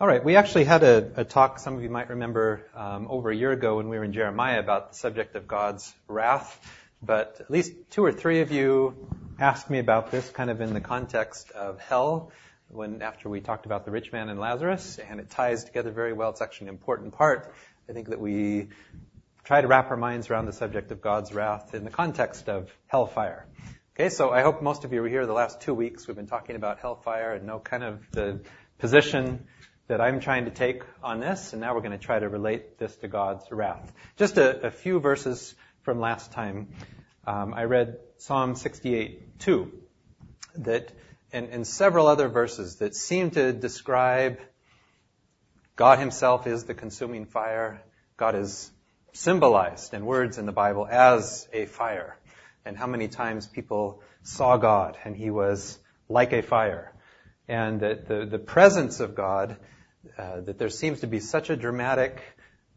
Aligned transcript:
All 0.00 0.06
right, 0.06 0.24
we 0.24 0.36
actually 0.36 0.64
had 0.64 0.82
a, 0.82 1.12
a 1.16 1.24
talk, 1.24 1.58
some 1.58 1.76
of 1.76 1.82
you 1.82 1.90
might 1.90 2.08
remember, 2.08 2.66
um, 2.74 3.06
over 3.10 3.30
a 3.30 3.36
year 3.36 3.52
ago 3.52 3.76
when 3.76 3.90
we 3.90 3.98
were 3.98 4.04
in 4.04 4.14
Jeremiah 4.14 4.58
about 4.58 4.92
the 4.92 4.94
subject 4.96 5.36
of 5.36 5.46
God's 5.46 5.94
wrath. 6.08 6.58
But 7.02 7.36
at 7.40 7.50
least 7.50 7.74
two 7.90 8.02
or 8.02 8.10
three 8.10 8.40
of 8.40 8.50
you 8.50 8.96
asked 9.38 9.68
me 9.68 9.78
about 9.78 10.10
this 10.10 10.26
kind 10.30 10.48
of 10.48 10.62
in 10.62 10.72
the 10.72 10.80
context 10.80 11.50
of 11.50 11.80
hell 11.80 12.32
when 12.68 13.02
after 13.02 13.28
we 13.28 13.42
talked 13.42 13.66
about 13.66 13.84
the 13.84 13.90
rich 13.90 14.10
man 14.10 14.30
and 14.30 14.40
Lazarus, 14.40 14.98
and 14.98 15.20
it 15.20 15.28
ties 15.28 15.64
together 15.64 15.90
very 15.90 16.14
well. 16.14 16.30
It's 16.30 16.40
actually 16.40 16.68
an 16.68 16.74
important 16.76 17.12
part. 17.12 17.52
I 17.86 17.92
think 17.92 18.08
that 18.08 18.20
we 18.20 18.68
try 19.44 19.60
to 19.60 19.68
wrap 19.68 19.90
our 19.90 19.98
minds 19.98 20.30
around 20.30 20.46
the 20.46 20.54
subject 20.54 20.92
of 20.92 21.02
God's 21.02 21.34
wrath 21.34 21.74
in 21.74 21.84
the 21.84 21.90
context 21.90 22.48
of 22.48 22.70
hellfire. 22.86 23.44
Okay, 23.96 24.08
so 24.08 24.30
I 24.30 24.40
hope 24.40 24.62
most 24.62 24.84
of 24.84 24.94
you 24.94 25.02
were 25.02 25.10
here 25.10 25.26
the 25.26 25.34
last 25.34 25.60
two 25.60 25.74
weeks. 25.74 26.08
We've 26.08 26.16
been 26.16 26.26
talking 26.26 26.56
about 26.56 26.78
hellfire 26.78 27.34
and 27.34 27.46
know 27.46 27.58
kind 27.58 27.84
of 27.84 28.00
the 28.12 28.40
position 28.78 29.46
that 29.90 30.00
I'm 30.00 30.20
trying 30.20 30.44
to 30.44 30.52
take 30.52 30.84
on 31.02 31.18
this, 31.18 31.52
and 31.52 31.60
now 31.60 31.74
we're 31.74 31.80
going 31.80 31.90
to 31.90 31.98
try 31.98 32.16
to 32.16 32.28
relate 32.28 32.78
this 32.78 32.94
to 32.98 33.08
God's 33.08 33.50
wrath. 33.50 33.92
Just 34.16 34.38
a, 34.38 34.68
a 34.68 34.70
few 34.70 35.00
verses 35.00 35.52
from 35.82 35.98
last 35.98 36.30
time. 36.30 36.68
Um, 37.26 37.52
I 37.52 37.64
read 37.64 37.98
Psalm 38.18 38.54
68, 38.54 39.40
2, 39.40 39.72
that, 40.58 40.92
and, 41.32 41.48
and 41.48 41.66
several 41.66 42.06
other 42.06 42.28
verses 42.28 42.76
that 42.76 42.94
seem 42.94 43.32
to 43.32 43.52
describe 43.52 44.38
God 45.74 45.98
Himself 45.98 46.46
is 46.46 46.62
the 46.62 46.74
consuming 46.74 47.26
fire. 47.26 47.82
God 48.16 48.36
is 48.36 48.70
symbolized 49.12 49.92
in 49.92 50.06
words 50.06 50.38
in 50.38 50.46
the 50.46 50.52
Bible 50.52 50.86
as 50.88 51.48
a 51.52 51.66
fire. 51.66 52.16
And 52.64 52.76
how 52.76 52.86
many 52.86 53.08
times 53.08 53.48
people 53.48 54.04
saw 54.22 54.56
God 54.56 54.96
and 55.04 55.16
He 55.16 55.30
was 55.30 55.80
like 56.08 56.32
a 56.32 56.42
fire. 56.42 56.94
And 57.48 57.80
that 57.80 58.06
the, 58.06 58.24
the 58.24 58.38
presence 58.38 59.00
of 59.00 59.16
God 59.16 59.56
that 60.16 60.58
there 60.58 60.70
seems 60.70 61.00
to 61.00 61.06
be 61.06 61.20
such 61.20 61.50
a 61.50 61.56
dramatic, 61.56 62.22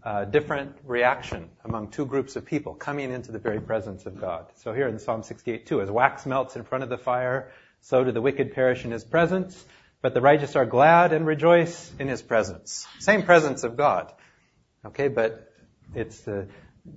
uh, 0.03 0.25
different 0.25 0.75
reaction 0.83 1.49
among 1.63 1.89
two 1.89 2.05
groups 2.05 2.35
of 2.35 2.45
people 2.45 2.73
coming 2.73 3.11
into 3.11 3.31
the 3.31 3.39
very 3.39 3.61
presence 3.61 4.05
of 4.05 4.19
God. 4.19 4.45
So 4.55 4.73
here 4.73 4.87
in 4.87 4.99
Psalm 4.99 5.23
68 5.23 5.65
2, 5.65 5.81
as 5.81 5.91
wax 5.91 6.25
melts 6.25 6.55
in 6.55 6.63
front 6.63 6.83
of 6.83 6.89
the 6.89 6.97
fire, 6.97 7.51
so 7.81 8.03
do 8.03 8.11
the 8.11 8.21
wicked 8.21 8.53
perish 8.53 8.85
in 8.85 8.91
his 8.91 9.03
presence, 9.03 9.63
but 10.01 10.13
the 10.13 10.21
righteous 10.21 10.55
are 10.55 10.65
glad 10.65 11.13
and 11.13 11.25
rejoice 11.25 11.91
in 11.99 12.07
his 12.07 12.21
presence. 12.21 12.85
Same 12.99 13.23
presence 13.23 13.63
of 13.63 13.77
God. 13.77 14.11
Okay, 14.85 15.07
but 15.07 15.49
it's 15.95 16.19
the, 16.21 16.47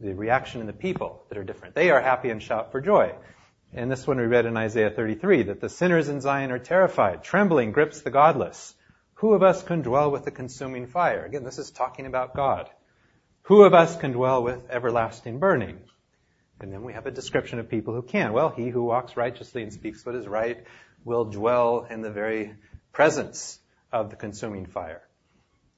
the 0.01 0.13
reaction 0.15 0.61
in 0.61 0.67
the 0.67 0.73
people 0.73 1.25
that 1.29 1.39
are 1.39 1.45
different. 1.45 1.75
They 1.75 1.91
are 1.91 2.01
happy 2.01 2.31
and 2.31 2.43
shout 2.43 2.73
for 2.73 2.81
joy. 2.81 3.15
And 3.73 3.91
this 3.91 4.07
one 4.07 4.19
we 4.19 4.25
read 4.25 4.47
in 4.47 4.57
Isaiah 4.57 4.91
33, 4.91 5.45
that 5.45 5.61
the 5.61 5.69
sinners 5.69 6.09
in 6.09 6.21
Zion 6.21 6.51
are 6.51 6.59
terrified. 6.59 7.23
Trembling 7.23 7.73
grips 7.73 8.01
the 8.01 8.11
godless. 8.11 8.75
Who 9.17 9.33
of 9.33 9.43
us 9.43 9.63
can 9.63 9.81
dwell 9.81 10.11
with 10.11 10.27
the 10.27 10.31
consuming 10.31 10.87
fire? 10.87 11.25
Again, 11.25 11.43
this 11.43 11.59
is 11.59 11.71
talking 11.71 12.05
about 12.05 12.37
God. 12.37 12.69
Who 13.45 13.63
of 13.63 13.73
us 13.73 13.97
can 13.97 14.13
dwell 14.13 14.43
with 14.43 14.69
everlasting 14.69 15.39
burning? 15.39 15.79
And 16.61 16.71
then 16.71 16.83
we 16.83 16.93
have 16.93 17.07
a 17.07 17.11
description 17.11 17.59
of 17.59 17.71
people 17.71 17.95
who 17.95 18.03
can. 18.03 18.35
Well, 18.35 18.51
he 18.51 18.69
who 18.69 18.85
walks 18.85 19.17
righteously 19.17 19.63
and 19.63 19.73
speaks 19.73 20.05
what 20.05 20.17
is 20.17 20.27
right 20.27 20.65
will 21.03 21.25
dwell 21.25 21.87
in 21.89 22.03
the 22.03 22.11
very 22.11 22.57
presence 22.93 23.59
of 23.91 24.11
the 24.11 24.17
consuming 24.17 24.67
fire. 24.67 25.03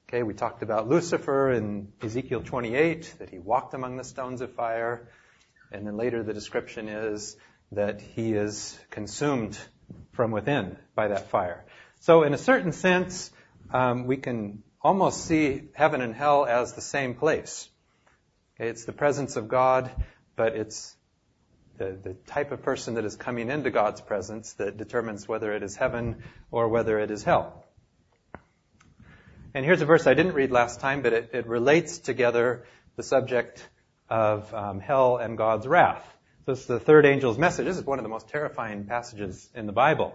Okay, 0.09 0.23
we 0.23 0.33
talked 0.33 0.61
about 0.61 0.89
Lucifer 0.89 1.53
in 1.53 1.93
Ezekiel 2.01 2.41
28, 2.41 3.15
that 3.19 3.29
he 3.29 3.39
walked 3.39 3.73
among 3.73 3.95
the 3.95 4.03
stones 4.03 4.41
of 4.41 4.53
fire. 4.53 5.07
And 5.71 5.87
then 5.87 5.95
later 5.95 6.23
the 6.23 6.33
description 6.33 6.89
is 6.89 7.37
that 7.71 8.01
he 8.01 8.33
is 8.33 8.77
consumed 8.89 9.57
from 10.11 10.31
within 10.31 10.77
by 10.93 11.07
that 11.07 11.29
fire. 11.29 11.63
So 12.01 12.23
in 12.23 12.33
a 12.33 12.37
certain 12.37 12.71
sense, 12.71 13.29
um, 13.73 14.07
we 14.07 14.15
can 14.15 14.63
almost 14.81 15.25
see 15.25 15.63
heaven 15.73 15.99
and 15.99 16.15
hell 16.15 16.45
as 16.45 16.73
the 16.73 16.81
same 16.81 17.13
place. 17.13 17.67
Okay, 18.55 18.69
it's 18.69 18.85
the 18.85 18.93
presence 18.93 19.35
of 19.35 19.49
God, 19.49 19.91
but 20.37 20.55
it's 20.55 20.95
the, 21.77 21.97
the 22.01 22.13
type 22.13 22.53
of 22.53 22.61
person 22.63 22.95
that 22.95 23.03
is 23.03 23.17
coming 23.17 23.49
into 23.49 23.69
God's 23.69 23.99
presence 23.99 24.53
that 24.53 24.77
determines 24.77 25.27
whether 25.27 25.53
it 25.53 25.61
is 25.61 25.75
heaven 25.75 26.23
or 26.51 26.69
whether 26.69 26.99
it 26.99 27.11
is 27.11 27.23
hell. 27.23 27.65
And 29.53 29.65
here's 29.65 29.81
a 29.81 29.85
verse 29.85 30.07
I 30.07 30.13
didn't 30.13 30.33
read 30.33 30.51
last 30.51 30.79
time, 30.79 31.01
but 31.01 31.11
it, 31.11 31.29
it 31.33 31.47
relates 31.47 31.97
together 31.97 32.65
the 32.95 33.03
subject 33.03 33.67
of 34.09 34.53
um, 34.53 34.79
hell 34.79 35.17
and 35.17 35.37
God's 35.37 35.67
wrath. 35.67 36.05
So 36.45 36.53
this 36.53 36.61
is 36.61 36.67
the 36.67 36.79
third 36.79 37.05
angel's 37.05 37.37
message. 37.37 37.65
This 37.65 37.77
is 37.77 37.83
one 37.83 37.99
of 37.99 38.03
the 38.03 38.09
most 38.09 38.29
terrifying 38.29 38.85
passages 38.85 39.49
in 39.53 39.65
the 39.65 39.73
Bible 39.73 40.13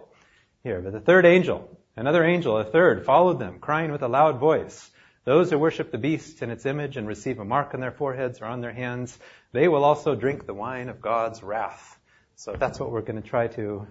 here. 0.65 0.81
But 0.81 0.93
the 0.93 0.99
third 0.99 1.25
angel, 1.25 1.69
another 1.95 2.23
angel, 2.23 2.57
a 2.57 2.65
third, 2.65 3.05
followed 3.05 3.39
them, 3.39 3.59
crying 3.59 3.91
with 3.91 4.01
a 4.01 4.07
loud 4.07 4.39
voice, 4.39 4.89
Those 5.23 5.51
who 5.51 5.59
worship 5.59 5.91
the 5.91 5.99
beast 5.99 6.41
and 6.41 6.51
its 6.51 6.65
image 6.65 6.97
and 6.97 7.07
receive 7.07 7.39
a 7.39 7.45
mark 7.45 7.73
on 7.75 7.79
their 7.79 7.91
foreheads 7.91 8.41
or 8.41 8.45
on 8.45 8.61
their 8.61 8.73
hands, 8.73 9.17
they 9.53 9.67
will 9.67 9.83
also 9.83 10.15
drink 10.15 10.45
the 10.45 10.55
wine 10.55 10.89
of 10.89 10.99
God's 10.99 11.43
wrath. 11.43 11.99
So 12.35 12.55
that's 12.59 12.79
what 12.79 12.91
we're 12.91 13.01
going 13.01 13.21
to 13.21 13.27
try 13.27 13.47
to 13.47 13.87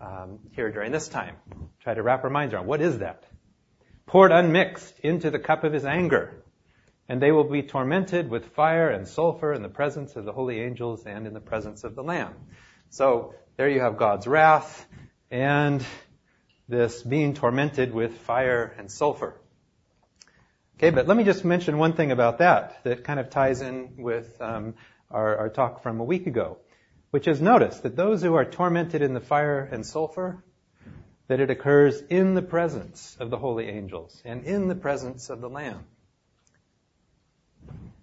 um, 0.00 0.38
hear 0.52 0.70
during 0.70 0.92
this 0.92 1.08
time. 1.08 1.36
Try 1.80 1.94
to 1.94 2.02
wrap 2.02 2.22
our 2.22 2.30
minds 2.30 2.54
around 2.54 2.66
what 2.66 2.80
is 2.80 2.98
that? 2.98 3.24
Poured 4.06 4.30
unmixed 4.30 5.00
into 5.00 5.30
the 5.32 5.40
cup 5.40 5.64
of 5.64 5.72
his 5.72 5.84
anger. 5.84 6.42
And 7.08 7.20
they 7.20 7.32
will 7.32 7.50
be 7.50 7.62
tormented 7.62 8.30
with 8.30 8.54
fire 8.54 8.90
and 8.90 9.08
sulfur 9.08 9.52
in 9.52 9.62
the 9.62 9.68
presence 9.68 10.14
of 10.14 10.24
the 10.24 10.32
holy 10.32 10.60
angels 10.60 11.04
and 11.04 11.26
in 11.26 11.34
the 11.34 11.40
presence 11.40 11.82
of 11.82 11.96
the 11.96 12.02
Lamb. 12.02 12.34
So 12.90 13.34
there 13.56 13.68
you 13.68 13.80
have 13.80 13.96
God's 13.96 14.28
wrath 14.28 14.86
and 15.30 15.84
this 16.68 17.02
being 17.02 17.34
tormented 17.34 17.92
with 17.92 18.18
fire 18.18 18.74
and 18.78 18.90
sulfur. 18.90 19.34
Okay, 20.78 20.90
but 20.90 21.06
let 21.06 21.16
me 21.16 21.24
just 21.24 21.44
mention 21.44 21.78
one 21.78 21.94
thing 21.94 22.10
about 22.10 22.38
that 22.38 22.82
that 22.84 23.04
kind 23.04 23.18
of 23.18 23.30
ties 23.30 23.62
in 23.62 23.94
with 23.96 24.40
um, 24.42 24.74
our, 25.10 25.36
our 25.38 25.48
talk 25.48 25.82
from 25.82 26.00
a 26.00 26.04
week 26.04 26.26
ago, 26.26 26.58
which 27.10 27.28
is 27.28 27.40
notice 27.40 27.78
that 27.80 27.96
those 27.96 28.22
who 28.22 28.34
are 28.34 28.44
tormented 28.44 29.00
in 29.00 29.14
the 29.14 29.20
fire 29.20 29.60
and 29.60 29.86
sulfur, 29.86 30.44
that 31.28 31.40
it 31.40 31.50
occurs 31.50 32.00
in 32.10 32.34
the 32.34 32.42
presence 32.42 33.16
of 33.18 33.30
the 33.30 33.38
holy 33.38 33.68
angels 33.68 34.20
and 34.24 34.44
in 34.44 34.68
the 34.68 34.74
presence 34.74 35.30
of 35.30 35.40
the 35.40 35.48
Lamb. 35.48 35.84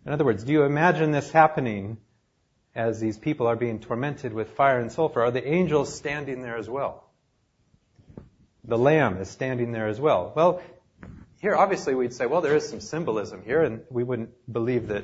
In 0.06 0.12
other 0.12 0.26
words, 0.26 0.44
do 0.44 0.52
you 0.52 0.64
imagine 0.64 1.12
this 1.12 1.32
happening 1.32 1.98
as 2.76 3.00
these 3.00 3.18
people 3.18 3.48
are 3.48 3.56
being 3.56 3.80
tormented 3.80 4.34
with 4.34 4.50
fire 4.52 4.80
and 4.80 4.92
sulfur? 4.92 5.22
Are 5.22 5.32
the 5.32 5.48
angels 5.48 5.96
standing 5.96 6.42
there 6.42 6.58
as 6.58 6.70
well? 6.70 7.04
The 8.74 8.78
lamb 8.80 9.18
is 9.18 9.30
standing 9.30 9.72
there 9.72 9.88
as 9.88 10.02
well. 10.02 10.34
Well, 10.36 10.60
here 11.40 11.56
obviously 11.56 11.94
we'd 11.94 12.12
say, 12.12 12.26
well, 12.26 12.42
there 12.42 12.56
is 12.56 12.68
some 12.68 12.80
symbolism 12.80 13.44
here, 13.46 13.62
and 13.62 13.82
we 13.92 14.04
wouldn't 14.04 14.32
believe 14.52 14.88
that, 14.88 15.04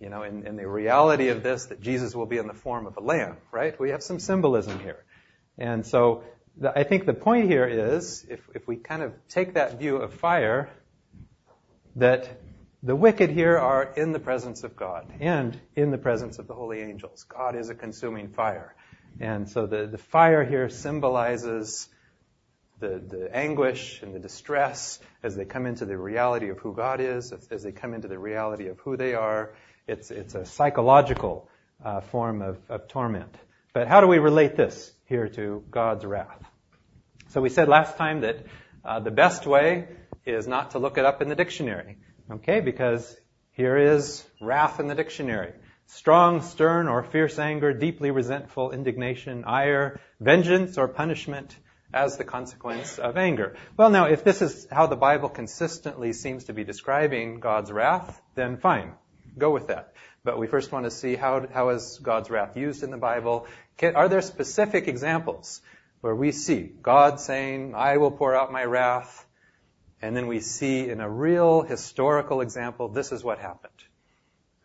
you 0.00 0.08
know, 0.08 0.22
in, 0.22 0.46
in 0.46 0.56
the 0.56 0.66
reality 0.66 1.28
of 1.28 1.42
this, 1.42 1.66
that 1.66 1.82
Jesus 1.82 2.14
will 2.14 2.24
be 2.24 2.38
in 2.38 2.46
the 2.46 2.54
form 2.54 2.86
of 2.86 2.96
a 2.96 3.00
lamb, 3.00 3.36
right? 3.52 3.78
We 3.78 3.90
have 3.90 4.02
some 4.02 4.18
symbolism 4.18 4.80
here. 4.80 5.04
And 5.58 5.84
so 5.84 6.24
the, 6.56 6.72
I 6.74 6.84
think 6.84 7.04
the 7.04 7.12
point 7.12 7.50
here 7.50 7.66
is, 7.66 8.24
if, 8.30 8.40
if 8.54 8.66
we 8.66 8.76
kind 8.76 9.02
of 9.02 9.12
take 9.28 9.52
that 9.54 9.78
view 9.78 9.96
of 9.96 10.14
fire, 10.14 10.70
that 11.96 12.40
the 12.82 12.96
wicked 12.96 13.28
here 13.28 13.58
are 13.58 13.92
in 13.94 14.12
the 14.12 14.20
presence 14.20 14.64
of 14.64 14.74
God 14.74 15.12
and 15.20 15.60
in 15.74 15.90
the 15.90 15.98
presence 15.98 16.38
of 16.38 16.46
the 16.46 16.54
holy 16.54 16.80
angels. 16.80 17.24
God 17.24 17.56
is 17.56 17.68
a 17.68 17.74
consuming 17.74 18.28
fire. 18.28 18.74
And 19.20 19.50
so 19.50 19.66
the, 19.66 19.86
the 19.86 19.98
fire 19.98 20.44
here 20.44 20.70
symbolizes 20.70 21.90
the, 22.78 23.00
the 23.06 23.34
anguish 23.34 24.02
and 24.02 24.14
the 24.14 24.18
distress 24.18 24.98
as 25.22 25.34
they 25.36 25.44
come 25.44 25.66
into 25.66 25.84
the 25.84 25.96
reality 25.96 26.50
of 26.50 26.58
who 26.58 26.74
God 26.74 27.00
is, 27.00 27.32
as 27.50 27.62
they 27.62 27.72
come 27.72 27.94
into 27.94 28.08
the 28.08 28.18
reality 28.18 28.68
of 28.68 28.78
who 28.80 28.96
they 28.96 29.14
are. 29.14 29.54
It's, 29.86 30.10
it's 30.10 30.34
a 30.34 30.44
psychological 30.44 31.48
uh, 31.84 32.00
form 32.00 32.42
of, 32.42 32.58
of 32.68 32.88
torment. 32.88 33.34
But 33.72 33.88
how 33.88 34.00
do 34.00 34.06
we 34.06 34.18
relate 34.18 34.56
this 34.56 34.92
here 35.06 35.28
to 35.28 35.64
God's 35.70 36.04
wrath? 36.04 36.42
So 37.28 37.40
we 37.40 37.48
said 37.48 37.68
last 37.68 37.96
time 37.96 38.20
that 38.22 38.46
uh, 38.84 39.00
the 39.00 39.10
best 39.10 39.46
way 39.46 39.88
is 40.24 40.46
not 40.46 40.72
to 40.72 40.78
look 40.78 40.98
it 40.98 41.04
up 41.04 41.22
in 41.22 41.28
the 41.28 41.34
dictionary, 41.34 41.98
okay? 42.30 42.60
Because 42.60 43.16
here 43.52 43.76
is 43.76 44.24
wrath 44.40 44.80
in 44.80 44.88
the 44.88 44.94
dictionary. 44.94 45.52
Strong, 45.86 46.42
stern, 46.42 46.88
or 46.88 47.02
fierce 47.04 47.38
anger, 47.38 47.72
deeply 47.72 48.10
resentful 48.10 48.72
indignation, 48.72 49.44
ire, 49.44 50.00
vengeance 50.20 50.78
or 50.78 50.88
punishment, 50.88 51.56
as 51.96 52.18
the 52.18 52.24
consequence 52.24 52.98
of 52.98 53.16
anger. 53.16 53.56
Well, 53.76 53.88
now, 53.88 54.04
if 54.04 54.22
this 54.22 54.42
is 54.42 54.66
how 54.70 54.86
the 54.86 54.96
Bible 54.96 55.30
consistently 55.30 56.12
seems 56.12 56.44
to 56.44 56.52
be 56.52 56.62
describing 56.62 57.40
God's 57.40 57.72
wrath, 57.72 58.20
then 58.34 58.58
fine. 58.58 58.92
Go 59.38 59.50
with 59.50 59.68
that. 59.68 59.94
But 60.22 60.38
we 60.38 60.46
first 60.46 60.70
want 60.72 60.84
to 60.84 60.90
see 60.90 61.16
how, 61.16 61.46
how 61.52 61.70
is 61.70 61.98
God's 62.02 62.28
wrath 62.28 62.56
used 62.56 62.82
in 62.82 62.90
the 62.90 62.98
Bible. 62.98 63.46
Can, 63.78 63.96
are 63.96 64.08
there 64.08 64.20
specific 64.20 64.88
examples 64.88 65.62
where 66.02 66.14
we 66.14 66.32
see 66.32 66.70
God 66.82 67.18
saying, 67.18 67.74
I 67.74 67.96
will 67.96 68.10
pour 68.10 68.36
out 68.36 68.52
my 68.52 68.64
wrath, 68.64 69.26
and 70.02 70.14
then 70.14 70.26
we 70.26 70.40
see 70.40 70.90
in 70.90 71.00
a 71.00 71.08
real 71.08 71.62
historical 71.62 72.42
example, 72.42 72.88
this 72.88 73.10
is 73.10 73.24
what 73.24 73.38
happened. 73.38 73.72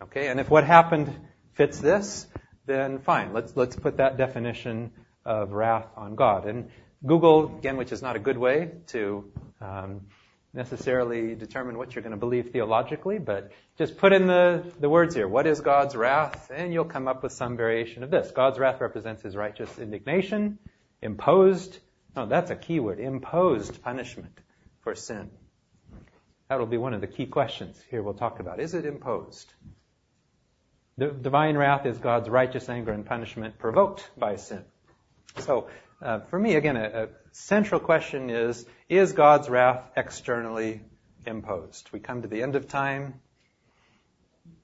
Okay, 0.02 0.28
and 0.28 0.40
if 0.40 0.50
what 0.50 0.66
happened 0.66 1.16
fits 1.54 1.80
this, 1.80 2.28
then 2.66 3.00
fine. 3.00 3.32
Let's, 3.32 3.56
let's 3.56 3.76
put 3.76 3.98
that 3.98 4.18
definition 4.18 4.92
of 5.26 5.52
wrath 5.52 5.88
on 5.96 6.16
God. 6.16 6.46
And 6.46 6.70
Google, 7.06 7.58
again, 7.58 7.78
which 7.78 7.92
is 7.92 8.02
not 8.02 8.16
a 8.16 8.20
good 8.20 8.38
way 8.38 8.72
to 8.88 9.32
um, 9.60 10.02
necessarily 10.54 11.34
determine 11.36 11.78
what 11.78 11.96
you're 11.96 12.02
going 12.02 12.12
to 12.12 12.18
believe 12.18 12.52
theologically, 12.52 13.18
but 13.18 13.52
just 13.78 13.98
put 13.98 14.14
in 14.14 14.28
the, 14.28 14.64
the 14.80 14.90
words 14.90 15.16
here. 15.16 15.28
What 15.28 15.48
is 15.48 15.62
God's 15.62 15.96
wrath? 15.96 16.52
And 16.54 16.74
you'll 16.74 16.86
come 16.86 17.08
up 17.08 17.24
with 17.24 17.32
some 17.32 17.58
variation 17.58 18.04
of 18.04 18.12
this. 18.12 18.32
God's 18.32 18.60
wrath 18.60 18.82
represents 18.82 19.24
his 19.24 19.36
righteous 19.36 19.80
indignation, 19.80 20.60
imposed, 21.02 21.80
no, 22.16 22.26
that's 22.26 22.52
a 22.52 22.56
key 22.56 22.80
word, 22.80 23.00
imposed 23.00 23.82
punishment 23.82 24.38
for 24.82 24.94
sin. 24.94 25.32
That'll 26.50 26.66
be 26.66 26.78
one 26.78 26.94
of 26.94 27.02
the 27.02 27.08
key 27.08 27.28
questions 27.28 27.82
here 27.90 28.04
we'll 28.04 28.14
talk 28.14 28.42
about. 28.42 28.60
Is 28.60 28.74
it 28.74 28.86
imposed? 28.86 29.52
The 30.98 31.08
divine 31.08 31.58
wrath 31.58 31.86
is 31.86 31.98
God's 31.98 32.28
righteous 32.28 32.68
anger 32.68 32.92
and 32.92 33.06
punishment 33.06 33.58
provoked 33.58 34.10
by 34.18 34.36
sin. 34.36 34.66
So, 35.40 35.70
uh, 36.02 36.20
for 36.20 36.40
me, 36.40 36.56
again, 36.56 36.78
a, 36.78 37.04
a, 37.04 37.08
central 37.34 37.80
question 37.80 38.30
is, 38.30 38.66
is 38.90 39.14
God's 39.14 39.50
wrath 39.50 39.84
externally 39.96 40.82
imposed? 41.26 41.90
We 41.94 42.00
come 42.00 42.24
to 42.24 42.28
the 42.28 42.42
end 42.42 42.56
of 42.56 42.68
time, 42.68 43.22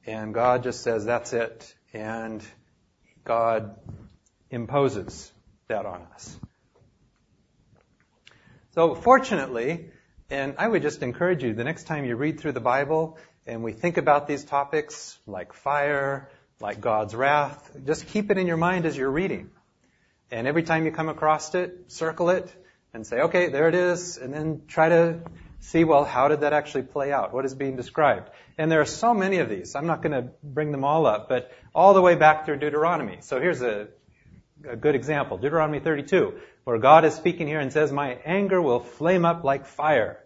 and 0.05 0.33
God 0.33 0.63
just 0.63 0.81
says, 0.81 1.05
that's 1.05 1.33
it, 1.33 1.73
and 1.93 2.43
God 3.23 3.75
imposes 4.49 5.31
that 5.67 5.85
on 5.85 6.01
us. 6.13 6.37
So, 8.71 8.95
fortunately, 8.95 9.91
and 10.29 10.55
I 10.57 10.67
would 10.67 10.81
just 10.81 11.03
encourage 11.03 11.43
you, 11.43 11.53
the 11.53 11.63
next 11.63 11.85
time 11.85 12.05
you 12.05 12.15
read 12.15 12.39
through 12.39 12.51
the 12.51 12.59
Bible 12.59 13.17
and 13.45 13.63
we 13.63 13.71
think 13.71 13.97
about 13.97 14.27
these 14.27 14.43
topics 14.43 15.17
like 15.25 15.53
fire, 15.53 16.29
like 16.59 16.81
God's 16.81 17.15
wrath, 17.15 17.71
just 17.85 18.07
keep 18.07 18.29
it 18.29 18.37
in 18.37 18.45
your 18.45 18.57
mind 18.57 18.85
as 18.85 18.97
you're 18.97 19.11
reading. 19.11 19.51
And 20.29 20.45
every 20.45 20.63
time 20.63 20.85
you 20.85 20.91
come 20.91 21.09
across 21.09 21.55
it, 21.55 21.91
circle 21.91 22.29
it 22.29 22.53
and 22.93 23.07
say, 23.07 23.21
okay, 23.21 23.49
there 23.49 23.69
it 23.69 23.75
is, 23.75 24.17
and 24.17 24.33
then 24.33 24.63
try 24.67 24.89
to 24.89 25.19
see, 25.59 25.83
well, 25.83 26.03
how 26.03 26.27
did 26.27 26.41
that 26.41 26.53
actually 26.53 26.83
play 26.83 27.11
out? 27.11 27.33
What 27.33 27.45
is 27.45 27.55
being 27.55 27.75
described? 27.75 28.29
And 28.57 28.71
there 28.71 28.81
are 28.81 28.85
so 28.85 29.13
many 29.13 29.37
of 29.37 29.49
these. 29.49 29.75
I'm 29.75 29.87
not 29.87 30.01
going 30.01 30.11
to 30.11 30.29
bring 30.43 30.71
them 30.71 30.83
all 30.83 31.05
up, 31.05 31.29
but 31.29 31.51
all 31.73 31.93
the 31.93 32.01
way 32.01 32.15
back 32.15 32.45
through 32.45 32.57
Deuteronomy. 32.57 33.19
So 33.21 33.39
here's 33.39 33.61
a, 33.61 33.87
a 34.67 34.75
good 34.75 34.95
example. 34.95 35.37
Deuteronomy 35.37 35.79
32, 35.79 36.33
where 36.63 36.77
God 36.77 37.05
is 37.05 37.13
speaking 37.15 37.47
here 37.47 37.59
and 37.59 37.71
says, 37.71 37.91
my 37.91 38.17
anger 38.25 38.61
will 38.61 38.79
flame 38.81 39.25
up 39.25 39.43
like 39.43 39.65
fire 39.65 40.19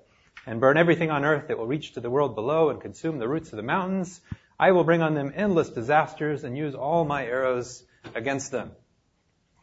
and 0.47 0.59
burn 0.59 0.77
everything 0.77 1.11
on 1.11 1.25
earth. 1.25 1.49
It 1.49 1.57
will 1.57 1.67
reach 1.67 1.93
to 1.93 1.99
the 1.99 2.09
world 2.09 2.33
below 2.33 2.69
and 2.69 2.81
consume 2.81 3.19
the 3.19 3.27
roots 3.27 3.51
of 3.51 3.57
the 3.57 3.63
mountains. 3.63 4.19
I 4.59 4.71
will 4.71 4.83
bring 4.83 5.01
on 5.01 5.13
them 5.13 5.31
endless 5.35 5.69
disasters 5.69 6.43
and 6.43 6.57
use 6.57 6.73
all 6.73 7.05
my 7.05 7.25
arrows 7.25 7.83
against 8.15 8.51
them. 8.51 8.71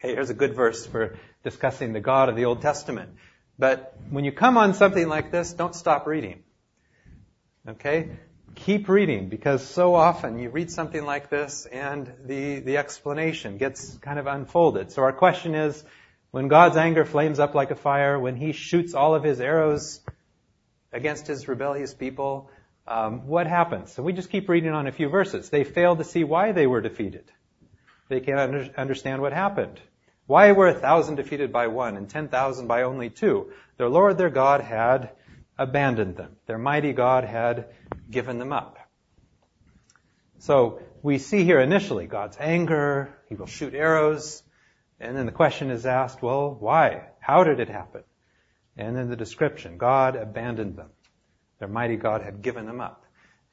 Okay, 0.01 0.15
here's 0.15 0.31
a 0.31 0.35
good 0.35 0.55
verse 0.55 0.87
for 0.87 1.19
discussing 1.43 1.93
the 1.93 2.01
God 2.01 2.29
of 2.29 2.37
the 2.37 2.45
Old 2.45 2.63
Testament. 2.63 3.11
But 3.59 3.97
when 4.11 4.25
you 4.25 4.31
come 4.31 4.57
on 4.57 4.75
something 4.75 5.09
like 5.09 5.33
this, 5.33 5.53
don't 5.53 5.75
stop 5.75 6.07
reading. 6.07 6.45
Okay? 7.69 8.11
Keep 8.55 8.89
reading 8.89 9.29
because 9.29 9.67
so 9.67 9.97
often 9.97 10.39
you 10.39 10.51
read 10.51 10.71
something 10.71 11.05
like 11.05 11.31
this 11.31 11.67
and 11.67 12.13
the, 12.25 12.61
the 12.61 12.77
explanation 12.77 13.59
gets 13.59 13.97
kind 13.99 14.21
of 14.21 14.29
unfolded. 14.29 14.93
So 14.93 15.03
our 15.03 15.13
question 15.13 15.57
is, 15.57 15.85
when 16.31 16.47
God's 16.47 16.77
anger 16.77 17.05
flames 17.05 17.41
up 17.41 17.57
like 17.57 17.73
a 17.73 17.77
fire, 17.77 18.21
when 18.21 18.37
He 18.37 18.53
shoots 18.53 18.95
all 18.95 19.17
of 19.17 19.25
His 19.25 19.41
arrows 19.41 19.99
against 20.93 21.27
His 21.27 21.49
rebellious 21.49 21.93
people, 21.93 22.51
um, 22.87 23.27
what 23.27 23.49
happens? 23.49 23.93
So 23.93 24.05
we 24.05 24.13
just 24.13 24.31
keep 24.31 24.49
reading 24.49 24.71
on 24.71 24.87
a 24.87 24.93
few 24.93 25.09
verses. 25.09 25.51
They 25.51 25.65
fail 25.65 25.97
to 25.97 26.05
see 26.05 26.23
why 26.23 26.53
they 26.53 26.69
were 26.69 26.81
defeated. 26.81 27.25
They 28.09 28.21
can't 28.21 28.39
under, 28.39 28.71
understand 28.77 29.23
what 29.23 29.33
happened. 29.33 29.81
Why 30.27 30.53
were 30.53 30.69
a 30.69 30.75
thousand 30.75 31.17
defeated 31.17 31.53
by 31.53 31.69
one 31.69 31.97
and 31.97 32.09
ten 32.09 32.29
thousand 32.29 32.67
by 32.67 32.83
only 32.83 33.11
two? 33.11 33.53
Their 33.77 33.89
Lord, 33.89 34.19
their 34.19 34.31
God, 34.31 34.61
had 34.61 35.11
abandoned 35.57 36.17
them. 36.17 36.37
Their 36.47 36.59
mighty 36.59 36.93
God 36.93 37.25
had 37.25 37.67
given 38.11 38.39
them 38.39 38.53
up. 38.53 38.79
So 40.39 40.81
we 41.03 41.19
see 41.19 41.45
here 41.45 41.61
initially 41.61 42.07
God's 42.07 42.37
anger. 42.39 43.17
He 43.29 43.35
will 43.35 43.47
shoot 43.47 43.75
arrows. 43.75 44.43
And 45.01 45.17
then 45.17 45.27
the 45.27 45.33
question 45.33 45.71
is 45.71 45.87
asked, 45.87 46.23
well, 46.23 46.57
why? 46.59 47.09
How 47.21 47.45
did 47.45 47.61
it 47.61 47.69
happen? 47.69 48.03
And 48.77 48.97
then 48.97 49.09
the 49.09 49.17
description, 49.17 49.79
God 49.79 50.17
abandoned 50.17 50.77
them. 50.77 50.91
Their 51.59 51.69
mighty 51.69 51.97
God 51.97 52.23
had 52.23 52.43
given 52.43 52.67
them 52.67 52.81
up. 52.81 53.05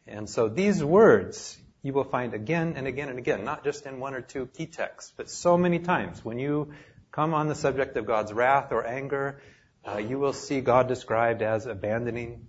And 0.08 0.30
so 0.30 0.50
these 0.50 0.84
words 0.84 1.58
you 1.86 1.94
will 1.94 2.04
find 2.04 2.34
again 2.34 2.74
and 2.78 2.88
again 2.88 3.10
and 3.10 3.20
again, 3.20 3.46
not 3.46 3.64
just 3.64 3.86
in 3.86 4.00
one 4.00 4.16
or 4.16 4.22
two 4.22 4.48
key 4.48 4.66
texts, 4.66 5.14
but 5.16 5.30
so 5.30 5.56
many 5.56 5.78
times 5.78 6.26
when 6.26 6.40
you 6.40 6.74
come 7.12 7.36
on 7.36 7.48
the 7.48 7.54
subject 7.54 7.96
of 7.96 8.08
God's 8.08 8.34
wrath 8.34 8.72
or 8.72 8.84
anger, 8.88 9.40
uh, 9.88 9.98
you 10.00 10.18
will 10.18 10.34
see 10.34 10.62
God 10.62 10.88
described 10.88 11.44
as 11.44 11.68
abandoning, 11.68 12.48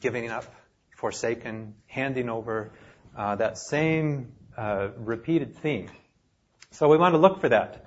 giving 0.00 0.30
up, 0.30 0.44
forsaken, 0.96 1.74
handing 1.88 2.28
over, 2.28 2.70
uh, 3.16 3.34
that 3.34 3.58
same 3.58 4.34
uh, 4.56 4.90
repeated 4.96 5.56
theme. 5.56 5.90
So 6.70 6.88
we 6.88 6.98
want 6.98 7.14
to 7.14 7.18
look 7.18 7.40
for 7.40 7.48
that. 7.48 7.84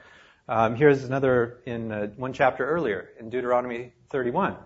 Um, 0.50 0.76
here's 0.76 1.06
another 1.06 1.62
in 1.66 1.90
uh, 1.94 2.08
one 2.18 2.34
chapter 2.34 2.70
earlier 2.70 3.08
in 3.18 3.30
Deuteronomy 3.30 3.94
31. 4.10 4.58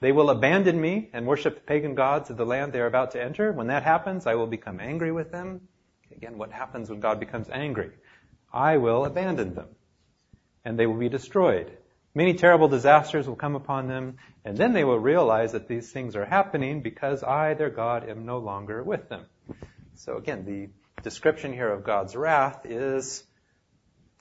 They 0.00 0.12
will 0.12 0.30
abandon 0.30 0.80
me 0.80 1.10
and 1.12 1.26
worship 1.26 1.54
the 1.56 1.60
pagan 1.60 1.94
gods 1.94 2.30
of 2.30 2.38
the 2.38 2.46
land 2.46 2.72
they 2.72 2.80
are 2.80 2.86
about 2.86 3.10
to 3.12 3.22
enter. 3.22 3.52
When 3.52 3.66
that 3.66 3.82
happens, 3.82 4.26
I 4.26 4.34
will 4.34 4.46
become 4.46 4.80
angry 4.80 5.12
with 5.12 5.30
them. 5.30 5.68
Again, 6.10 6.38
what 6.38 6.50
happens 6.50 6.88
when 6.88 7.00
God 7.00 7.20
becomes 7.20 7.48
angry? 7.50 7.90
I 8.52 8.78
will 8.78 9.04
abandon 9.04 9.54
them 9.54 9.68
and 10.64 10.78
they 10.78 10.86
will 10.86 10.96
be 10.96 11.10
destroyed. 11.10 11.70
Many 12.14 12.34
terrible 12.34 12.68
disasters 12.68 13.28
will 13.28 13.36
come 13.36 13.54
upon 13.54 13.88
them 13.88 14.16
and 14.44 14.56
then 14.56 14.72
they 14.72 14.84
will 14.84 14.98
realize 14.98 15.52
that 15.52 15.68
these 15.68 15.92
things 15.92 16.16
are 16.16 16.24
happening 16.24 16.80
because 16.80 17.22
I, 17.22 17.54
their 17.54 17.70
God, 17.70 18.08
am 18.08 18.24
no 18.24 18.38
longer 18.38 18.82
with 18.82 19.08
them. 19.10 19.26
So 19.96 20.16
again, 20.16 20.46
the 20.46 20.70
description 21.02 21.52
here 21.52 21.70
of 21.70 21.84
God's 21.84 22.16
wrath 22.16 22.64
is 22.64 23.22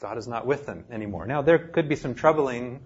God 0.01 0.17
is 0.17 0.27
not 0.27 0.45
with 0.45 0.65
them 0.65 0.85
anymore. 0.91 1.25
Now 1.25 1.41
there 1.41 1.57
could 1.57 1.87
be 1.87 1.95
some 1.95 2.15
troubling 2.15 2.81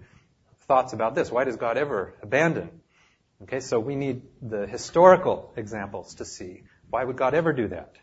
thoughts 0.62 0.92
about 0.92 1.14
this. 1.16 1.30
Why 1.30 1.44
does 1.44 1.56
God 1.56 1.76
ever 1.76 2.14
abandon? 2.22 2.80
Okay, 3.42 3.60
so 3.60 3.80
we 3.80 3.94
need 3.94 4.22
the 4.40 4.66
historical 4.66 5.52
examples 5.56 6.14
to 6.16 6.24
see 6.24 6.62
why 6.90 7.02
would 7.02 7.16
God 7.16 7.34
ever 7.34 7.52
do 7.52 7.68
that? 7.68 7.96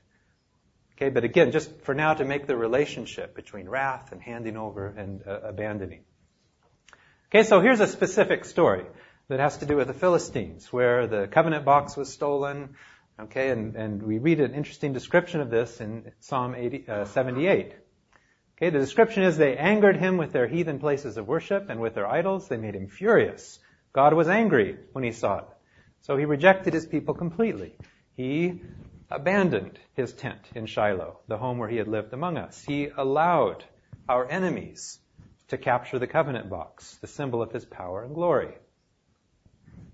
Okay, 0.97 1.09
but 1.09 1.23
again, 1.23 1.51
just 1.51 1.81
for 1.81 1.95
now 1.95 2.13
to 2.13 2.25
make 2.25 2.45
the 2.45 2.55
relationship 2.55 3.35
between 3.35 3.67
wrath 3.67 4.11
and 4.11 4.21
handing 4.21 4.57
over 4.57 4.87
and 4.87 5.21
uh, 5.25 5.39
abandoning. 5.41 6.03
Okay, 7.29 7.43
so 7.43 7.61
here's 7.61 7.79
a 7.79 7.87
specific 7.87 8.45
story 8.45 8.85
that 9.29 9.39
has 9.39 9.57
to 9.59 9.65
do 9.65 9.77
with 9.77 9.87
the 9.87 9.93
Philistines, 9.93 10.71
where 10.73 11.07
the 11.07 11.27
covenant 11.27 11.63
box 11.63 11.95
was 11.95 12.11
stolen. 12.11 12.75
Okay, 13.19 13.49
and, 13.49 13.75
and 13.75 14.03
we 14.03 14.19
read 14.19 14.41
an 14.41 14.53
interesting 14.53 14.93
description 14.93 15.39
of 15.39 15.49
this 15.49 15.79
in 15.79 16.11
Psalm 16.19 16.53
80, 16.53 16.89
uh, 16.89 17.05
78. 17.05 17.73
Okay, 18.57 18.69
the 18.69 18.79
description 18.79 19.23
is 19.23 19.37
they 19.37 19.55
angered 19.57 19.95
him 19.95 20.17
with 20.17 20.33
their 20.33 20.47
heathen 20.47 20.79
places 20.79 21.17
of 21.17 21.27
worship 21.27 21.69
and 21.69 21.79
with 21.79 21.95
their 21.95 22.07
idols. 22.07 22.47
They 22.47 22.57
made 22.57 22.75
him 22.75 22.87
furious. 22.87 23.57
God 23.93 24.13
was 24.13 24.29
angry 24.29 24.77
when 24.93 25.03
he 25.03 25.11
saw 25.11 25.39
it. 25.39 25.45
So 26.01 26.17
he 26.17 26.25
rejected 26.25 26.73
his 26.73 26.85
people 26.85 27.13
completely. 27.13 27.75
He 28.15 28.61
abandoned 29.09 29.77
his 29.93 30.13
tent 30.13 30.39
in 30.55 30.65
Shiloh, 30.65 31.19
the 31.27 31.37
home 31.37 31.57
where 31.57 31.69
he 31.69 31.77
had 31.77 31.87
lived 31.87 32.13
among 32.13 32.37
us. 32.37 32.63
He 32.63 32.87
allowed 32.95 33.63
our 34.07 34.29
enemies 34.29 34.99
to 35.49 35.57
capture 35.57 35.99
the 35.99 36.07
covenant 36.07 36.49
box, 36.49 36.95
the 37.01 37.07
symbol 37.07 37.41
of 37.41 37.51
his 37.51 37.65
power 37.65 38.03
and 38.03 38.15
glory. 38.15 38.53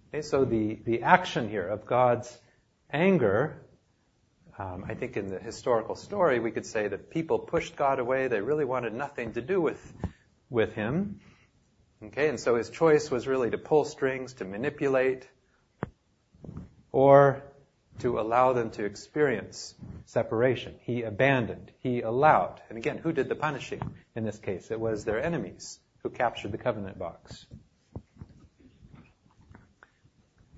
Okay, 0.10 0.22
so 0.22 0.46
the, 0.46 0.80
the 0.86 1.02
action 1.02 1.50
here 1.50 1.68
of 1.68 1.86
God's 1.86 2.38
anger, 2.92 3.62
um, 4.58 4.86
I 4.88 4.94
think 4.94 5.18
in 5.18 5.30
the 5.30 5.40
historical 5.40 5.96
story, 5.96 6.40
we 6.40 6.52
could 6.52 6.66
say 6.66 6.88
that 6.88 7.10
people 7.10 7.40
pushed 7.40 7.76
God 7.76 8.00
away. 8.00 8.28
They 8.28 8.40
really 8.40 8.66
wanted 8.66 8.94
nothing 8.94 9.34
to 9.34 9.42
do 9.42 9.60
with, 9.60 9.82
with 10.50 10.74
him. 10.74 11.20
Okay, 12.04 12.30
and 12.30 12.40
so 12.40 12.56
his 12.56 12.70
choice 12.70 13.10
was 13.10 13.28
really 13.28 13.50
to 13.50 13.58
pull 13.58 13.84
strings, 13.84 14.34
to 14.34 14.46
manipulate, 14.46 15.28
or 16.92 17.42
to 18.00 18.20
allow 18.20 18.54
them 18.54 18.70
to 18.72 18.86
experience 18.86 19.74
separation. 20.06 20.76
He 20.82 21.02
abandoned, 21.02 21.72
he 21.80 22.02
allowed. 22.02 22.62
And 22.70 22.78
again, 22.78 23.00
who 23.00 23.12
did 23.12 23.30
the 23.30 23.36
punishing 23.36 23.82
in 24.16 24.24
this 24.24 24.38
case? 24.38 24.70
It 24.70 24.80
was 24.80 25.06
their 25.06 25.22
enemies 25.22 25.80
who 26.04 26.10
captured 26.10 26.52
the 26.52 26.60
covenant 26.60 27.00
box. 27.00 27.48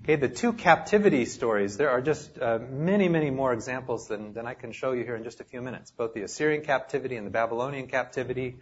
Okay, 0.03 0.17
the 0.17 0.27
two 0.27 0.53
captivity 0.53 1.25
stories, 1.25 1.77
there 1.77 1.91
are 1.91 2.01
just 2.01 2.38
uh, 2.39 2.60
many, 2.69 3.08
many 3.08 3.29
more 3.29 3.53
examples 3.53 4.08
than, 4.08 4.34
than 4.34 4.46
I 4.46 4.55
can 4.55 4.72
show 4.72 4.91
you 4.91 5.03
here 5.03 5.15
in 5.15 5.24
just 5.24 5.39
a 5.39 5.43
few 5.43 5.62
minutes. 5.62 5.91
Both 5.91 6.13
the 6.13 6.24
Assyrian 6.24 6.63
captivity 6.63 7.15
and 7.15 7.27
the 7.27 7.31
Babylonian 7.31 7.88
captivity. 7.88 8.58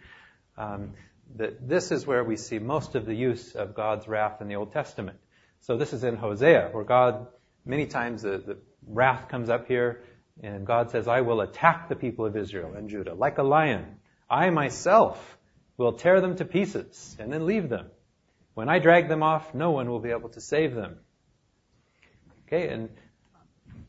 Um, 0.56 0.94
that 1.36 1.68
this 1.68 1.92
is 1.92 2.06
where 2.06 2.24
we 2.24 2.36
see 2.36 2.58
most 2.58 2.94
of 2.94 3.06
the 3.06 3.14
use 3.14 3.54
of 3.54 3.74
God's 3.74 4.08
wrath 4.08 4.40
in 4.40 4.48
the 4.48 4.56
Old 4.56 4.72
Testament. 4.72 5.18
So 5.60 5.76
this 5.76 5.92
is 5.92 6.04
in 6.04 6.16
Hosea, 6.16 6.70
where 6.72 6.84
God, 6.84 7.26
many 7.64 7.86
times 7.86 8.22
the, 8.22 8.38
the 8.38 8.58
wrath 8.86 9.28
comes 9.28 9.50
up 9.50 9.66
here, 9.66 10.02
and 10.42 10.66
God 10.66 10.90
says, 10.90 11.08
I 11.08 11.20
will 11.22 11.40
attack 11.40 11.88
the 11.88 11.96
people 11.96 12.24
of 12.24 12.36
Israel 12.36 12.74
and 12.74 12.88
Judah 12.88 13.14
like 13.14 13.38
a 13.38 13.42
lion. 13.42 13.96
I 14.30 14.50
myself 14.50 15.38
will 15.76 15.94
tear 15.94 16.20
them 16.20 16.36
to 16.36 16.44
pieces 16.44 17.16
and 17.18 17.32
then 17.32 17.46
leave 17.46 17.68
them. 17.68 17.86
When 18.54 18.68
I 18.68 18.78
drag 18.78 19.08
them 19.08 19.22
off, 19.22 19.54
no 19.54 19.70
one 19.70 19.88
will 19.88 20.00
be 20.00 20.10
able 20.10 20.28
to 20.30 20.40
save 20.40 20.74
them. 20.74 20.98
Okay, 22.46 22.68
and 22.68 22.88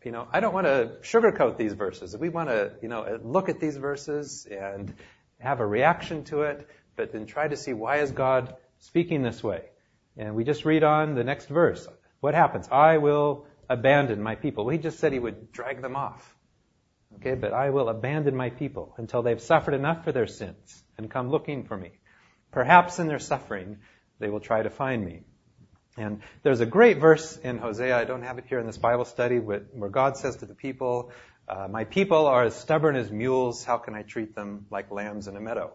you 0.03 0.11
know, 0.11 0.27
I 0.31 0.39
don't 0.39 0.53
want 0.53 0.65
to 0.65 0.97
sugarcoat 1.01 1.57
these 1.57 1.73
verses. 1.73 2.15
We 2.15 2.29
want 2.29 2.49
to, 2.49 2.73
you 2.81 2.87
know, 2.87 3.19
look 3.23 3.49
at 3.49 3.59
these 3.59 3.75
verses 3.75 4.47
and 4.49 4.93
have 5.39 5.59
a 5.59 5.65
reaction 5.65 6.23
to 6.25 6.43
it, 6.43 6.67
but 6.99 7.13
then 7.13 7.25
try 7.25 7.47
to 7.47 7.55
see 7.55 7.71
why 7.71 7.99
is 7.99 8.11
God 8.11 8.53
speaking 8.79 9.23
this 9.23 9.41
way. 9.41 9.61
And 10.17 10.35
we 10.35 10.43
just 10.43 10.65
read 10.65 10.83
on 10.83 11.15
the 11.15 11.23
next 11.23 11.47
verse. 11.47 11.87
What 12.19 12.33
happens? 12.35 12.67
I 12.69 12.97
will 12.97 13.45
abandon 13.69 14.21
my 14.21 14.35
people. 14.35 14.65
Well, 14.65 14.73
he 14.73 14.79
just 14.79 14.99
said 14.99 15.13
he 15.13 15.19
would 15.19 15.53
drag 15.53 15.81
them 15.81 15.95
off. 15.95 16.35
Okay, 17.15 17.35
but 17.35 17.53
I 17.53 17.69
will 17.69 17.87
abandon 17.87 18.35
my 18.35 18.49
people 18.49 18.93
until 18.97 19.21
they've 19.21 19.39
suffered 19.41 19.75
enough 19.75 20.03
for 20.03 20.11
their 20.11 20.27
sins 20.27 20.83
and 20.97 21.09
come 21.09 21.29
looking 21.29 21.63
for 21.63 21.77
me. 21.77 21.91
Perhaps 22.51 22.99
in 22.99 23.07
their 23.07 23.19
suffering, 23.19 23.77
they 24.19 24.27
will 24.27 24.41
try 24.41 24.61
to 24.61 24.69
find 24.69 25.03
me. 25.03 25.21
And 25.95 26.21
there's 26.43 26.59
a 26.59 26.65
great 26.65 26.99
verse 26.99 27.37
in 27.37 27.59
Hosea, 27.59 27.97
I 27.97 28.03
don't 28.03 28.23
have 28.23 28.39
it 28.39 28.43
here 28.49 28.59
in 28.59 28.67
this 28.67 28.77
Bible 28.77 29.05
study, 29.05 29.39
where 29.39 29.89
God 29.89 30.17
says 30.17 30.35
to 30.37 30.45
the 30.45 30.53
people, 30.53 31.11
uh, 31.47 31.69
My 31.69 31.85
people 31.85 32.27
are 32.27 32.43
as 32.43 32.55
stubborn 32.55 32.97
as 32.97 33.09
mules, 33.09 33.63
how 33.63 33.77
can 33.77 33.95
I 33.95 34.01
treat 34.01 34.35
them 34.35 34.65
like 34.69 34.91
lambs 34.91 35.29
in 35.29 35.37
a 35.37 35.39
meadow? 35.39 35.71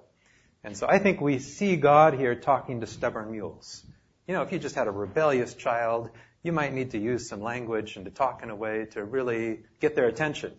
And 0.64 0.76
so 0.76 0.86
I 0.88 0.98
think 0.98 1.20
we 1.20 1.38
see 1.38 1.76
God 1.76 2.14
here 2.14 2.34
talking 2.34 2.80
to 2.80 2.86
stubborn 2.86 3.30
mules. 3.30 3.84
You 4.26 4.34
know, 4.34 4.42
if 4.42 4.50
you 4.50 4.58
just 4.58 4.74
had 4.74 4.88
a 4.88 4.90
rebellious 4.90 5.52
child, 5.54 6.10
you 6.42 6.52
might 6.52 6.72
need 6.72 6.92
to 6.92 6.98
use 6.98 7.28
some 7.28 7.42
language 7.42 7.96
and 7.96 8.06
to 8.06 8.10
talk 8.10 8.42
in 8.42 8.48
a 8.48 8.56
way 8.56 8.86
to 8.92 9.04
really 9.04 9.60
get 9.80 9.94
their 9.94 10.06
attention. 10.06 10.52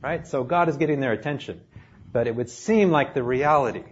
Right? 0.00 0.26
So 0.26 0.44
God 0.44 0.70
is 0.70 0.78
getting 0.78 1.00
their 1.00 1.12
attention. 1.12 1.60
But 2.10 2.26
it 2.26 2.34
would 2.34 2.48
seem 2.48 2.90
like 2.90 3.12
the 3.12 3.22
reality 3.22 3.84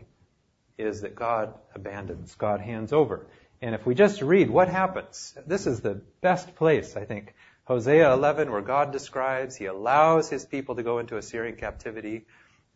is 0.79 1.03
that 1.03 1.15
God 1.15 1.55
abandons, 1.75 2.35
God 2.35 2.61
hands 2.61 2.93
over. 2.93 3.27
And 3.61 3.75
if 3.75 3.85
we 3.85 3.95
just 3.95 4.23
read 4.23 4.51
what 4.51 4.69
happens, 4.69 5.37
this 5.47 5.67
is 5.67 5.81
the 5.81 6.01
best 6.21 6.55
place, 6.57 6.97
I 6.97 7.05
think. 7.05 7.35
Hosea 7.65 8.13
11, 8.13 8.51
where 8.51 8.61
God 8.61 8.91
describes, 8.91 9.55
He 9.55 9.67
allows 9.67 10.29
His 10.31 10.45
people 10.45 10.77
to 10.77 10.83
go 10.83 10.99
into 10.99 11.17
Assyrian 11.17 11.57
captivity. 11.57 12.27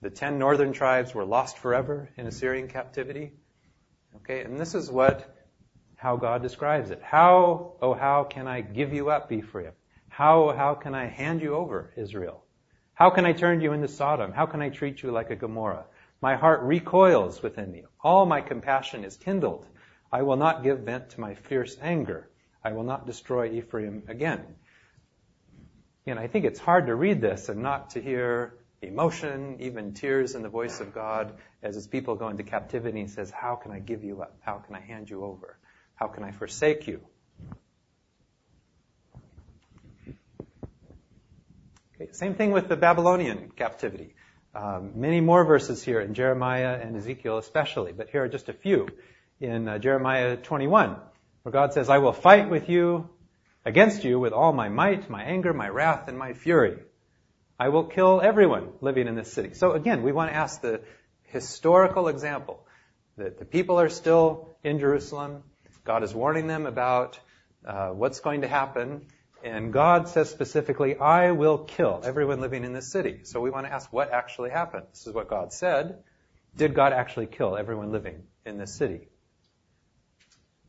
The 0.03 0.11
ten 0.11 0.38
northern 0.38 0.73
tribes 0.73 1.15
were 1.15 1.25
lost 1.25 1.59
forever 1.59 2.11
in 2.17 2.26
Assyrian 2.26 2.69
captivity. 2.69 3.33
Okay, 4.17 4.43
and 4.43 4.59
this 4.61 4.75
is 4.75 4.91
what, 4.91 5.35
how 5.97 6.17
God 6.17 6.43
describes 6.43 6.91
it. 6.91 7.03
How, 7.03 7.75
oh 7.81 7.95
how 7.95 8.25
can 8.25 8.47
I 8.47 8.61
give 8.61 8.93
you 8.93 9.11
up, 9.11 9.33
Ephraim? 9.33 9.73
How, 10.09 10.55
how 10.57 10.75
can 10.75 10.95
I 10.95 11.07
hand 11.07 11.43
you 11.43 11.55
over, 11.55 11.93
Israel? 11.97 12.45
How 12.95 13.11
can 13.11 13.26
I 13.26 13.33
turn 13.33 13.61
you 13.61 13.73
into 13.73 13.88
Sodom? 13.88 14.33
How 14.33 14.47
can 14.47 14.62
I 14.62 14.71
treat 14.71 15.03
you 15.03 15.11
like 15.11 15.31
a 15.31 15.37
Gomorrah? 15.37 15.85
My 16.23 16.37
heart 16.37 16.62
recoils 16.62 17.43
within 17.43 17.71
me. 17.71 17.85
All 18.00 18.25
my 18.25 18.41
compassion 18.41 19.05
is 19.05 19.17
kindled. 19.17 19.67
I 20.11 20.23
will 20.23 20.37
not 20.37 20.62
give 20.62 20.81
vent 20.81 21.11
to 21.11 21.21
my 21.21 21.35
fierce 21.35 21.76
anger. 21.81 22.31
I 22.65 22.73
will 22.73 22.85
not 22.85 23.07
destroy 23.07 23.50
Ephraim 23.50 24.05
again. 24.09 24.43
And 26.07 26.19
I 26.19 26.26
think 26.26 26.45
it's 26.45 26.61
hard 26.61 26.87
to 26.87 26.95
read 26.95 27.21
this 27.21 27.49
and 27.49 27.62
not 27.62 27.91
to 27.91 28.00
hear 28.00 28.55
emotion, 28.83 29.56
even 29.61 29.95
tears 29.95 30.35
in 30.35 30.42
the 30.42 30.49
voice 30.49 30.80
of 30.80 30.95
God 30.95 31.35
as 31.62 31.75
his 31.75 31.87
people 31.87 32.14
go 32.14 32.28
into 32.28 32.42
captivity 32.42 33.00
and 33.00 33.11
says, 33.11 33.30
how 33.30 33.56
can 33.56 33.73
I 33.73 33.78
give 33.78 34.04
you 34.04 34.23
up? 34.23 34.37
How 34.40 34.59
can 34.59 34.75
I 34.75 34.80
hand 34.80 35.09
you 35.09 35.25
over? 35.25 35.59
How 35.95 36.09
can 36.09 36.25
I 36.25 36.33
forsake 36.33 36.87
you? 36.87 37.00
Okay, 41.95 42.12
same 42.12 42.35
thing 42.35 42.52
with 42.52 42.68
the 42.68 42.76
Babylonian 42.76 43.50
captivity. 43.56 44.14
Um, 44.54 44.92
many 44.95 45.21
more 45.21 45.45
verses 45.45 45.83
here 45.83 46.00
in 46.00 46.14
Jeremiah 46.14 46.78
and 46.80 46.97
Ezekiel 46.97 47.38
especially, 47.38 47.92
but 47.92 48.11
here 48.11 48.25
are 48.25 48.28
just 48.28 48.49
a 48.49 48.52
few 48.52 48.88
in 49.40 49.68
uh, 49.68 49.78
Jeremiah 49.78 50.37
21, 50.37 50.97
where 51.42 51.52
God 51.52 51.73
says, 51.73 51.88
I 51.88 51.99
will 51.99 52.12
fight 52.12 52.49
with 52.50 52.68
you, 52.68 53.09
against 53.64 54.04
you 54.04 54.18
with 54.18 54.33
all 54.33 54.52
my 54.52 54.68
might, 54.68 55.11
my 55.11 55.23
anger, 55.23 55.52
my 55.52 55.68
wrath, 55.68 56.09
and 56.09 56.18
my 56.18 56.33
fury. 56.33 56.78
I 57.59 57.69
will 57.71 57.85
kill 57.85 58.21
everyone 58.21 58.73
living 58.81 59.09
in 59.09 59.15
this 59.15 59.33
city. 59.33 59.55
So 59.55 59.73
again, 59.73 60.03
we 60.03 60.13
want 60.13 60.31
to 60.31 60.37
ask 60.37 60.61
the 60.61 60.83
historical 61.25 62.09
example 62.09 62.67
that 63.17 63.39
the 63.39 63.45
people 63.45 63.81
are 63.81 63.89
still 63.89 64.57
in 64.63 64.79
Jerusalem. 64.79 65.43
God 65.85 66.03
is 66.03 66.15
warning 66.15 66.49
them 66.49 66.67
about 66.67 67.19
uh, 67.67 67.89
what's 67.89 68.21
going 68.21 68.43
to 68.43 68.49
happen. 68.49 69.07
And 69.43 69.73
God 69.73 70.09
says 70.09 70.29
specifically, 70.29 70.97
I 70.97 71.31
will 71.31 71.59
kill 71.59 72.03
everyone 72.05 72.41
living 72.41 72.65
in 72.65 72.73
this 72.73 72.91
city. 72.91 73.21
So 73.25 73.41
we 73.41 73.51
want 73.51 73.67
to 73.67 73.73
ask 73.73 73.93
what 73.93 74.11
actually 74.11 74.51
happened. 74.51 74.85
This 74.91 75.07
is 75.07 75.15
what 75.15 75.29
God 75.29 75.53
said. 75.53 76.03
Did 76.57 76.75
God 76.75 76.93
actually 76.93 77.27
kill 77.27 77.57
everyone 77.57 77.93
living 77.93 78.25
in 78.45 78.59
this 78.59 78.75
city? 78.75 79.09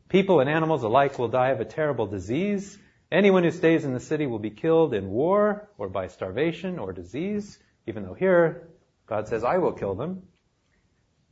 People 0.08 0.40
and 0.40 0.48
animals 0.48 0.84
alike 0.84 1.18
will 1.18 1.28
die 1.28 1.48
of 1.48 1.60
a 1.60 1.64
terrible 1.64 2.06
disease. 2.06 2.78
Anyone 3.10 3.44
who 3.44 3.50
stays 3.50 3.84
in 3.84 3.94
the 3.94 4.00
city 4.00 4.26
will 4.26 4.38
be 4.38 4.50
killed 4.50 4.92
in 4.92 5.08
war 5.08 5.68
or 5.78 5.88
by 5.88 6.08
starvation 6.08 6.78
or 6.78 6.92
disease, 6.92 7.58
even 7.86 8.02
though 8.02 8.14
here 8.14 8.68
God 9.06 9.28
says, 9.28 9.44
I 9.44 9.58
will 9.58 9.72
kill 9.72 9.94
them. 9.94 10.24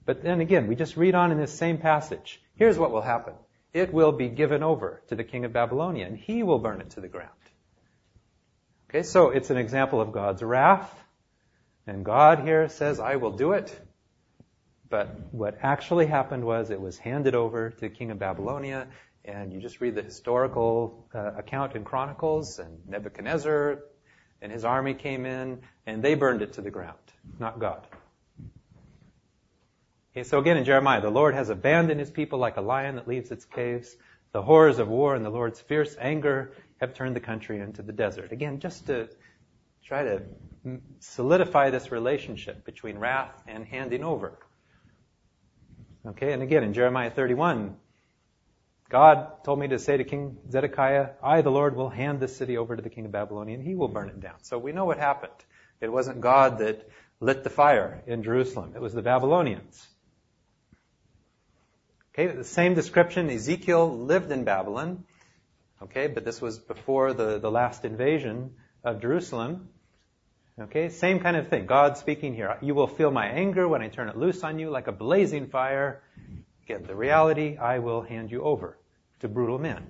But 0.07 0.23
then 0.23 0.41
again, 0.41 0.69
we 0.69 0.77
just 0.77 0.97
read 0.97 1.15
on 1.15 1.33
in 1.33 1.39
this 1.39 1.53
same 1.53 1.79
passage. 1.79 2.41
Here's 2.55 2.79
what 2.79 2.93
will 2.93 3.03
happen. 3.03 3.35
It 3.75 3.93
will 3.93 4.13
be 4.13 4.29
given 4.29 4.63
over 4.63 5.03
to 5.09 5.17
the 5.17 5.25
king 5.25 5.45
of 5.45 5.53
Babylonia 5.53 6.07
and 6.07 6.17
he 6.17 6.43
will 6.43 6.59
burn 6.59 6.81
it 6.81 6.91
to 6.91 7.01
the 7.01 7.09
ground. 7.09 7.31
Okay, 8.89 9.03
so 9.03 9.31
it's 9.31 9.51
an 9.51 9.59
example 9.59 10.01
of 10.01 10.13
God's 10.13 10.43
wrath. 10.43 10.93
And 11.87 12.05
God 12.05 12.41
here 12.41 12.69
says, 12.69 13.01
I 13.01 13.17
will 13.17 13.33
do 13.33 13.53
it. 13.53 13.79
But 14.89 15.09
what 15.33 15.59
actually 15.63 16.07
happened 16.07 16.45
was 16.45 16.71
it 16.71 16.81
was 16.81 16.97
handed 16.97 17.35
over 17.35 17.71
to 17.71 17.81
the 17.81 17.89
king 17.89 18.11
of 18.11 18.19
Babylonia, 18.19 18.87
and 19.27 19.53
you 19.53 19.61
just 19.61 19.81
read 19.81 19.95
the 19.95 20.03
historical 20.03 21.07
uh, 21.15 21.33
account 21.37 21.75
in 21.75 21.85
Chronicles, 21.85 22.59
and 22.59 22.79
Nebuchadnezzar 22.89 23.81
and 24.41 24.53
his 24.53 24.65
army 24.65 24.95
came 24.95 25.27
in, 25.27 25.61
and 25.87 26.03
they 26.03 26.15
burned 26.15 26.43
it 26.43 26.55
to 26.55 26.61
the 26.61 26.71
ground, 26.71 26.99
not 27.39 27.59
God. 27.59 27.87
Okay, 30.13 30.23
so 30.23 30.39
again 30.39 30.57
in 30.57 30.65
Jeremiah, 30.65 31.01
the 31.01 31.11
Lord 31.11 31.35
has 31.35 31.51
abandoned 31.51 32.01
his 32.01 32.11
people 32.11 32.39
like 32.39 32.57
a 32.57 32.61
lion 32.61 32.97
that 32.97 33.09
leaves 33.09 33.31
its 33.31 33.45
caves. 33.45 33.95
The 34.33 34.43
horrors 34.43 34.79
of 34.79 34.89
war 34.89 35.15
and 35.15 35.25
the 35.25 35.31
Lord's 35.31 35.61
fierce 35.61 35.97
anger 35.99 36.53
have 36.81 36.95
turned 36.95 37.17
the 37.17 37.21
country 37.21 37.59
into 37.61 37.83
the 37.83 37.93
desert. 37.93 38.33
Again, 38.33 38.61
just 38.61 38.87
to 38.87 39.09
try 39.85 40.05
to 40.05 40.23
solidify 41.01 41.71
this 41.71 41.93
relationship 41.93 42.65
between 42.65 42.99
wrath 42.99 43.43
and 43.47 43.65
handing 43.65 44.05
over. 44.05 44.39
Okay, 46.07 46.33
and 46.33 46.43
again 46.43 46.63
in 46.63 46.73
Jeremiah 46.73 47.11
31, 47.11 47.77
God 48.89 49.45
told 49.45 49.59
me 49.59 49.69
to 49.69 49.79
say 49.79 49.97
to 49.97 50.05
King 50.05 50.37
Zedekiah, 50.51 51.11
I, 51.23 51.43
the 51.43 51.51
Lord, 51.51 51.75
will 51.77 51.89
hand 51.89 52.21
this 52.21 52.37
city 52.37 52.57
over 52.57 52.77
to 52.77 52.83
the 52.83 52.91
king 52.91 53.05
of 53.05 53.13
Babylonia 53.13 53.57
and 53.57 53.67
he 53.67 53.75
will 53.75 53.89
burn 53.89 54.09
it 54.09 54.21
down. 54.21 54.43
So 54.43 54.59
we 54.59 54.73
know 54.73 54.85
what 54.85 54.99
happened. 54.99 55.33
It 55.81 55.91
wasn't 55.91 56.21
God 56.21 56.59
that 56.59 56.89
lit 57.21 57.43
the 57.45 57.51
fire 57.51 58.03
in 58.07 58.23
Jerusalem. 58.23 58.73
It 58.77 58.81
was 58.81 58.93
the 58.93 59.03
Babylonians. 59.03 59.87
Okay, 62.15 62.29
the 62.29 62.45
same 62.45 62.75
description. 62.75 63.29
Ezekiel 63.29 63.99
lived 63.99 64.31
in 64.31 64.45
Babylon. 64.45 65.05
Okay, 65.83 66.07
but 66.07 66.25
this 66.25 66.41
was 66.41 66.59
before 66.59 67.13
the, 67.13 67.39
the 67.39 67.51
last 67.51 67.85
invasion 67.85 68.53
of 68.83 69.03
Jerusalem. 69.03 69.69
Okay, 70.59 70.89
same 70.89 71.21
kind 71.21 71.37
of 71.37 71.49
thing. 71.49 71.67
God 71.67 71.99
speaking 71.99 72.35
here. 72.35 72.57
You 72.63 72.75
will 72.75 72.87
feel 72.87 73.11
my 73.11 73.27
anger 73.27 73.69
when 73.69 73.83
I 73.83 73.89
turn 73.89 74.09
it 74.09 74.17
loose 74.17 74.43
on 74.43 74.59
you 74.59 74.71
like 74.71 74.87
a 74.87 74.93
blazing 74.93 75.49
fire. 75.49 76.03
Again, 76.67 76.83
the 76.85 76.97
reality, 76.97 77.57
I 77.57 77.79
will 77.79 78.03
hand 78.03 78.33
you 78.33 78.43
over 78.43 78.77
to 79.21 79.29
brutal 79.29 79.57
men. 79.57 79.87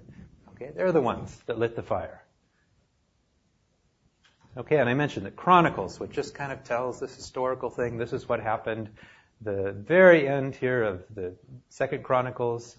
Okay, 0.51 0.73
they're 0.77 0.93
the 0.93 1.01
ones 1.01 1.35
that 1.47 1.59
lit 1.59 1.75
the 1.75 1.83
fire. 1.83 2.23
Okay, 4.59 4.77
and 4.77 4.89
I 4.89 4.93
mentioned 4.93 5.25
that 5.25 5.37
Chronicles, 5.37 5.99
which 5.99 6.11
just 6.11 6.35
kind 6.35 6.53
of 6.53 6.65
tells 6.65 7.01
this 7.01 7.17
historical 7.17 7.71
thing, 7.71 7.97
this 7.97 8.13
is 8.13 8.29
what 8.29 8.41
happened. 8.41 8.91
The 9.41 9.73
very 9.73 10.29
end 10.29 10.55
here 10.55 10.83
of 10.83 11.05
the 11.15 11.37
second 11.71 12.05
Chronicles 12.05 12.77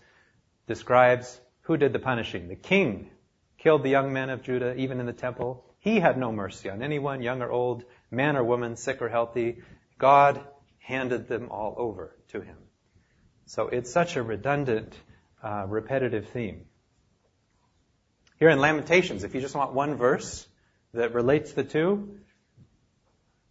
describes 0.67 1.41
who 1.61 1.75
did 1.75 1.91
the 1.91 1.99
punishing. 1.99 2.49
The 2.49 2.55
king 2.55 3.09
killed 3.57 3.81
the 3.81 3.89
young 3.89 4.13
men 4.13 4.29
of 4.29 4.43
Judah, 4.43 4.75
even 4.75 4.99
in 4.99 5.07
the 5.07 5.13
temple. 5.13 5.65
He 5.79 5.99
had 5.99 6.19
no 6.19 6.31
mercy 6.31 6.69
on 6.69 6.83
anyone, 6.83 7.23
young 7.23 7.41
or 7.41 7.49
old, 7.49 7.83
man 8.11 8.37
or 8.37 8.43
woman, 8.43 8.75
sick 8.75 9.01
or 9.01 9.09
healthy. 9.09 9.63
God 9.97 10.39
handed 10.77 11.27
them 11.27 11.49
all 11.49 11.73
over 11.77 12.15
to 12.29 12.41
him. 12.41 12.57
So 13.47 13.69
it's 13.69 13.91
such 13.91 14.17
a 14.17 14.23
redundant, 14.23 14.93
uh, 15.41 15.65
repetitive 15.67 16.27
theme. 16.29 16.65
Here 18.39 18.49
in 18.49 18.59
Lamentations, 18.59 19.23
if 19.23 19.33
you 19.33 19.39
just 19.39 19.55
want 19.55 19.73
one 19.73 19.95
verse 19.95 20.45
that 20.93 21.13
relates 21.13 21.53
the 21.53 21.63
two, 21.63 22.19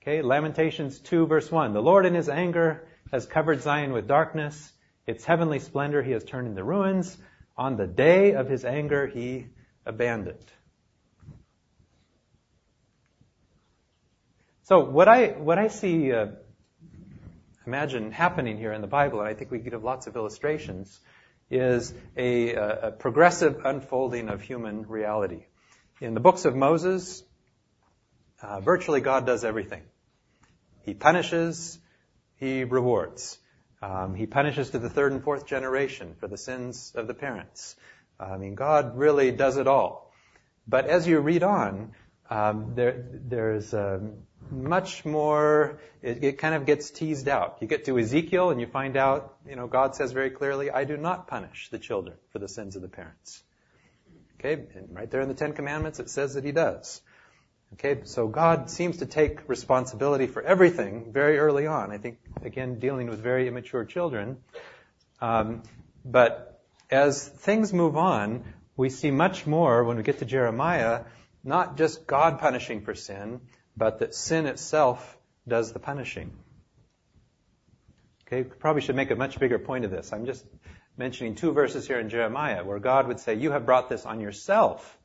okay, 0.02 0.20
Lamentations 0.20 1.00
2 1.00 1.26
verse 1.26 1.50
1. 1.50 1.72
The 1.72 1.80
Lord 1.80 2.04
in 2.04 2.14
his 2.14 2.28
anger 2.28 2.86
has 3.10 3.24
covered 3.24 3.62
Zion 3.62 3.94
with 3.94 4.06
darkness. 4.06 4.70
Its 5.06 5.24
heavenly 5.24 5.60
splendor 5.60 6.02
he 6.02 6.12
has 6.12 6.24
turned 6.24 6.46
into 6.46 6.62
ruins. 6.62 7.16
On 7.56 7.78
the 7.78 7.86
day 7.86 8.34
of 8.34 8.50
his 8.50 8.66
anger 8.66 9.06
he 9.06 9.46
abandoned. 9.86 10.52
So 14.64 14.80
what 14.80 15.08
I 15.08 15.28
what 15.28 15.58
I 15.58 15.68
see, 15.68 16.12
uh, 16.12 16.26
imagine 17.66 18.12
happening 18.12 18.56
here 18.58 18.72
in 18.72 18.80
the 18.80 18.86
Bible, 18.86 19.20
and 19.20 19.28
I 19.28 19.34
think 19.34 19.50
we 19.50 19.58
could 19.58 19.72
have 19.72 19.84
lots 19.84 20.06
of 20.06 20.16
illustrations, 20.16 21.00
is 21.50 21.92
a, 22.16 22.54
a 22.54 22.90
progressive 22.92 23.64
unfolding 23.64 24.28
of 24.28 24.40
human 24.40 24.86
reality. 24.86 25.44
in 26.00 26.14
the 26.14 26.20
books 26.20 26.44
of 26.44 26.54
Moses, 26.54 27.22
uh, 28.42 28.60
virtually 28.60 29.00
God 29.00 29.26
does 29.26 29.44
everything. 29.44 29.82
He 30.82 30.94
punishes, 30.94 31.78
he 32.36 32.64
rewards. 32.64 33.38
Um, 33.82 34.14
he 34.14 34.26
punishes 34.26 34.70
to 34.70 34.78
the 34.78 34.90
third 34.90 35.12
and 35.12 35.22
fourth 35.22 35.46
generation 35.46 36.14
for 36.18 36.28
the 36.28 36.38
sins 36.38 36.92
of 36.94 37.06
the 37.06 37.14
parents. 37.14 37.76
I 38.18 38.36
mean, 38.36 38.54
God 38.54 38.96
really 38.96 39.30
does 39.32 39.56
it 39.56 39.66
all. 39.66 40.12
But 40.66 40.86
as 40.86 41.06
you 41.06 41.20
read 41.20 41.42
on, 41.42 41.92
um, 42.30 42.72
there, 42.74 43.04
there's 43.12 43.72
um, 43.74 44.14
much 44.50 45.04
more. 45.04 45.78
It, 46.02 46.24
it 46.24 46.38
kind 46.38 46.54
of 46.54 46.66
gets 46.66 46.90
teased 46.90 47.28
out. 47.28 47.58
You 47.60 47.66
get 47.68 47.84
to 47.86 47.98
Ezekiel 47.98 48.50
and 48.50 48.60
you 48.60 48.66
find 48.66 48.96
out, 48.96 49.36
you 49.48 49.56
know, 49.56 49.66
God 49.66 49.94
says 49.94 50.12
very 50.12 50.30
clearly, 50.30 50.70
"I 50.70 50.84
do 50.84 50.96
not 50.96 51.28
punish 51.28 51.68
the 51.70 51.78
children 51.78 52.16
for 52.30 52.38
the 52.38 52.48
sins 52.48 52.76
of 52.76 52.82
the 52.82 52.88
parents." 52.88 53.42
Okay, 54.38 54.64
and 54.74 54.94
right 54.94 55.10
there 55.10 55.20
in 55.20 55.28
the 55.28 55.34
Ten 55.34 55.52
Commandments, 55.52 55.98
it 55.98 56.10
says 56.10 56.34
that 56.34 56.44
He 56.44 56.52
does. 56.52 57.00
Okay, 57.74 58.02
so 58.04 58.28
God 58.28 58.70
seems 58.70 58.98
to 58.98 59.06
take 59.06 59.48
responsibility 59.48 60.26
for 60.26 60.42
everything 60.42 61.12
very 61.12 61.38
early 61.38 61.66
on. 61.66 61.90
I 61.90 61.98
think, 61.98 62.18
again, 62.42 62.78
dealing 62.78 63.08
with 63.08 63.20
very 63.20 63.48
immature 63.48 63.84
children. 63.84 64.38
Um, 65.20 65.62
but 66.04 66.62
as 66.90 67.26
things 67.26 67.72
move 67.72 67.96
on, 67.96 68.44
we 68.76 68.90
see 68.90 69.10
much 69.10 69.46
more 69.46 69.82
when 69.84 69.96
we 69.96 70.04
get 70.04 70.20
to 70.20 70.24
Jeremiah, 70.24 71.04
not 71.46 71.76
just 71.76 72.06
God 72.06 72.40
punishing 72.40 72.82
for 72.82 72.94
sin, 72.94 73.40
but 73.76 74.00
that 74.00 74.14
sin 74.14 74.46
itself 74.46 75.16
does 75.46 75.72
the 75.72 75.78
punishing. 75.78 76.32
Okay, 78.26 78.42
probably 78.42 78.82
should 78.82 78.96
make 78.96 79.12
a 79.12 79.16
much 79.16 79.38
bigger 79.38 79.58
point 79.58 79.84
of 79.84 79.90
this. 79.90 80.12
I'm 80.12 80.26
just 80.26 80.44
mentioning 80.96 81.36
two 81.36 81.52
verses 81.52 81.86
here 81.86 82.00
in 82.00 82.08
Jeremiah 82.08 82.64
where 82.64 82.80
God 82.80 83.06
would 83.06 83.20
say, 83.20 83.34
You 83.34 83.52
have 83.52 83.64
brought 83.64 83.88
this 83.88 84.04
on 84.04 84.20
yourself 84.20 84.98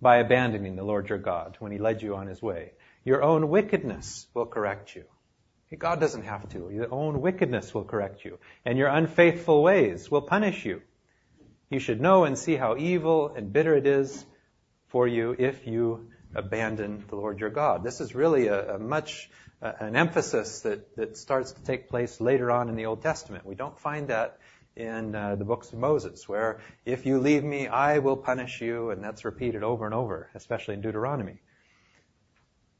by 0.00 0.18
abandoning 0.18 0.76
the 0.76 0.84
Lord 0.84 1.08
your 1.08 1.18
God 1.18 1.56
when 1.58 1.72
he 1.72 1.78
led 1.78 2.00
you 2.02 2.14
on 2.14 2.28
his 2.28 2.40
way. 2.40 2.72
Your 3.04 3.22
own 3.22 3.48
wickedness 3.48 4.28
will 4.34 4.46
correct 4.46 4.94
you. 4.94 5.04
God 5.76 6.00
doesn't 6.00 6.24
have 6.24 6.48
to. 6.50 6.70
Your 6.70 6.92
own 6.92 7.22
wickedness 7.22 7.72
will 7.72 7.84
correct 7.84 8.24
you, 8.24 8.38
and 8.64 8.76
your 8.76 8.88
unfaithful 8.88 9.62
ways 9.62 10.10
will 10.10 10.20
punish 10.20 10.66
you. 10.66 10.82
You 11.70 11.78
should 11.78 12.00
know 12.00 12.24
and 12.24 12.36
see 12.36 12.56
how 12.56 12.76
evil 12.76 13.32
and 13.34 13.52
bitter 13.52 13.74
it 13.74 13.86
is 13.86 14.26
for 14.92 15.08
you 15.08 15.34
if 15.38 15.66
you 15.66 16.10
abandon 16.34 17.04
the 17.08 17.16
Lord 17.16 17.40
your 17.40 17.50
God. 17.50 17.82
This 17.82 18.00
is 18.00 18.14
really 18.14 18.46
a, 18.46 18.76
a 18.76 18.78
much 18.78 19.30
uh, 19.62 19.72
an 19.80 19.96
emphasis 19.96 20.60
that, 20.60 20.96
that 20.96 21.16
starts 21.16 21.52
to 21.52 21.62
take 21.62 21.88
place 21.88 22.20
later 22.20 22.50
on 22.50 22.68
in 22.68 22.76
the 22.76 22.86
Old 22.86 23.00
Testament. 23.02 23.46
We 23.46 23.54
don't 23.54 23.78
find 23.78 24.08
that 24.08 24.38
in 24.76 25.14
uh, 25.14 25.36
the 25.36 25.44
books 25.44 25.72
of 25.72 25.78
Moses, 25.78 26.28
where 26.28 26.60
if 26.84 27.06
you 27.06 27.18
leave 27.18 27.44
me, 27.44 27.68
I 27.68 27.98
will 27.98 28.16
punish 28.16 28.60
you, 28.60 28.90
and 28.90 29.02
that's 29.02 29.24
repeated 29.24 29.62
over 29.62 29.84
and 29.84 29.94
over, 29.94 30.30
especially 30.34 30.74
in 30.74 30.80
Deuteronomy. 30.80 31.40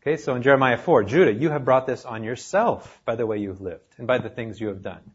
Okay, 0.02 0.16
so 0.16 0.34
in 0.34 0.42
Jeremiah 0.42 0.78
4, 0.78 1.04
Judah, 1.04 1.32
you 1.32 1.50
have 1.50 1.64
brought 1.64 1.86
this 1.86 2.04
on 2.04 2.24
yourself 2.24 3.00
by 3.04 3.14
the 3.14 3.26
way 3.26 3.38
you've 3.38 3.60
lived 3.60 3.94
and 3.98 4.06
by 4.06 4.18
the 4.18 4.30
things 4.30 4.60
you 4.60 4.68
have 4.68 4.82
done. 4.82 5.12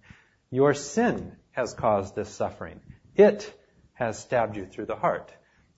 Your 0.50 0.74
sin 0.74 1.36
has 1.52 1.74
caused 1.74 2.16
this 2.16 2.30
suffering. 2.30 2.80
It 3.16 3.54
has 3.94 4.18
stabbed 4.18 4.56
you 4.56 4.66
through 4.66 4.86
the 4.86 4.96
heart. 4.96 5.34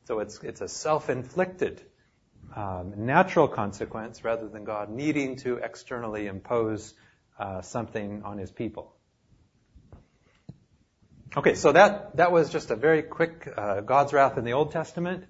So 0.10 0.22
it's, 0.22 0.40
it's 0.42 0.60
a 0.60 0.68
self-inflicted 0.68 1.84
um, 2.56 3.06
natural 3.06 3.48
consequence 3.48 4.24
rather 4.24 4.48
than 4.48 4.64
God 4.64 4.90
needing 4.90 5.36
to 5.44 5.58
externally 5.58 6.26
impose 6.26 6.96
uh, 7.38 7.62
something 7.62 8.24
on 8.26 8.40
his 8.40 8.50
people. 8.50 8.92
Okay, 11.38 11.54
so 11.54 11.74
that, 11.74 12.18
that 12.18 12.32
was 12.32 12.50
just 12.50 12.72
a 12.72 12.76
very 12.76 13.04
quick 13.04 13.48
uh, 13.56 13.82
God's 13.82 14.12
wrath 14.12 14.40
in 14.40 14.46
the 14.46 14.54
Old 14.54 14.72
Testament. 14.72 15.26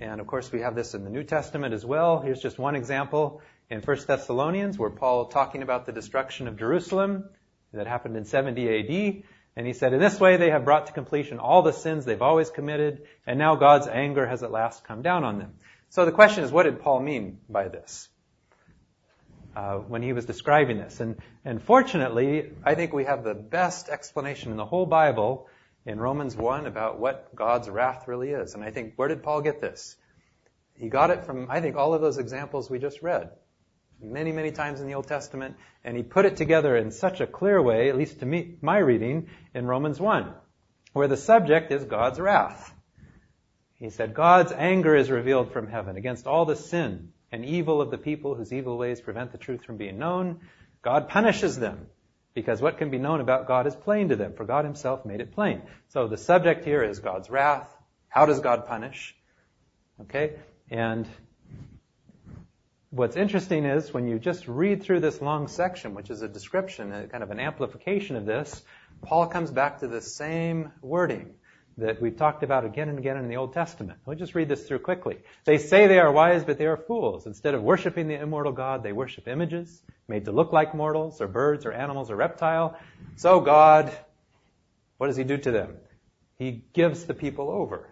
And 0.00 0.20
of 0.20 0.26
course, 0.26 0.50
we 0.50 0.62
have 0.62 0.74
this 0.74 0.94
in 0.94 1.04
the 1.04 1.10
New 1.10 1.22
Testament 1.22 1.72
as 1.72 1.86
well. 1.86 2.18
Here's 2.18 2.42
just 2.42 2.58
one 2.58 2.74
example 2.74 3.40
in 3.70 3.82
1 3.82 3.98
Thessalonians 4.04 4.76
where 4.76 4.90
Paul 4.90 5.26
talking 5.26 5.62
about 5.62 5.86
the 5.86 5.92
destruction 5.92 6.48
of 6.48 6.56
Jerusalem 6.56 7.28
that 7.72 7.86
happened 7.86 8.16
in 8.16 8.24
70 8.24 8.68
AD. 8.68 9.22
And 9.56 9.66
he 9.66 9.72
said, 9.72 9.92
in 9.92 10.00
this 10.00 10.18
way 10.18 10.36
they 10.36 10.50
have 10.50 10.64
brought 10.64 10.86
to 10.86 10.92
completion 10.92 11.38
all 11.38 11.62
the 11.62 11.72
sins 11.72 12.04
they've 12.04 12.20
always 12.20 12.50
committed, 12.50 13.06
and 13.26 13.38
now 13.38 13.54
God's 13.54 13.86
anger 13.86 14.26
has 14.26 14.42
at 14.42 14.50
last 14.50 14.84
come 14.84 15.02
down 15.02 15.24
on 15.24 15.38
them. 15.38 15.54
So 15.90 16.04
the 16.04 16.12
question 16.12 16.42
is, 16.42 16.50
what 16.50 16.64
did 16.64 16.80
Paul 16.80 17.00
mean 17.00 17.38
by 17.48 17.68
this? 17.68 18.08
Uh, 19.54 19.76
when 19.76 20.02
he 20.02 20.12
was 20.12 20.24
describing 20.24 20.78
this. 20.78 20.98
And, 20.98 21.16
and 21.44 21.62
fortunately, 21.62 22.50
I 22.64 22.74
think 22.74 22.92
we 22.92 23.04
have 23.04 23.22
the 23.22 23.34
best 23.34 23.88
explanation 23.88 24.50
in 24.50 24.56
the 24.56 24.64
whole 24.64 24.86
Bible 24.86 25.46
in 25.86 26.00
Romans 26.00 26.34
1 26.34 26.66
about 26.66 26.98
what 26.98 27.32
God's 27.36 27.70
wrath 27.70 28.08
really 28.08 28.30
is. 28.30 28.54
And 28.54 28.64
I 28.64 28.72
think, 28.72 28.94
where 28.96 29.06
did 29.06 29.22
Paul 29.22 29.42
get 29.42 29.60
this? 29.60 29.96
He 30.74 30.88
got 30.88 31.10
it 31.10 31.24
from, 31.24 31.46
I 31.48 31.60
think, 31.60 31.76
all 31.76 31.94
of 31.94 32.00
those 32.00 32.18
examples 32.18 32.68
we 32.68 32.80
just 32.80 33.00
read. 33.00 33.30
Many, 34.04 34.32
many 34.32 34.50
times 34.50 34.80
in 34.80 34.86
the 34.86 34.94
Old 34.94 35.06
Testament. 35.06 35.56
And 35.84 35.96
he 35.96 36.02
put 36.02 36.26
it 36.26 36.36
together 36.36 36.76
in 36.76 36.90
such 36.90 37.20
a 37.20 37.26
clear 37.26 37.60
way, 37.60 37.88
at 37.88 37.96
least 37.96 38.20
to 38.20 38.26
me, 38.26 38.56
my 38.60 38.78
reading, 38.78 39.28
in 39.54 39.66
Romans 39.66 39.98
1, 39.98 40.32
where 40.92 41.08
the 41.08 41.16
subject 41.16 41.72
is 41.72 41.84
God's 41.84 42.20
wrath. 42.20 42.72
He 43.74 43.90
said, 43.90 44.14
God's 44.14 44.52
anger 44.52 44.94
is 44.94 45.10
revealed 45.10 45.52
from 45.52 45.66
heaven 45.66 45.96
against 45.96 46.26
all 46.26 46.44
the 46.44 46.56
sin 46.56 47.12
and 47.32 47.44
evil 47.44 47.80
of 47.80 47.90
the 47.90 47.98
people 47.98 48.34
whose 48.34 48.52
evil 48.52 48.78
ways 48.78 49.00
prevent 49.00 49.32
the 49.32 49.38
truth 49.38 49.64
from 49.64 49.76
being 49.76 49.98
known. 49.98 50.40
God 50.82 51.08
punishes 51.08 51.58
them 51.58 51.86
because 52.32 52.62
what 52.62 52.78
can 52.78 52.90
be 52.90 52.98
known 52.98 53.20
about 53.20 53.46
God 53.46 53.66
is 53.66 53.74
plain 53.74 54.08
to 54.10 54.16
them, 54.16 54.34
for 54.34 54.44
God 54.44 54.64
himself 54.64 55.04
made 55.04 55.20
it 55.20 55.32
plain. 55.32 55.62
So 55.88 56.08
the 56.08 56.16
subject 56.16 56.64
here 56.64 56.82
is 56.82 57.00
God's 57.00 57.30
wrath. 57.30 57.68
How 58.08 58.26
does 58.26 58.40
God 58.40 58.66
punish? 58.66 59.14
Okay? 60.02 60.34
And 60.70 61.08
what's 62.94 63.16
interesting 63.16 63.64
is 63.64 63.92
when 63.92 64.06
you 64.06 64.20
just 64.20 64.46
read 64.46 64.84
through 64.84 65.00
this 65.00 65.20
long 65.20 65.48
section, 65.48 65.94
which 65.94 66.10
is 66.10 66.22
a 66.22 66.28
description, 66.28 66.92
a 66.92 67.08
kind 67.08 67.24
of 67.24 67.30
an 67.32 67.40
amplification 67.40 68.14
of 68.14 68.24
this, 68.24 68.62
Paul 69.02 69.26
comes 69.26 69.50
back 69.50 69.80
to 69.80 69.88
the 69.88 70.00
same 70.00 70.70
wording 70.80 71.34
that 71.76 72.00
we've 72.00 72.16
talked 72.16 72.44
about 72.44 72.64
again 72.64 72.88
and 72.88 73.00
again 73.00 73.16
in 73.16 73.26
the 73.26 73.34
Old 73.34 73.52
Testament. 73.52 73.98
We'll 74.06 74.16
just 74.16 74.36
read 74.36 74.48
this 74.48 74.68
through 74.68 74.78
quickly. 74.78 75.18
They 75.44 75.58
say 75.58 75.88
they 75.88 75.98
are 75.98 76.12
wise, 76.12 76.44
but 76.44 76.56
they 76.56 76.66
are 76.66 76.76
fools. 76.76 77.26
Instead 77.26 77.54
of 77.54 77.64
worshiping 77.64 78.06
the 78.06 78.14
immortal 78.14 78.52
God, 78.52 78.84
they 78.84 78.92
worship 78.92 79.26
images 79.26 79.82
made 80.06 80.26
to 80.26 80.32
look 80.32 80.52
like 80.52 80.72
mortals, 80.72 81.20
or 81.20 81.26
birds, 81.26 81.66
or 81.66 81.72
animals, 81.72 82.12
or 82.12 82.16
reptile. 82.16 82.78
So 83.16 83.40
God, 83.40 83.90
what 84.98 85.08
does 85.08 85.16
He 85.16 85.24
do 85.24 85.36
to 85.36 85.50
them? 85.50 85.78
He 86.38 86.62
gives 86.72 87.06
the 87.06 87.14
people 87.14 87.50
over. 87.50 87.88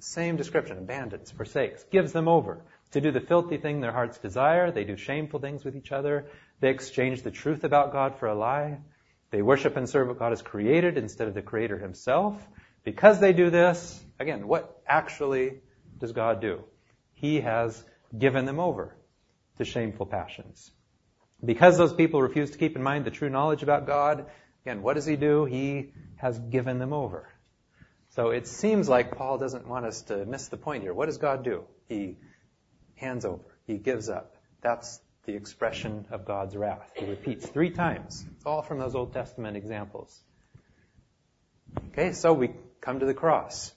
Same 0.00 0.36
description, 0.36 0.78
abandons, 0.78 1.30
forsakes, 1.30 1.84
gives 1.84 2.12
them 2.12 2.26
over 2.26 2.62
to 2.92 3.00
do 3.00 3.10
the 3.10 3.20
filthy 3.20 3.58
thing 3.58 3.80
their 3.80 3.92
hearts 3.92 4.18
desire. 4.18 4.70
They 4.70 4.84
do 4.84 4.96
shameful 4.96 5.40
things 5.40 5.64
with 5.64 5.76
each 5.76 5.92
other. 5.92 6.26
They 6.60 6.70
exchange 6.70 7.22
the 7.22 7.30
truth 7.30 7.64
about 7.64 7.92
God 7.92 8.18
for 8.18 8.26
a 8.26 8.34
lie. 8.34 8.78
They 9.30 9.42
worship 9.42 9.76
and 9.76 9.88
serve 9.88 10.08
what 10.08 10.18
God 10.18 10.30
has 10.30 10.42
created 10.42 10.96
instead 10.96 11.28
of 11.28 11.34
the 11.34 11.42
Creator 11.42 11.78
Himself. 11.78 12.34
Because 12.84 13.20
they 13.20 13.32
do 13.32 13.50
this, 13.50 14.02
again, 14.18 14.48
what 14.48 14.80
actually 14.86 15.60
does 15.98 16.12
God 16.12 16.40
do? 16.40 16.64
He 17.14 17.40
has 17.40 17.84
given 18.16 18.46
them 18.46 18.58
over 18.58 18.96
to 19.58 19.64
shameful 19.64 20.06
passions. 20.06 20.70
Because 21.44 21.76
those 21.76 21.92
people 21.92 22.22
refuse 22.22 22.50
to 22.52 22.58
keep 22.58 22.74
in 22.74 22.82
mind 22.82 23.04
the 23.04 23.10
true 23.10 23.28
knowledge 23.28 23.62
about 23.62 23.86
God, 23.86 24.26
again, 24.64 24.82
what 24.82 24.94
does 24.94 25.06
he 25.06 25.16
do? 25.16 25.44
He 25.44 25.92
has 26.16 26.38
given 26.38 26.78
them 26.78 26.92
over. 26.92 27.28
So 28.10 28.30
it 28.30 28.46
seems 28.46 28.88
like 28.88 29.16
Paul 29.16 29.38
doesn't 29.38 29.68
want 29.68 29.84
us 29.84 30.02
to 30.02 30.24
miss 30.24 30.48
the 30.48 30.56
point 30.56 30.82
here. 30.82 30.94
What 30.94 31.06
does 31.06 31.18
God 31.18 31.44
do? 31.44 31.64
He 31.88 32.16
hands 32.98 33.24
over. 33.24 33.44
He 33.66 33.78
gives 33.78 34.08
up. 34.08 34.36
That's 34.60 35.00
the 35.24 35.34
expression 35.34 36.06
of 36.10 36.24
God's 36.24 36.56
wrath. 36.56 36.90
He 36.94 37.04
repeats 37.04 37.46
three 37.46 37.70
times. 37.70 38.24
It's 38.36 38.46
all 38.46 38.62
from 38.62 38.78
those 38.78 38.94
Old 38.94 39.12
Testament 39.12 39.56
examples. 39.56 40.18
Okay, 41.88 42.12
so 42.12 42.32
we 42.32 42.50
come 42.80 43.00
to 43.00 43.06
the 43.06 43.14
cross. 43.14 43.72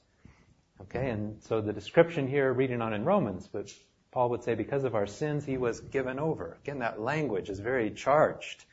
Okay, 0.81 1.09
and 1.09 1.43
so 1.43 1.61
the 1.61 1.73
description 1.73 2.27
here, 2.27 2.51
reading 2.51 2.81
on 2.81 2.93
in 2.93 3.05
Romans, 3.05 3.47
but 3.51 3.69
Paul 4.11 4.29
would 4.29 4.43
say 4.43 4.55
because 4.55 4.83
of 4.83 4.95
our 4.95 5.07
sins, 5.07 5.45
he 5.45 5.57
was 5.57 5.79
given 5.79 6.19
over. 6.19 6.57
Again, 6.63 6.79
that 6.79 6.99
language 6.99 7.49
is 7.49 7.59
very 7.59 7.91
charged. 7.91 8.63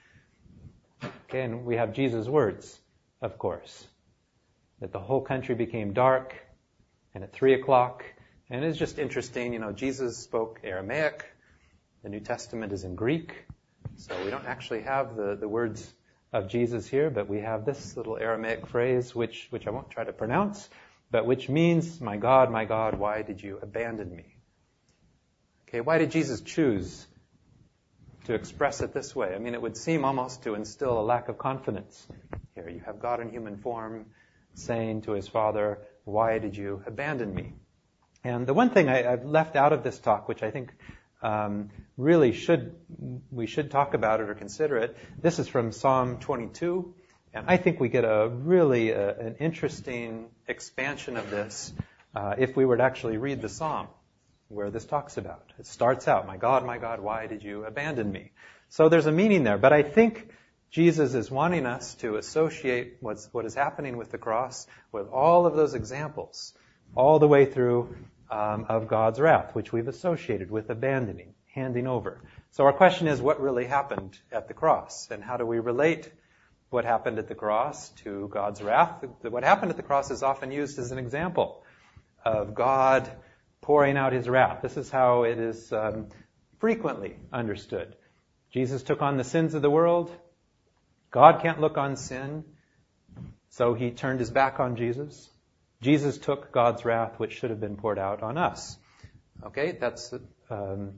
Okay, 1.29 1.43
and 1.43 1.65
we 1.65 1.77
have 1.77 1.93
Jesus' 1.93 2.27
words, 2.27 2.79
of 3.21 3.39
course, 3.39 3.87
that 4.81 4.93
the 4.93 4.99
whole 4.99 5.21
country 5.21 5.55
became 5.55 5.93
dark, 5.93 6.35
and 7.15 7.23
at 7.23 7.33
three 7.33 7.55
o'clock, 7.55 8.05
and 8.51 8.65
it's 8.65 8.79
just 8.79 8.99
interesting, 8.99 9.53
you 9.53 9.59
know, 9.59 9.73
Jesus 9.73 10.17
spoke 10.17 10.61
Aramaic, 10.65 11.25
the 12.03 12.09
New 12.09 12.21
Testament 12.21 12.73
is 12.73 12.85
in 12.85 12.95
Greek, 12.95 13.35
so 13.97 14.15
we 14.25 14.31
don't 14.31 14.47
actually 14.47 14.83
have 14.83 15.17
the, 15.17 15.37
the 15.39 15.49
words 15.49 15.93
of 16.33 16.49
Jesus 16.49 16.87
here, 16.87 17.11
but 17.11 17.29
we 17.29 17.41
have 17.41 17.65
this 17.65 17.97
little 17.97 18.17
Aramaic 18.17 18.67
phrase, 18.67 19.15
which, 19.15 19.49
which 19.51 19.67
I 19.67 19.71
won't 19.71 19.91
try 19.91 20.05
to 20.05 20.13
pronounce, 20.13 20.69
but 21.11 21.27
which 21.27 21.49
means, 21.49 22.01
my 22.01 22.17
God, 22.17 22.51
my 22.51 22.65
God, 22.65 22.99
why 22.99 23.23
did 23.23 23.43
you 23.43 23.59
abandon 23.61 24.15
me? 24.15 24.25
Okay, 25.69 25.83
why 25.83 25.99
did 25.99 26.11
Jesus 26.11 26.41
choose 26.41 27.07
to 28.25 28.35
express 28.35 28.81
it 28.81 28.95
this 28.95 29.15
way? 29.15 29.35
I 29.35 29.39
mean, 29.39 29.53
it 29.53 29.61
would 29.61 29.77
seem 29.77 30.05
almost 30.05 30.45
to 30.45 30.55
instill 30.55 30.99
a 30.99 31.03
lack 31.03 31.29
of 31.29 31.37
confidence. 31.37 32.07
Here, 32.55 32.71
you 32.71 32.81
have 32.87 33.01
God 33.01 33.21
in 33.21 33.31
human 33.31 33.59
form 33.59 34.07
saying 34.55 35.03
to 35.03 35.13
his 35.13 35.29
Father, 35.29 35.81
why 36.05 36.39
did 36.39 36.57
you 36.57 36.83
abandon 36.87 37.35
me? 37.35 37.53
And 38.25 38.47
the 38.47 38.55
one 38.55 38.71
thing 38.71 38.89
I, 38.89 39.03
have 39.03 39.25
left 39.25 39.57
out 39.57 39.73
of 39.73 39.83
this 39.83 39.99
talk, 39.99 40.29
which 40.29 40.43
I 40.43 40.51
think 40.51 40.73
um, 41.23 41.71
really 41.97 42.33
should 42.33 42.75
we 43.31 43.47
should 43.47 43.71
talk 43.71 43.95
about 43.95 44.21
it 44.21 44.29
or 44.29 44.35
consider 44.35 44.77
it. 44.79 44.97
This 45.21 45.39
is 45.39 45.49
from 45.49 45.73
Psalm 45.73 46.19
22, 46.19 46.95
and 47.35 47.47
I 47.49 47.57
think 47.57 47.81
we 47.81 47.89
get 47.89 48.05
a 48.05 48.29
really 48.29 48.93
uh, 48.95 49.15
an 49.15 49.37
interesting 49.41 50.27
expansion 50.47 51.17
of 51.17 51.31
this 51.31 51.73
uh, 52.15 52.35
if 52.39 52.57
we 52.57 52.65
were 52.65 52.77
to 52.77 52.83
actually 52.83 53.17
read 53.17 53.41
the 53.41 53.49
psalm 53.49 53.89
where 54.49 54.71
this 54.71 54.85
talks 54.85 55.17
about. 55.17 55.53
It 55.59 55.67
starts 55.67 56.09
out, 56.09 56.27
"My 56.27 56.37
God, 56.37 56.65
my 56.65 56.79
God, 56.79 57.01
why 57.01 57.27
did 57.27 57.43
you 57.43 57.65
abandon 57.65 58.11
me?" 58.11 58.33
So 58.69 58.89
there's 58.89 59.07
a 59.07 59.13
meaning 59.13 59.45
there, 59.45 59.59
but 59.59 59.73
I 59.73 59.83
think 59.83 60.29
Jesus 60.71 61.15
is 61.15 61.31
wanting 61.31 61.65
us 61.65 61.95
to 61.97 62.17
associate 62.17 62.99
what's, 63.01 63.33
what 63.33 63.47
is 63.47 63.55
happening 63.55 63.97
with 63.97 64.11
the 64.11 64.19
cross 64.19 64.67
with 64.93 65.09
all 65.09 65.47
of 65.47 65.57
those 65.57 65.73
examples, 65.75 66.53
all 66.95 67.19
the 67.19 67.29
way 67.29 67.45
through 67.47 67.95
um, 68.31 68.67
of 68.69 68.89
God's 68.89 69.21
wrath, 69.21 69.55
which 69.55 69.73
we've 69.73 69.89
associated 69.89 70.51
with 70.51 70.71
abandoning, 70.71 71.35
handing 71.55 71.87
over. 71.87 72.21
So 72.53 72.65
our 72.65 72.73
question 72.73 73.09
is, 73.09 73.21
what 73.21 73.41
really 73.41 73.67
happened 73.67 74.19
at 74.33 74.49
the 74.49 74.55
cross, 74.55 75.09
and 75.11 75.23
how 75.23 75.37
do 75.37 75.47
we 75.47 75.59
relate 75.59 76.11
what 76.71 76.85
happened 76.85 77.19
at 77.19 77.29
the 77.29 77.35
cross 77.35 77.91
to 78.03 78.29
God's 78.33 78.63
wrath? 78.63 79.05
What 79.23 79.45
happened 79.45 79.71
at 79.71 79.77
the 79.77 79.83
cross 79.83 80.11
is 80.11 80.23
often 80.23 80.51
used 80.51 80.79
as 80.79 80.93
an 80.93 80.99
example 80.99 81.63
of 82.25 82.55
God 82.55 83.11
pouring 83.61 83.97
out 83.97 84.13
His 84.13 84.29
wrath. 84.29 84.61
This 84.63 84.77
is 84.77 84.91
how 84.91 85.25
it 85.25 85.39
is 85.39 85.73
um, 85.73 86.09
frequently 86.59 87.17
understood. 87.33 87.95
Jesus 88.51 88.83
took 88.83 89.03
on 89.03 89.17
the 89.17 89.25
sins 89.25 89.55
of 89.55 89.63
the 89.63 89.71
world. 89.71 90.11
God 91.11 91.43
can't 91.43 91.61
look 91.61 91.79
on 91.79 91.97
sin, 91.97 92.45
so 93.51 93.75
He 93.75 93.91
turned 93.91 94.21
His 94.21 94.31
back 94.31 94.61
on 94.61 94.77
Jesus. 94.77 95.29
Jesus 95.81 96.19
took 96.19 96.53
God's 96.53 96.85
wrath, 96.85 97.19
which 97.19 97.35
should 97.35 97.51
have 97.51 97.61
been 97.61 97.77
poured 97.77 97.99
out 97.99 98.23
on 98.23 98.37
us. 98.37 98.77
Okay, 99.45 99.73
that's 99.73 100.13
um, 100.51 100.95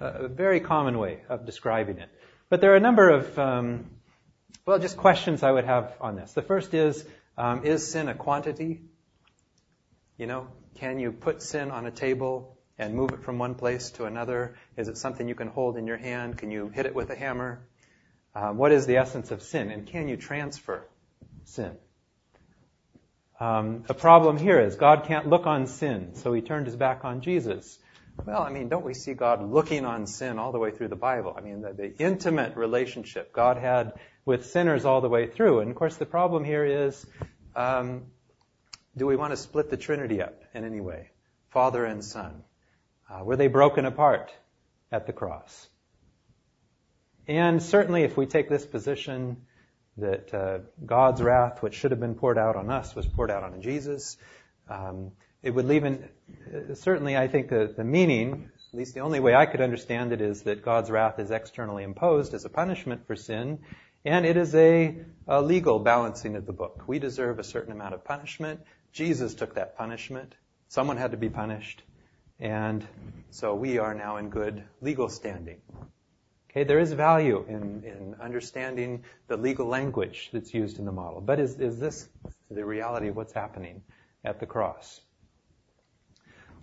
a 0.00 0.28
very 0.28 0.60
common 0.60 0.98
way 0.98 1.20
of 1.28 1.46
describing 1.46 1.98
it. 1.98 2.08
But 2.48 2.60
there 2.60 2.72
are 2.72 2.76
a 2.76 2.80
number 2.80 3.08
of, 3.10 3.38
um, 3.38 3.90
well, 4.66 4.78
just 4.78 4.96
questions 4.96 5.42
I 5.42 5.50
would 5.52 5.64
have 5.64 5.94
on 6.00 6.16
this. 6.16 6.32
The 6.32 6.42
first 6.42 6.74
is, 6.74 7.04
um, 7.38 7.64
is 7.64 7.86
sin 7.86 8.08
a 8.08 8.14
quantity? 8.14 8.82
You 10.18 10.26
know, 10.26 10.48
can 10.76 10.98
you 10.98 11.12
put 11.12 11.42
sin 11.42 11.70
on 11.70 11.86
a 11.86 11.90
table 11.90 12.58
and 12.78 12.94
move 12.94 13.10
it 13.10 13.22
from 13.22 13.38
one 13.38 13.54
place 13.54 13.90
to 13.92 14.04
another? 14.04 14.56
Is 14.76 14.88
it 14.88 14.98
something 14.98 15.28
you 15.28 15.34
can 15.34 15.48
hold 15.48 15.76
in 15.76 15.86
your 15.86 15.96
hand? 15.96 16.38
Can 16.38 16.50
you 16.50 16.68
hit 16.68 16.86
it 16.86 16.94
with 16.94 17.10
a 17.10 17.16
hammer? 17.16 17.66
Um, 18.34 18.58
what 18.58 18.72
is 18.72 18.86
the 18.86 18.96
essence 18.96 19.30
of 19.30 19.42
sin? 19.42 19.70
And 19.70 19.86
can 19.86 20.08
you 20.08 20.16
transfer 20.16 20.86
sin? 21.44 21.76
Um, 23.38 23.84
a 23.88 23.94
problem 23.94 24.38
here 24.38 24.58
is 24.60 24.76
God 24.76 25.04
can't 25.04 25.28
look 25.28 25.46
on 25.46 25.66
sin, 25.66 26.14
so 26.14 26.32
he 26.32 26.40
turned 26.40 26.66
his 26.66 26.76
back 26.76 27.04
on 27.04 27.20
Jesus. 27.20 27.78
Well, 28.24 28.42
I 28.42 28.50
mean, 28.50 28.68
don't 28.68 28.84
we 28.84 28.94
see 28.94 29.12
God 29.12 29.46
looking 29.50 29.84
on 29.84 30.06
sin 30.06 30.38
all 30.38 30.52
the 30.52 30.58
way 30.58 30.70
through 30.70 30.88
the 30.88 30.96
Bible? 30.96 31.34
I 31.36 31.42
mean, 31.42 31.60
the, 31.60 31.74
the 31.74 31.94
intimate 31.98 32.56
relationship 32.56 33.32
God 33.34 33.58
had 33.58 33.92
with 34.24 34.46
sinners 34.46 34.86
all 34.86 35.02
the 35.02 35.08
way 35.08 35.26
through. 35.26 35.60
And 35.60 35.70
of 35.70 35.76
course, 35.76 35.96
the 35.96 36.06
problem 36.06 36.44
here 36.44 36.64
is, 36.64 37.04
um, 37.54 38.04
do 38.96 39.06
we 39.06 39.16
want 39.16 39.32
to 39.32 39.36
split 39.36 39.68
the 39.68 39.76
Trinity 39.76 40.22
up 40.22 40.42
in 40.54 40.64
any 40.64 40.80
way? 40.80 41.10
Father 41.50 41.84
and 41.84 42.02
Son. 42.02 42.42
Uh, 43.10 43.22
were 43.22 43.36
they 43.36 43.48
broken 43.48 43.84
apart 43.84 44.32
at 44.90 45.06
the 45.06 45.12
cross? 45.12 45.68
And 47.28 47.62
certainly, 47.62 48.02
if 48.02 48.16
we 48.16 48.26
take 48.26 48.48
this 48.48 48.64
position, 48.64 49.46
that 49.98 50.34
uh, 50.34 50.58
God's 50.84 51.22
wrath, 51.22 51.62
which 51.62 51.74
should 51.74 51.90
have 51.90 52.00
been 52.00 52.14
poured 52.14 52.38
out 52.38 52.56
on 52.56 52.70
us, 52.70 52.94
was 52.94 53.06
poured 53.06 53.30
out 53.30 53.42
on 53.42 53.62
Jesus. 53.62 54.16
Um, 54.68 55.12
it 55.42 55.50
would 55.50 55.66
leave 55.66 55.84
in, 55.84 56.08
uh, 56.54 56.74
certainly 56.74 57.16
I 57.16 57.28
think 57.28 57.48
the, 57.48 57.72
the 57.76 57.84
meaning, 57.84 58.50
at 58.72 58.78
least 58.78 58.94
the 58.94 59.00
only 59.00 59.20
way 59.20 59.34
I 59.34 59.46
could 59.46 59.60
understand 59.60 60.12
it 60.12 60.20
is 60.20 60.42
that 60.42 60.64
God's 60.64 60.90
wrath 60.90 61.18
is 61.18 61.30
externally 61.30 61.84
imposed 61.84 62.34
as 62.34 62.44
a 62.44 62.48
punishment 62.50 63.06
for 63.06 63.16
sin, 63.16 63.60
and 64.04 64.26
it 64.26 64.36
is 64.36 64.54
a, 64.54 64.96
a 65.26 65.40
legal 65.40 65.78
balancing 65.78 66.36
of 66.36 66.46
the 66.46 66.52
book. 66.52 66.84
We 66.86 66.98
deserve 66.98 67.38
a 67.38 67.44
certain 67.44 67.72
amount 67.72 67.94
of 67.94 68.04
punishment. 68.04 68.60
Jesus 68.92 69.34
took 69.34 69.54
that 69.54 69.76
punishment. 69.76 70.34
Someone 70.68 70.96
had 70.96 71.12
to 71.12 71.16
be 71.16 71.28
punished. 71.28 71.82
And 72.38 72.86
so 73.30 73.54
we 73.54 73.78
are 73.78 73.94
now 73.94 74.18
in 74.18 74.30
good 74.30 74.62
legal 74.80 75.08
standing. 75.08 75.60
Okay, 76.56 76.64
there 76.64 76.78
is 76.78 76.90
value 76.90 77.44
in, 77.46 77.84
in 77.84 78.16
understanding 78.18 79.04
the 79.28 79.36
legal 79.36 79.66
language 79.66 80.30
that's 80.32 80.54
used 80.54 80.78
in 80.78 80.86
the 80.86 80.92
model. 80.92 81.20
But 81.20 81.38
is, 81.38 81.60
is 81.60 81.78
this 81.78 82.08
the 82.50 82.64
reality 82.64 83.08
of 83.08 83.16
what's 83.16 83.34
happening 83.34 83.82
at 84.24 84.40
the 84.40 84.46
cross? 84.46 85.02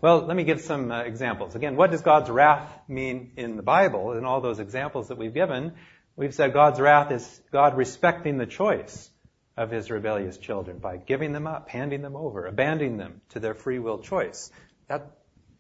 Well, 0.02 0.26
let 0.26 0.36
me 0.36 0.46
give 0.46 0.62
some 0.62 0.92
uh, 0.92 1.04
examples. 1.04 1.54
Again, 1.54 1.76
what 1.76 1.92
does 1.92 2.02
God's 2.02 2.32
wrath 2.32 2.72
mean 2.88 3.34
in 3.38 3.56
the 3.56 3.62
Bible? 3.62 4.14
In 4.14 4.26
all 4.26 4.42
those 4.42 4.58
examples 4.58 5.10
that 5.10 5.20
we've 5.20 5.34
given, 5.34 5.74
we've 6.16 6.34
said 6.34 6.54
God's 6.54 6.80
wrath 6.80 7.12
is 7.12 7.42
God 7.52 7.78
respecting 7.78 8.40
the 8.40 8.48
choice 8.48 9.12
of 9.56 9.70
his 9.70 9.92
rebellious 9.92 10.40
children 10.40 10.80
by 10.80 10.98
giving 10.98 11.34
them 11.34 11.46
up, 11.46 11.70
handing 11.70 12.02
them 12.02 12.16
over, 12.16 12.48
abandoning 12.48 12.98
them 12.98 13.22
to 13.30 13.40
their 13.40 13.54
free 13.54 13.78
will 13.78 14.00
choice. 14.00 14.52
That, 14.88 15.12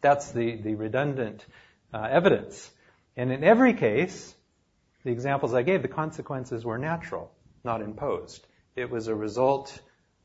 that's 0.01 0.31
the, 0.31 0.55
the 0.55 0.73
redundant 0.73 1.45
uh, 1.93 2.07
evidence. 2.09 2.71
And 3.15 3.31
in 3.31 3.43
every 3.43 3.73
case, 3.73 4.35
the 5.03 5.11
examples 5.11 5.53
I 5.53 5.63
gave, 5.63 5.81
the 5.81 5.87
consequences 5.87 6.65
were 6.65 6.77
natural, 6.77 7.31
not 7.63 7.81
imposed. 7.81 8.45
It 8.75 8.89
was 8.89 9.07
a 9.07 9.15
result 9.15 9.79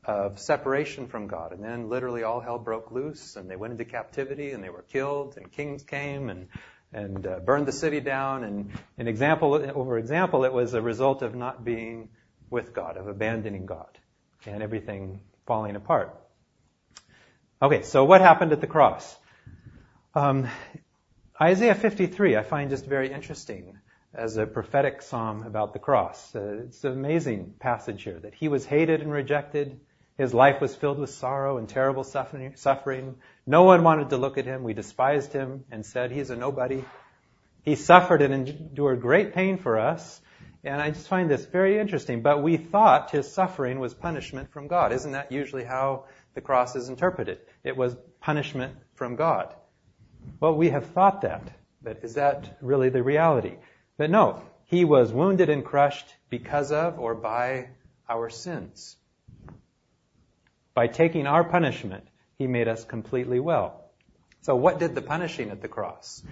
of 0.05 0.39
separation 0.39 1.07
from 1.07 1.27
God. 1.27 1.51
And 1.51 1.63
then 1.63 1.89
literally 1.89 2.23
all 2.23 2.39
hell 2.39 2.57
broke 2.57 2.91
loose 2.91 3.35
and 3.35 3.49
they 3.49 3.55
went 3.55 3.73
into 3.73 3.85
captivity 3.85 4.51
and 4.51 4.63
they 4.63 4.69
were 4.69 4.81
killed 4.81 5.37
and 5.37 5.51
kings 5.51 5.83
came 5.83 6.29
and, 6.29 6.47
and 6.93 7.27
uh, 7.27 7.39
burned 7.39 7.67
the 7.67 7.73
city 7.73 7.99
down. 7.99 8.43
And 8.43 8.71
in 8.97 9.07
example 9.07 9.53
over 9.53 9.97
example, 9.97 10.45
it 10.45 10.53
was 10.53 10.73
a 10.73 10.81
result 10.81 11.21
of 11.21 11.35
not 11.35 11.63
being 11.63 12.09
with 12.49 12.73
God, 12.73 12.97
of 12.97 13.07
abandoning 13.07 13.65
God 13.65 13.97
and 14.45 14.63
everything 14.63 15.21
falling 15.45 15.75
apart. 15.75 16.15
Okay, 17.61 17.83
so 17.83 18.05
what 18.05 18.21
happened 18.21 18.53
at 18.53 18.61
the 18.61 18.67
cross? 18.67 19.17
Um, 20.15 20.47
Isaiah 21.41 21.73
53 21.73 22.35
I 22.35 22.43
find 22.43 22.69
just 22.69 22.85
very 22.85 23.13
interesting 23.13 23.77
as 24.13 24.35
a 24.35 24.45
prophetic 24.45 25.01
psalm 25.01 25.43
about 25.43 25.71
the 25.71 25.79
cross. 25.79 26.35
Uh, 26.35 26.63
it's 26.65 26.83
an 26.83 26.91
amazing 26.91 27.53
passage 27.61 28.03
here 28.03 28.19
that 28.19 28.33
he 28.33 28.49
was 28.49 28.65
hated 28.65 29.01
and 29.01 29.09
rejected. 29.09 29.79
His 30.17 30.33
life 30.33 30.59
was 30.59 30.75
filled 30.75 30.99
with 30.99 31.11
sorrow 31.11 31.57
and 31.57 31.69
terrible 31.69 32.03
suffering. 32.03 33.15
No 33.47 33.63
one 33.63 33.85
wanted 33.85 34.09
to 34.09 34.17
look 34.17 34.37
at 34.37 34.43
him. 34.43 34.63
We 34.63 34.73
despised 34.73 35.31
him 35.31 35.63
and 35.71 35.85
said, 35.85 36.11
he's 36.11 36.29
a 36.29 36.35
nobody. 36.35 36.83
He 37.63 37.75
suffered 37.75 38.21
and 38.21 38.33
endured 38.33 38.99
great 38.99 39.33
pain 39.33 39.59
for 39.59 39.79
us. 39.79 40.19
And 40.65 40.81
I 40.81 40.91
just 40.91 41.07
find 41.07 41.31
this 41.31 41.45
very 41.45 41.79
interesting. 41.79 42.21
But 42.21 42.43
we 42.43 42.57
thought 42.57 43.11
his 43.11 43.31
suffering 43.31 43.79
was 43.79 43.93
punishment 43.93 44.51
from 44.51 44.67
God. 44.67 44.91
Isn't 44.91 45.13
that 45.13 45.31
usually 45.31 45.63
how 45.63 46.03
the 46.33 46.41
cross 46.41 46.75
is 46.75 46.89
interpreted? 46.89 47.39
It 47.63 47.77
was 47.77 47.95
punishment 48.19 48.75
from 48.95 49.15
God. 49.15 49.55
Well, 50.39 50.55
we 50.55 50.69
have 50.69 50.87
thought 50.87 51.21
that, 51.21 51.51
but 51.81 52.03
is 52.03 52.15
that 52.15 52.57
really 52.61 52.89
the 52.89 53.03
reality? 53.03 53.55
But 53.97 54.09
no, 54.09 54.41
he 54.65 54.85
was 54.85 55.11
wounded 55.11 55.49
and 55.49 55.65
crushed 55.65 56.13
because 56.29 56.71
of 56.71 56.99
or 56.99 57.15
by 57.15 57.69
our 58.07 58.29
sins. 58.29 58.95
By 60.73 60.87
taking 60.87 61.27
our 61.27 61.43
punishment, 61.43 62.07
he 62.37 62.47
made 62.47 62.67
us 62.67 62.85
completely 62.85 63.39
well. 63.39 63.83
So 64.41 64.55
what 64.55 64.79
did 64.79 64.95
the 64.95 65.01
punishing 65.01 65.49
at 65.49 65.61
the 65.61 65.67
cross? 65.67 66.23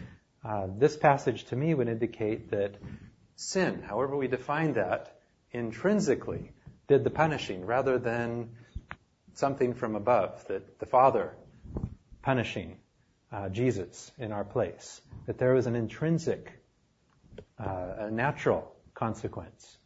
Uh, 0.44 0.68
this 0.78 0.96
passage 0.96 1.44
to 1.46 1.56
me 1.56 1.74
would 1.74 1.90
indicate 1.90 2.52
that 2.52 2.76
sin, 3.36 3.82
however 3.82 4.16
we 4.16 4.28
define 4.28 4.74
that, 4.74 5.20
intrinsically 5.52 6.52
did 6.88 7.04
the 7.04 7.10
punishing 7.10 7.66
rather 7.66 8.00
than 8.00 8.50
something 9.34 9.74
from 9.74 9.96
above, 9.96 10.48
that 10.48 10.80
the 10.80 10.86
Father 10.86 11.34
punishing 12.22 12.78
uh, 13.32 13.50
Jesus 13.50 14.12
in 14.18 14.32
our 14.32 14.44
place. 14.44 15.02
That 15.26 15.38
there 15.38 15.54
was 15.54 15.68
an 15.68 15.76
intrinsic, 15.76 16.52
uh, 17.60 17.94
a 18.00 18.12
natural 18.12 18.72
consequence. 18.94 19.78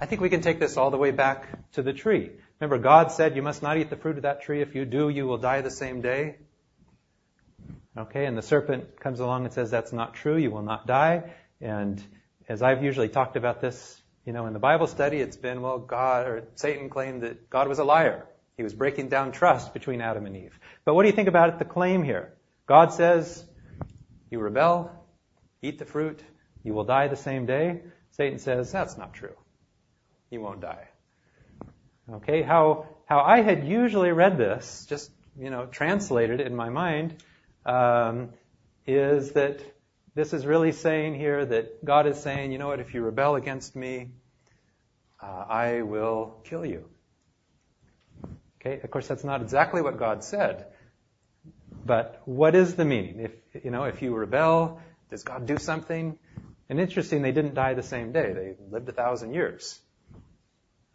I 0.00 0.06
think 0.06 0.20
we 0.20 0.30
can 0.30 0.40
take 0.40 0.58
this 0.58 0.76
all 0.76 0.90
the 0.90 0.96
way 0.96 1.10
back 1.10 1.46
to 1.72 1.82
the 1.82 1.92
tree. 1.92 2.30
Remember, 2.58 2.78
God 2.78 3.12
said, 3.12 3.36
You 3.36 3.42
must 3.42 3.62
not 3.62 3.78
eat 3.78 3.90
the 3.90 3.96
fruit 3.96 4.16
of 4.16 4.22
that 4.22 4.42
tree. 4.42 4.60
If 4.60 4.74
you 4.74 4.84
do, 4.84 5.08
you 5.08 5.26
will 5.26 5.38
die 5.38 5.60
the 5.60 5.70
same 5.70 6.00
day. 6.00 6.36
Okay, 7.96 8.26
and 8.26 8.36
the 8.36 8.42
serpent 8.42 9.00
comes 9.00 9.20
along 9.20 9.44
and 9.44 9.52
says, 9.52 9.70
That's 9.70 9.92
not 9.92 10.14
true. 10.14 10.36
You 10.36 10.50
will 10.50 10.62
not 10.62 10.86
die. 10.86 11.32
And 11.60 12.02
as 12.48 12.62
I've 12.62 12.82
usually 12.82 13.08
talked 13.08 13.36
about 13.36 13.60
this, 13.60 14.00
you 14.26 14.32
know, 14.32 14.46
in 14.46 14.52
the 14.52 14.58
Bible 14.58 14.86
study, 14.86 15.18
it's 15.18 15.36
been, 15.36 15.62
well, 15.62 15.78
God, 15.78 16.26
or 16.26 16.44
Satan 16.56 16.90
claimed 16.90 17.22
that 17.22 17.48
God 17.48 17.68
was 17.68 17.78
a 17.78 17.84
liar. 17.84 18.26
He 18.56 18.62
was 18.62 18.74
breaking 18.74 19.08
down 19.08 19.32
trust 19.32 19.72
between 19.72 20.00
Adam 20.02 20.26
and 20.26 20.36
Eve. 20.36 20.58
But 20.84 20.94
what 20.94 21.02
do 21.02 21.08
you 21.08 21.14
think 21.14 21.28
about 21.28 21.58
the 21.58 21.64
claim 21.64 22.02
here? 22.02 22.32
God 22.66 22.92
says, 22.92 23.44
you 24.30 24.38
rebel, 24.38 24.90
eat 25.62 25.78
the 25.78 25.84
fruit, 25.84 26.22
you 26.62 26.74
will 26.74 26.84
die 26.84 27.08
the 27.08 27.16
same 27.16 27.46
day. 27.46 27.80
Satan 28.12 28.38
says, 28.38 28.72
that's 28.72 28.96
not 28.96 29.12
true. 29.12 29.34
You 30.30 30.40
won't 30.40 30.60
die. 30.60 30.88
Okay, 32.12 32.42
how, 32.42 32.86
how 33.06 33.20
I 33.20 33.40
had 33.40 33.66
usually 33.66 34.10
read 34.10 34.38
this, 34.38 34.86
just 34.88 35.10
you 35.38 35.50
know, 35.50 35.66
translated 35.66 36.40
in 36.40 36.54
my 36.54 36.68
mind 36.68 37.22
um, 37.64 38.30
is 38.86 39.32
that 39.32 39.60
this 40.14 40.32
is 40.32 40.44
really 40.44 40.72
saying 40.72 41.14
here 41.14 41.44
that 41.44 41.84
God 41.84 42.06
is 42.06 42.20
saying, 42.20 42.52
you 42.52 42.58
know 42.58 42.68
what, 42.68 42.80
if 42.80 42.94
you 42.94 43.02
rebel 43.02 43.36
against 43.36 43.76
me, 43.76 44.10
uh, 45.22 45.44
I 45.48 45.82
will 45.82 46.40
kill 46.44 46.66
you. 46.66 46.88
Okay, 48.60 48.80
of 48.80 48.90
course 48.90 49.08
that's 49.08 49.24
not 49.24 49.42
exactly 49.42 49.82
what 49.82 49.98
God 49.98 50.22
said. 50.22 50.66
But 51.84 52.20
what 52.24 52.54
is 52.54 52.74
the 52.74 52.84
meaning? 52.84 53.20
If, 53.20 53.64
you 53.64 53.70
know, 53.70 53.84
if 53.84 54.02
you 54.02 54.14
rebel, 54.14 54.80
does 55.08 55.22
God 55.22 55.46
do 55.46 55.56
something? 55.56 56.18
And 56.68 56.78
interesting, 56.78 57.22
they 57.22 57.32
didn't 57.32 57.54
die 57.54 57.74
the 57.74 57.82
same 57.82 58.12
day. 58.12 58.32
They 58.32 58.54
lived 58.70 58.88
a 58.88 58.92
thousand 58.92 59.34
years. 59.34 59.80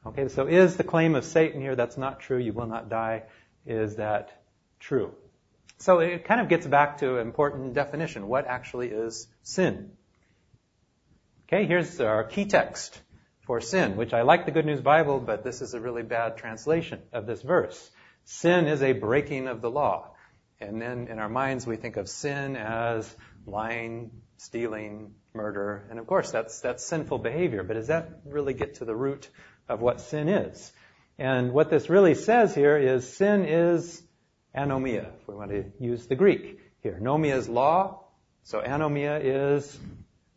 Okay, 0.06 0.28
so 0.28 0.48
is 0.48 0.78
the 0.78 0.84
claim 0.84 1.16
of 1.16 1.26
Satan 1.26 1.60
here, 1.60 1.76
that's 1.76 1.98
not 1.98 2.20
true, 2.20 2.38
you 2.38 2.54
will 2.54 2.68
not 2.68 2.90
die, 2.90 3.24
is 3.66 3.96
that 3.96 4.44
true? 4.80 5.12
So 5.80 6.00
it 6.00 6.26
kind 6.26 6.40
of 6.40 6.48
gets 6.48 6.68
back 6.68 7.00
to 7.00 7.16
an 7.16 7.22
important 7.22 7.74
definition. 7.74 8.28
What 8.28 8.46
actually 8.46 8.90
is 8.90 9.28
sin? 9.42 9.92
Okay, 11.48 11.66
here's 11.66 12.00
our 12.00 12.24
key 12.24 12.46
text 12.46 13.02
for 13.46 13.62
sin, 13.62 13.96
which 13.96 14.14
I 14.14 14.24
like 14.24 14.46
the 14.46 14.52
Good 14.52 14.66
News 14.66 14.82
Bible, 14.82 15.20
but 15.20 15.44
this 15.44 15.62
is 15.62 15.74
a 15.74 15.80
really 15.80 16.04
bad 16.04 16.38
translation 16.38 17.02
of 17.14 17.28
this 17.28 17.42
verse. 17.42 17.92
Sin 18.24 18.68
is 18.68 18.82
a 18.82 18.94
breaking 18.94 19.48
of 19.48 19.62
the 19.62 19.70
law. 19.70 20.16
And 20.60 20.82
then 20.82 21.08
in 21.10 21.20
our 21.20 21.30
minds 21.30 21.68
we 21.68 21.76
think 21.76 21.98
of 21.98 22.10
sin 22.10 22.56
as 22.56 23.14
lying, 23.46 24.12
stealing, 24.38 25.14
murder, 25.34 25.86
and 25.90 26.00
of 26.00 26.08
course 26.08 26.32
that's, 26.32 26.62
that's 26.62 26.84
sinful 26.84 27.20
behavior, 27.20 27.64
but 27.64 27.74
does 27.74 27.88
that 27.88 28.22
really 28.26 28.54
get 28.54 28.76
to 28.76 28.86
the 28.86 28.96
root 28.96 29.30
of 29.70 29.82
what 29.82 30.02
sin 30.02 30.28
is? 30.28 30.72
And 31.20 31.54
what 31.54 31.70
this 31.70 31.90
really 31.90 32.16
says 32.16 32.56
here 32.56 32.78
is 32.78 33.16
sin 33.16 33.46
is 33.46 34.02
anomia, 34.56 35.08
if 35.22 35.28
we 35.28 35.36
want 35.36 35.52
to 35.52 35.66
use 35.80 36.08
the 36.08 36.16
Greek 36.16 36.60
here. 36.82 36.98
Nomia 37.02 37.36
is 37.36 37.48
law, 37.48 38.06
so 38.44 38.62
anomia 38.62 39.20
is 39.24 39.78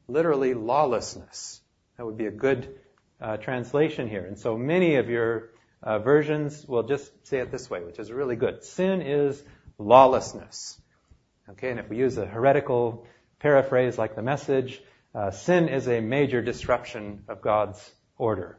literally 0.09 0.55
lawlessness. 0.55 1.61
That 1.97 2.07
would 2.07 2.19
be 2.19 2.27
a 2.27 2.31
good 2.31 2.79
uh, 3.21 3.37
translation 3.37 4.09
here. 4.09 4.25
And 4.25 4.39
so 4.39 4.57
many 4.57 4.97
of 4.97 5.09
your 5.09 5.51
uh, 5.83 5.99
versions 5.99 6.67
will 6.67 6.83
just 6.83 7.11
say 7.27 7.39
it 7.39 7.51
this 7.51 7.69
way, 7.71 7.83
which 7.83 7.99
is 7.99 8.11
really 8.11 8.37
good. 8.37 8.65
Sin 8.65 9.03
is 9.03 9.43
lawlessness. 9.79 10.81
Okay, 11.51 11.71
and 11.71 11.81
if 11.81 11.89
we 11.89 11.97
use 11.97 12.19
a 12.19 12.27
heretical 12.27 13.07
paraphrase 13.39 13.97
like 13.97 14.15
the 14.15 14.23
message, 14.23 14.83
uh, 15.15 15.31
sin 15.31 15.69
is 15.69 15.89
a 15.89 16.01
major 16.01 16.43
disruption 16.43 17.25
of 17.29 17.41
God's 17.41 17.91
order. 18.19 18.59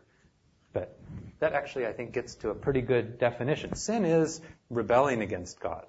But 0.73 0.97
that 1.39 1.53
actually, 1.53 1.87
I 1.87 1.93
think, 1.93 2.13
gets 2.13 2.35
to 2.35 2.49
a 2.49 2.55
pretty 2.55 2.81
good 2.81 3.19
definition. 3.19 3.75
Sin 3.75 4.05
is 4.05 4.41
rebelling 4.69 5.21
against 5.21 5.59
God. 5.59 5.85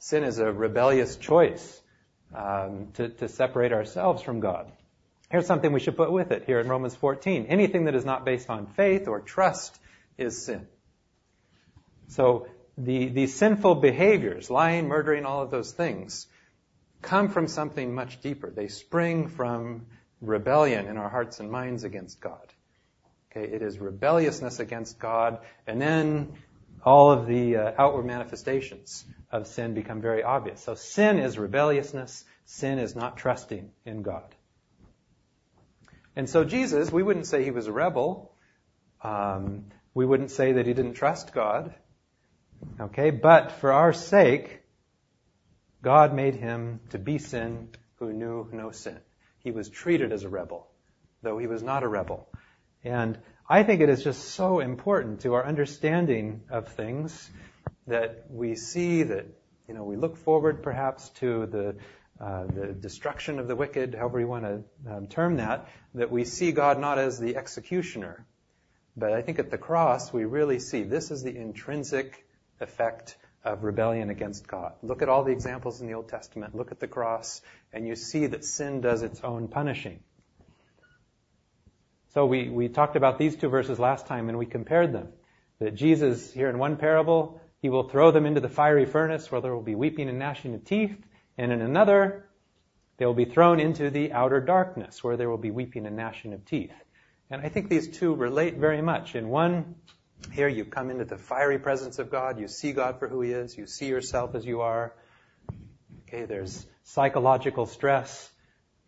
Sin 0.00 0.24
is 0.24 0.38
a 0.38 0.52
rebellious 0.52 1.16
choice 1.16 1.80
um, 2.34 2.88
to, 2.94 3.08
to 3.08 3.28
separate 3.28 3.72
ourselves 3.72 4.22
from 4.22 4.40
God. 4.40 4.70
Here's 5.30 5.46
something 5.46 5.72
we 5.72 5.80
should 5.80 5.96
put 5.96 6.10
with 6.10 6.30
it 6.32 6.44
here 6.44 6.58
in 6.58 6.68
Romans 6.68 6.94
14. 6.94 7.46
Anything 7.46 7.84
that 7.84 7.94
is 7.94 8.04
not 8.04 8.24
based 8.24 8.48
on 8.48 8.66
faith 8.66 9.08
or 9.08 9.20
trust 9.20 9.78
is 10.16 10.42
sin. 10.42 10.66
So 12.08 12.48
the, 12.78 13.08
the 13.08 13.26
sinful 13.26 13.76
behaviors, 13.76 14.50
lying, 14.50 14.88
murdering, 14.88 15.26
all 15.26 15.42
of 15.42 15.50
those 15.50 15.72
things, 15.72 16.26
come 17.02 17.28
from 17.28 17.46
something 17.46 17.94
much 17.94 18.20
deeper. 18.22 18.50
They 18.50 18.68
spring 18.68 19.28
from 19.28 19.86
rebellion 20.22 20.86
in 20.86 20.96
our 20.96 21.10
hearts 21.10 21.40
and 21.40 21.50
minds 21.50 21.84
against 21.84 22.20
God. 22.20 22.52
Okay, 23.30 23.52
it 23.52 23.60
is 23.60 23.78
rebelliousness 23.78 24.58
against 24.58 24.98
God, 24.98 25.40
and 25.66 25.80
then 25.80 26.32
all 26.84 27.10
of 27.10 27.26
the 27.26 27.56
uh, 27.56 27.72
outward 27.76 28.06
manifestations 28.06 29.04
of 29.30 29.46
sin 29.46 29.74
become 29.74 30.00
very 30.00 30.22
obvious. 30.22 30.62
So 30.62 30.74
sin 30.74 31.18
is 31.18 31.36
rebelliousness. 31.36 32.24
Sin 32.46 32.78
is 32.78 32.96
not 32.96 33.18
trusting 33.18 33.70
in 33.84 34.02
God. 34.02 34.34
And 36.18 36.28
so 36.28 36.42
Jesus, 36.42 36.90
we 36.90 37.04
wouldn't 37.04 37.26
say 37.26 37.44
he 37.44 37.52
was 37.52 37.68
a 37.68 37.72
rebel. 37.72 38.34
Um, 39.02 39.66
we 39.94 40.04
wouldn't 40.04 40.32
say 40.32 40.54
that 40.54 40.66
he 40.66 40.74
didn't 40.74 40.94
trust 40.94 41.32
God. 41.32 41.72
Okay, 42.80 43.10
but 43.10 43.52
for 43.52 43.72
our 43.72 43.92
sake, 43.92 44.62
God 45.80 46.12
made 46.12 46.34
him 46.34 46.80
to 46.90 46.98
be 46.98 47.18
sin 47.18 47.68
who 48.00 48.12
knew 48.12 48.48
no 48.52 48.72
sin. 48.72 48.98
He 49.44 49.52
was 49.52 49.68
treated 49.68 50.10
as 50.10 50.24
a 50.24 50.28
rebel, 50.28 50.66
though 51.22 51.38
he 51.38 51.46
was 51.46 51.62
not 51.62 51.84
a 51.84 51.88
rebel. 51.88 52.26
And 52.82 53.16
I 53.48 53.62
think 53.62 53.80
it 53.80 53.88
is 53.88 54.02
just 54.02 54.24
so 54.24 54.58
important 54.58 55.20
to 55.20 55.34
our 55.34 55.46
understanding 55.46 56.42
of 56.50 56.66
things 56.66 57.30
that 57.86 58.24
we 58.28 58.56
see 58.56 59.04
that, 59.04 59.26
you 59.68 59.74
know, 59.74 59.84
we 59.84 59.94
look 59.94 60.16
forward 60.16 60.64
perhaps 60.64 61.10
to 61.20 61.46
the, 61.46 61.76
the 62.18 62.66
destruction 62.72 63.38
of 63.38 63.48
the 63.48 63.56
wicked, 63.56 63.94
however 63.94 64.20
you 64.20 64.26
want 64.26 64.44
to 64.44 64.92
um, 64.92 65.06
term 65.06 65.36
that, 65.36 65.68
that 65.94 66.10
we 66.10 66.24
see 66.24 66.52
God 66.52 66.78
not 66.78 66.98
as 66.98 67.18
the 67.18 67.36
executioner. 67.36 68.26
But 68.96 69.12
I 69.12 69.22
think 69.22 69.38
at 69.38 69.50
the 69.50 69.58
cross 69.58 70.12
we 70.12 70.24
really 70.24 70.58
see 70.58 70.82
this 70.82 71.10
is 71.10 71.22
the 71.22 71.36
intrinsic 71.36 72.26
effect 72.60 73.16
of 73.44 73.62
rebellion 73.62 74.10
against 74.10 74.46
God. 74.48 74.72
Look 74.82 75.02
at 75.02 75.08
all 75.08 75.22
the 75.22 75.32
examples 75.32 75.80
in 75.80 75.86
the 75.86 75.94
Old 75.94 76.08
Testament. 76.08 76.54
Look 76.54 76.72
at 76.72 76.80
the 76.80 76.88
cross, 76.88 77.40
and 77.72 77.86
you 77.86 77.94
see 77.94 78.26
that 78.26 78.44
sin 78.44 78.80
does 78.80 79.02
its 79.02 79.20
own 79.22 79.48
punishing. 79.48 80.00
So 82.14 82.26
we, 82.26 82.48
we 82.48 82.68
talked 82.68 82.96
about 82.96 83.18
these 83.18 83.36
two 83.36 83.48
verses 83.48 83.78
last 83.78 84.06
time 84.06 84.28
and 84.28 84.38
we 84.38 84.46
compared 84.46 84.92
them. 84.92 85.08
That 85.60 85.74
Jesus, 85.74 86.32
here 86.32 86.48
in 86.48 86.58
one 86.58 86.76
parable, 86.76 87.40
he 87.60 87.68
will 87.68 87.88
throw 87.88 88.10
them 88.10 88.26
into 88.26 88.40
the 88.40 88.48
fiery 88.48 88.86
furnace 88.86 89.30
where 89.30 89.40
there 89.40 89.54
will 89.54 89.62
be 89.62 89.74
weeping 89.74 90.08
and 90.08 90.18
gnashing 90.18 90.54
of 90.54 90.64
teeth. 90.64 90.96
And 91.38 91.52
in 91.52 91.62
another, 91.62 92.26
they 92.98 93.06
will 93.06 93.14
be 93.14 93.24
thrown 93.24 93.60
into 93.60 93.90
the 93.90 94.12
outer 94.12 94.40
darkness 94.40 95.02
where 95.02 95.16
there 95.16 95.30
will 95.30 95.38
be 95.38 95.52
weeping 95.52 95.86
and 95.86 95.96
gnashing 95.96 96.34
of 96.34 96.44
teeth. 96.44 96.72
And 97.30 97.40
I 97.42 97.48
think 97.48 97.68
these 97.68 97.88
two 97.88 98.14
relate 98.14 98.56
very 98.56 98.82
much. 98.82 99.14
In 99.14 99.28
one, 99.28 99.76
here 100.32 100.48
you 100.48 100.64
come 100.64 100.90
into 100.90 101.04
the 101.04 101.16
fiery 101.16 101.58
presence 101.58 102.00
of 102.00 102.10
God, 102.10 102.40
you 102.40 102.48
see 102.48 102.72
God 102.72 102.98
for 102.98 103.06
who 103.06 103.20
He 103.20 103.30
is, 103.30 103.56
you 103.56 103.66
see 103.66 103.86
yourself 103.86 104.34
as 104.34 104.44
you 104.44 104.62
are. 104.62 104.92
Okay, 106.08 106.24
there's 106.24 106.66
psychological 106.82 107.66
stress 107.66 108.30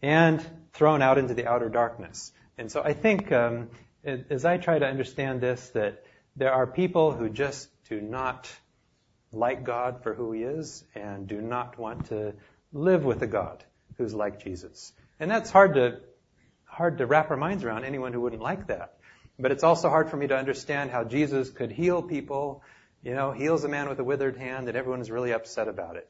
and 0.03 0.45
thrown 0.73 1.03
out 1.03 1.19
into 1.19 1.35
the 1.35 1.47
outer 1.47 1.69
darkness. 1.69 2.33
And 2.59 2.73
so 2.73 2.83
I 2.83 2.95
think, 2.95 3.31
um, 3.31 3.69
as 4.05 4.45
I 4.45 4.57
try 4.57 4.79
to 4.79 4.87
understand 4.87 5.41
this, 5.41 5.69
that 5.71 6.03
there 6.35 6.53
are 6.53 6.67
people 6.67 7.13
who 7.13 7.29
just 7.29 7.69
do 7.89 8.01
not 8.01 8.51
like 9.33 9.65
God 9.65 10.03
for 10.03 10.15
who 10.15 10.33
He 10.33 10.43
is 10.43 10.85
and 10.95 11.27
do 11.27 11.41
not 11.41 11.79
want 11.79 12.07
to 12.07 12.35
live 12.73 13.05
with 13.05 13.23
a 13.23 13.27
God 13.27 13.65
who's 13.97 14.15
like 14.15 14.43
Jesus. 14.43 14.93
And 15.19 15.31
that's 15.31 15.51
hard 15.51 15.75
to 15.75 16.01
hard 16.65 16.99
to 16.99 17.07
wrap 17.07 17.31
our 17.31 17.37
minds 17.37 17.65
around 17.65 17.85
anyone 17.85 18.13
who 18.13 18.21
wouldn't 18.21 18.43
like 18.43 18.69
that. 18.69 18.95
But 19.39 19.51
it's 19.51 19.65
also 19.65 19.89
hard 19.89 20.09
for 20.09 20.17
me 20.17 20.29
to 20.29 20.37
understand 20.37 20.91
how 20.91 21.05
Jesus 21.05 21.51
could 21.51 21.73
heal 21.73 22.01
people, 22.03 22.63
you 23.03 23.15
know, 23.15 23.33
heals 23.33 23.65
a 23.65 23.69
man 23.69 23.89
with 23.89 23.99
a 23.99 24.05
withered 24.05 24.37
hand 24.37 24.69
and 24.69 24.77
everyone 24.77 25.01
is 25.01 25.11
really 25.11 25.33
upset 25.33 25.67
about 25.67 25.97
it 25.97 26.09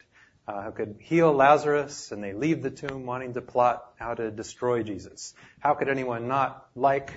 uh, 0.51 0.63
who 0.63 0.73
could 0.73 0.97
heal 1.01 1.33
Lazarus, 1.33 2.13
and 2.13 2.23
they 2.23 2.33
leave 2.33 2.63
the 2.63 2.71
tomb 2.71 3.07
wanting 3.07 3.35
to 3.35 3.41
plot 3.41 3.93
how 3.97 4.15
to 4.15 4.31
destroy 4.31 4.83
Jesus. 4.83 5.35
How 5.61 5.75
could 5.75 5.89
anyone 5.89 6.29
not 6.29 6.67
like 6.75 7.13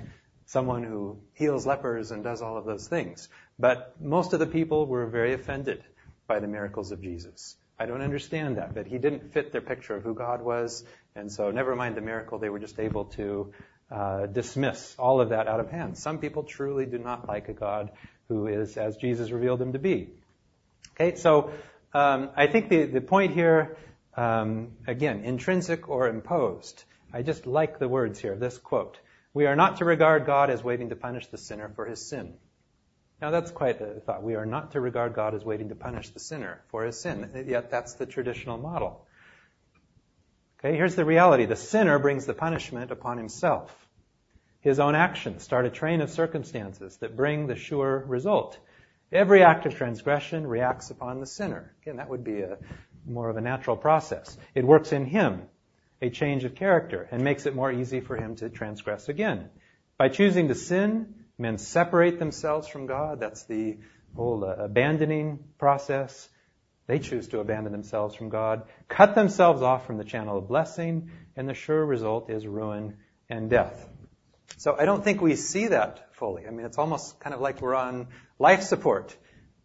someone 0.46 0.84
who 0.84 1.20
heals 1.34 1.66
lepers 1.66 2.12
and 2.12 2.24
does 2.24 2.42
all 2.42 2.58
of 2.58 2.66
those 2.66 2.88
things? 2.88 3.30
But 3.58 4.00
most 4.00 4.34
of 4.34 4.40
the 4.40 4.46
people 4.46 4.86
were 4.86 5.08
very 5.08 5.34
offended 5.34 5.84
by 6.28 6.40
the 6.40 6.48
miracles 6.48 6.92
of 6.92 7.02
Jesus. 7.02 7.56
I 7.80 7.86
don't 7.86 8.02
understand 8.02 8.58
that, 8.58 8.74
but 8.74 8.88
he 8.88 8.98
didn't 8.98 9.34
fit 9.34 9.52
their 9.52 9.62
picture 9.62 9.96
of 9.96 10.04
who 10.04 10.14
God 10.14 10.42
was, 10.42 10.86
and 11.16 11.32
so 11.32 11.52
never 11.52 11.76
mind 11.76 11.96
the 11.96 12.02
miracle, 12.02 12.38
they 12.40 12.50
were 12.50 12.60
just 12.60 12.80
able 12.80 13.06
to 13.06 13.54
uh, 13.92 14.26
dismiss 14.28 14.96
all 14.98 15.22
of 15.22 15.30
that 15.30 15.48
out 15.48 15.60
of 15.60 15.70
hand. 15.70 15.98
Some 15.98 16.20
people 16.20 16.44
truly 16.44 16.86
do 16.86 16.98
not 16.98 17.28
like 17.28 17.50
a 17.50 17.54
God 17.54 17.92
who 18.28 18.48
is 18.48 18.78
as 18.78 18.98
Jesus 18.98 19.32
revealed 19.32 19.62
him 19.62 19.74
to 19.74 19.80
be. 19.80 20.10
Okay, 20.96 21.16
so 21.16 21.52
um, 21.94 22.30
I 22.36 22.48
think 22.48 22.70
the, 22.70 22.86
the 22.86 23.02
point 23.02 23.34
here, 23.34 23.78
um, 24.16 24.70
again, 24.88 25.24
intrinsic 25.26 25.90
or 25.90 26.08
imposed. 26.08 26.84
I 27.12 27.22
just 27.22 27.46
like 27.46 27.80
the 27.80 27.88
words 27.88 28.20
here, 28.20 28.36
this 28.36 28.58
quote. 28.58 29.00
We 29.34 29.46
are 29.46 29.56
not 29.56 29.78
to 29.78 29.86
regard 29.86 30.26
God 30.26 30.50
as 30.50 30.64
waiting 30.64 30.90
to 30.90 30.96
punish 30.96 31.28
the 31.28 31.38
sinner 31.38 31.72
for 31.76 31.86
his 31.86 32.02
sin. 32.04 32.36
Now 33.24 33.32
that's 33.32 33.52
quite 33.52 33.80
a 33.80 34.02
thought. 34.02 34.22
We 34.22 34.36
are 34.36 34.46
not 34.46 34.72
to 34.72 34.82
regard 34.82 35.14
God 35.14 35.34
as 35.34 35.46
waiting 35.46 35.70
to 35.70 35.76
punish 35.76 36.10
the 36.10 36.20
sinner 36.20 36.60
for 36.68 36.84
his 36.84 37.00
sin. 37.00 37.46
Yet 37.48 37.72
that's 37.72 37.94
the 37.94 38.06
traditional 38.06 38.58
model. 38.58 39.08
Okay, 40.60 40.76
here's 40.76 40.96
the 40.96 41.06
reality. 41.06 41.46
The 41.46 41.56
sinner 41.56 42.00
brings 42.00 42.26
the 42.26 42.34
punishment 42.34 42.92
upon 42.92 43.18
himself. 43.18 43.74
His 44.60 44.78
own 44.78 44.94
actions 44.94 45.42
start 45.42 45.66
a 45.66 45.70
train 45.70 46.02
of 46.02 46.10
circumstances 46.10 46.98
that 46.98 47.16
bring 47.16 47.48
the 47.48 47.56
sure 47.56 48.04
result. 48.06 48.60
Every 49.10 49.42
act 49.42 49.66
of 49.66 49.74
transgression 49.74 50.46
reacts 50.46 50.90
upon 50.90 51.22
the 51.22 51.26
sinner. 51.26 51.74
Again, 51.82 51.96
that 51.96 52.10
would 52.10 52.26
be 52.26 52.42
a 52.42 52.58
more 53.06 53.30
of 53.30 53.38
a 53.38 53.42
natural 53.42 53.78
process. 53.78 54.38
It 54.54 54.66
works 54.66 54.92
in 54.92 55.06
him 55.06 55.44
a 56.02 56.10
change 56.10 56.44
of 56.44 56.56
character 56.56 57.08
and 57.10 57.24
makes 57.24 57.46
it 57.46 57.56
more 57.56 57.72
easy 57.72 58.02
for 58.02 58.18
him 58.18 58.36
to 58.36 58.50
transgress 58.50 59.08
again. 59.08 59.50
By 59.98 60.10
choosing 60.10 60.50
to 60.50 60.56
sin, 60.56 61.23
men 61.38 61.58
separate 61.58 62.20
themselves 62.20 62.68
from 62.68 62.86
God. 62.86 63.20
That's 63.20 63.46
the 63.46 63.78
whole 64.16 64.44
uh, 64.44 64.56
abandoning 64.56 65.40
process. 65.58 66.30
They 66.86 67.00
choose 67.00 67.30
to 67.30 67.40
abandon 67.40 67.72
themselves 67.72 68.16
from 68.16 68.30
God, 68.30 68.64
cut 68.90 69.16
themselves 69.16 69.62
off 69.62 69.88
from 69.88 69.98
the 69.98 70.04
channel 70.04 70.38
of 70.38 70.48
blessing, 70.48 71.12
and 71.36 71.48
the 71.48 71.54
sure 71.54 71.84
result 71.84 72.30
is 72.30 72.46
ruin 72.46 72.98
and 73.30 73.50
death. 73.50 73.88
So 74.58 74.76
I 74.78 74.86
don't 74.86 75.04
think 75.04 75.22
we 75.22 75.36
see 75.36 75.68
that 75.68 76.14
fully. 76.14 76.46
I 76.46 76.52
mean, 76.52 76.66
it's 76.66 76.78
almost 76.78 77.20
kind 77.20 77.34
of 77.34 77.42
like 77.42 77.62
we're 77.62 77.76
on 77.76 78.08
life 78.38 78.64
support, 78.64 79.16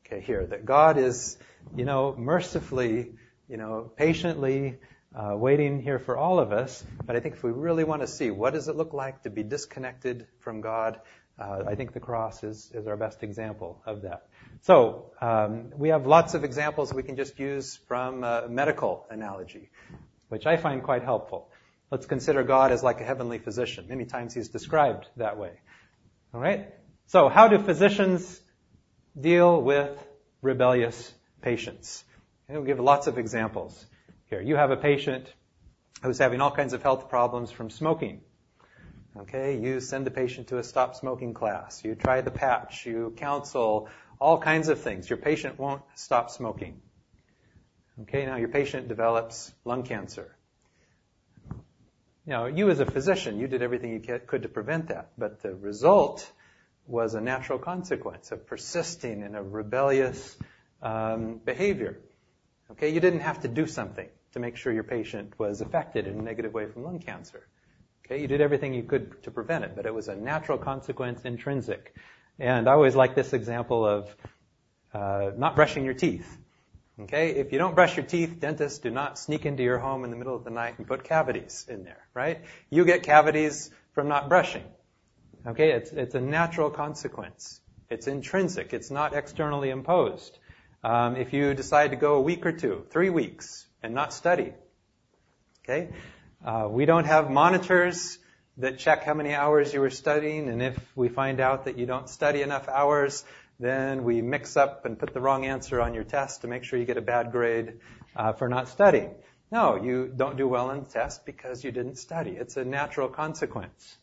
okay, 0.06 0.20
here, 0.20 0.46
that 0.46 0.64
God 0.64 0.96
is, 0.96 1.36
you 1.76 1.84
know, 1.84 2.14
mercifully, 2.16 3.12
you 3.48 3.56
know, 3.56 3.90
patiently 3.96 4.78
uh, 5.14 5.36
waiting 5.36 5.82
here 5.82 5.98
for 5.98 6.16
all 6.16 6.38
of 6.38 6.52
us. 6.52 6.84
But 7.04 7.16
I 7.16 7.20
think 7.20 7.34
if 7.34 7.42
we 7.42 7.50
really 7.50 7.84
want 7.84 8.02
to 8.02 8.08
see 8.08 8.30
what 8.30 8.54
does 8.54 8.68
it 8.68 8.76
look 8.76 8.92
like 8.92 9.22
to 9.22 9.30
be 9.30 9.42
disconnected 9.42 10.26
from 10.40 10.60
God, 10.60 11.00
uh, 11.38 11.64
I 11.66 11.74
think 11.74 11.92
the 11.92 12.00
cross 12.00 12.42
is, 12.42 12.70
is 12.74 12.86
our 12.86 12.96
best 12.96 13.22
example 13.22 13.80
of 13.86 14.02
that. 14.02 14.26
So 14.62 15.12
um, 15.20 15.72
we 15.76 15.90
have 15.90 16.06
lots 16.06 16.34
of 16.34 16.44
examples 16.44 16.92
we 16.92 17.02
can 17.02 17.16
just 17.16 17.38
use 17.38 17.78
from 17.86 18.20
medical 18.48 19.06
analogy, 19.10 19.70
which 20.28 20.46
I 20.46 20.56
find 20.56 20.82
quite 20.82 21.04
helpful. 21.04 21.50
Let's 21.90 22.06
consider 22.06 22.42
God 22.42 22.70
as 22.72 22.82
like 22.82 23.00
a 23.00 23.04
heavenly 23.04 23.38
physician. 23.38 23.86
Many 23.88 24.04
times 24.04 24.34
he's 24.34 24.48
described 24.48 25.06
that 25.16 25.38
way. 25.38 25.52
All 26.34 26.40
right? 26.40 26.74
So 27.06 27.28
how 27.30 27.48
do 27.48 27.58
physicians 27.58 28.40
deal 29.18 29.62
with 29.62 29.90
rebellious 30.42 31.12
patients? 31.40 32.04
And 32.48 32.58
we'll 32.58 32.66
give 32.66 32.80
lots 32.80 33.06
of 33.06 33.16
examples 33.16 33.86
here. 34.26 34.42
You 34.42 34.56
have 34.56 34.70
a 34.70 34.76
patient 34.76 35.32
who's 36.02 36.18
having 36.18 36.40
all 36.42 36.50
kinds 36.50 36.74
of 36.74 36.82
health 36.82 37.08
problems 37.08 37.50
from 37.50 37.70
smoking. 37.70 38.20
Okay, 39.16 39.58
you 39.58 39.80
send 39.80 40.06
the 40.06 40.10
patient 40.10 40.48
to 40.48 40.58
a 40.58 40.62
stop 40.62 40.94
smoking 40.94 41.34
class. 41.34 41.84
You 41.84 41.94
try 41.94 42.20
the 42.20 42.30
patch. 42.30 42.86
You 42.86 43.14
counsel 43.16 43.88
all 44.20 44.38
kinds 44.38 44.68
of 44.68 44.80
things. 44.80 45.08
Your 45.08 45.16
patient 45.16 45.58
won't 45.58 45.82
stop 45.94 46.30
smoking. 46.30 46.80
Okay, 48.02 48.26
now 48.26 48.36
your 48.36 48.48
patient 48.48 48.88
develops 48.88 49.52
lung 49.64 49.82
cancer. 49.82 50.36
Now, 52.26 52.44
you 52.44 52.68
as 52.70 52.78
a 52.78 52.86
physician, 52.86 53.38
you 53.38 53.48
did 53.48 53.62
everything 53.62 53.92
you 53.92 54.20
could 54.26 54.42
to 54.42 54.48
prevent 54.48 54.88
that, 54.88 55.10
but 55.16 55.40
the 55.40 55.54
result 55.54 56.30
was 56.86 57.14
a 57.14 57.20
natural 57.20 57.58
consequence 57.58 58.30
of 58.32 58.46
persisting 58.46 59.22
in 59.22 59.34
a 59.34 59.42
rebellious 59.42 60.36
um, 60.82 61.40
behavior. 61.44 61.98
Okay, 62.72 62.90
you 62.90 63.00
didn't 63.00 63.20
have 63.20 63.40
to 63.40 63.48
do 63.48 63.66
something 63.66 64.08
to 64.32 64.40
make 64.40 64.56
sure 64.56 64.72
your 64.72 64.84
patient 64.84 65.38
was 65.38 65.62
affected 65.62 66.06
in 66.06 66.18
a 66.18 66.22
negative 66.22 66.52
way 66.52 66.66
from 66.66 66.84
lung 66.84 66.98
cancer. 66.98 67.46
Okay, 68.10 68.22
you 68.22 68.26
did 68.26 68.40
everything 68.40 68.72
you 68.72 68.84
could 68.84 69.22
to 69.24 69.30
prevent 69.30 69.64
it, 69.64 69.76
but 69.76 69.84
it 69.84 69.92
was 69.92 70.08
a 70.08 70.16
natural 70.16 70.56
consequence, 70.56 71.26
intrinsic. 71.26 71.94
And 72.38 72.66
I 72.66 72.72
always 72.72 72.96
like 72.96 73.14
this 73.14 73.34
example 73.34 73.84
of 73.84 74.16
uh, 74.94 75.32
not 75.36 75.54
brushing 75.54 75.84
your 75.84 75.92
teeth. 75.92 76.38
Okay, 77.00 77.32
if 77.32 77.52
you 77.52 77.58
don't 77.58 77.74
brush 77.74 77.98
your 77.98 78.06
teeth, 78.06 78.40
dentists 78.40 78.78
do 78.78 78.90
not 78.90 79.18
sneak 79.18 79.44
into 79.44 79.62
your 79.62 79.78
home 79.78 80.04
in 80.04 80.10
the 80.10 80.16
middle 80.16 80.34
of 80.34 80.42
the 80.42 80.50
night 80.50 80.78
and 80.78 80.86
put 80.86 81.04
cavities 81.04 81.66
in 81.68 81.84
there, 81.84 82.08
right? 82.14 82.40
You 82.70 82.86
get 82.86 83.02
cavities 83.02 83.70
from 83.92 84.08
not 84.08 84.30
brushing. 84.30 84.64
Okay, 85.46 85.72
it's, 85.72 85.90
it's 85.92 86.14
a 86.14 86.20
natural 86.20 86.70
consequence. 86.70 87.60
It's 87.90 88.06
intrinsic. 88.06 88.72
It's 88.72 88.90
not 88.90 89.14
externally 89.14 89.68
imposed. 89.68 90.38
Um, 90.82 91.16
if 91.16 91.34
you 91.34 91.52
decide 91.52 91.90
to 91.90 91.96
go 91.96 92.14
a 92.14 92.22
week 92.22 92.46
or 92.46 92.52
two, 92.52 92.86
three 92.88 93.10
weeks, 93.10 93.66
and 93.82 93.94
not 93.94 94.14
study, 94.14 94.54
okay, 95.62 95.90
uh, 96.44 96.68
we 96.70 96.86
don't 96.86 97.06
have 97.06 97.30
monitors 97.30 98.18
that 98.58 98.78
check 98.78 99.04
how 99.04 99.14
many 99.14 99.34
hours 99.34 99.72
you 99.72 99.80
were 99.80 99.90
studying, 99.90 100.48
and 100.48 100.62
if 100.62 100.76
we 100.96 101.08
find 101.08 101.40
out 101.40 101.64
that 101.64 101.78
you 101.78 101.86
don't 101.86 102.08
study 102.08 102.42
enough 102.42 102.68
hours, 102.68 103.24
then 103.60 104.04
we 104.04 104.22
mix 104.22 104.56
up 104.56 104.84
and 104.84 104.98
put 104.98 105.14
the 105.14 105.20
wrong 105.20 105.44
answer 105.44 105.80
on 105.80 105.94
your 105.94 106.04
test 106.04 106.42
to 106.42 106.48
make 106.48 106.64
sure 106.64 106.78
you 106.78 106.84
get 106.84 106.96
a 106.96 107.02
bad 107.02 107.32
grade 107.32 107.74
uh, 108.16 108.32
for 108.32 108.48
not 108.48 108.68
studying. 108.68 109.14
No, 109.50 109.76
you 109.82 110.12
don't 110.14 110.36
do 110.36 110.46
well 110.46 110.70
on 110.70 110.80
the 110.80 110.90
test 110.90 111.24
because 111.24 111.64
you 111.64 111.72
didn't 111.72 111.96
study. 111.96 112.32
It's 112.32 112.56
a 112.56 112.64
natural 112.64 113.08
consequence. 113.08 113.96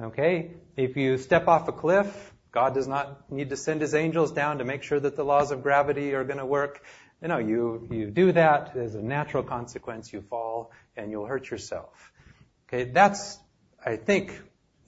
Okay? 0.00 0.52
If 0.76 0.96
you 0.96 1.18
step 1.18 1.48
off 1.48 1.68
a 1.68 1.72
cliff, 1.72 2.32
God 2.52 2.74
does 2.74 2.86
not 2.86 3.30
need 3.32 3.50
to 3.50 3.56
send 3.56 3.80
his 3.80 3.94
angels 3.94 4.30
down 4.30 4.58
to 4.58 4.64
make 4.64 4.84
sure 4.84 5.00
that 5.00 5.16
the 5.16 5.24
laws 5.24 5.50
of 5.50 5.62
gravity 5.62 6.14
are 6.14 6.24
going 6.24 6.38
to 6.38 6.46
work. 6.46 6.82
You 7.24 7.28
know, 7.28 7.38
you, 7.38 7.88
you 7.90 8.10
do 8.10 8.32
that 8.32 8.74
there's 8.74 8.94
a 8.94 9.00
natural 9.00 9.42
consequence. 9.42 10.12
You 10.12 10.20
fall 10.20 10.72
and 10.94 11.10
you'll 11.10 11.24
hurt 11.24 11.50
yourself. 11.50 12.12
Okay? 12.68 12.84
That's, 12.84 13.38
I 13.82 13.96
think, 13.96 14.38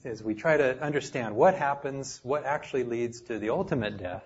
as 0.05 0.21
we 0.21 0.35
try 0.35 0.55
to 0.55 0.79
understand 0.79 1.35
what 1.35 1.55
happens, 1.55 2.19
what 2.21 2.45
actually 2.45 2.83
leads 2.83 3.21
to 3.21 3.39
the 3.39 3.49
ultimate 3.49 3.97
death, 3.97 4.23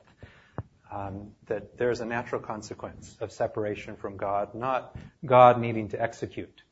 um, 0.91 1.31
that 1.47 1.77
there's 1.77 2.01
a 2.01 2.05
natural 2.05 2.41
consequence 2.41 3.15
of 3.21 3.31
separation 3.31 3.95
from 3.95 4.17
God, 4.17 4.55
not 4.55 4.93
God 5.25 5.61
needing 5.61 5.87
to 5.89 6.01
execute. 6.01 6.63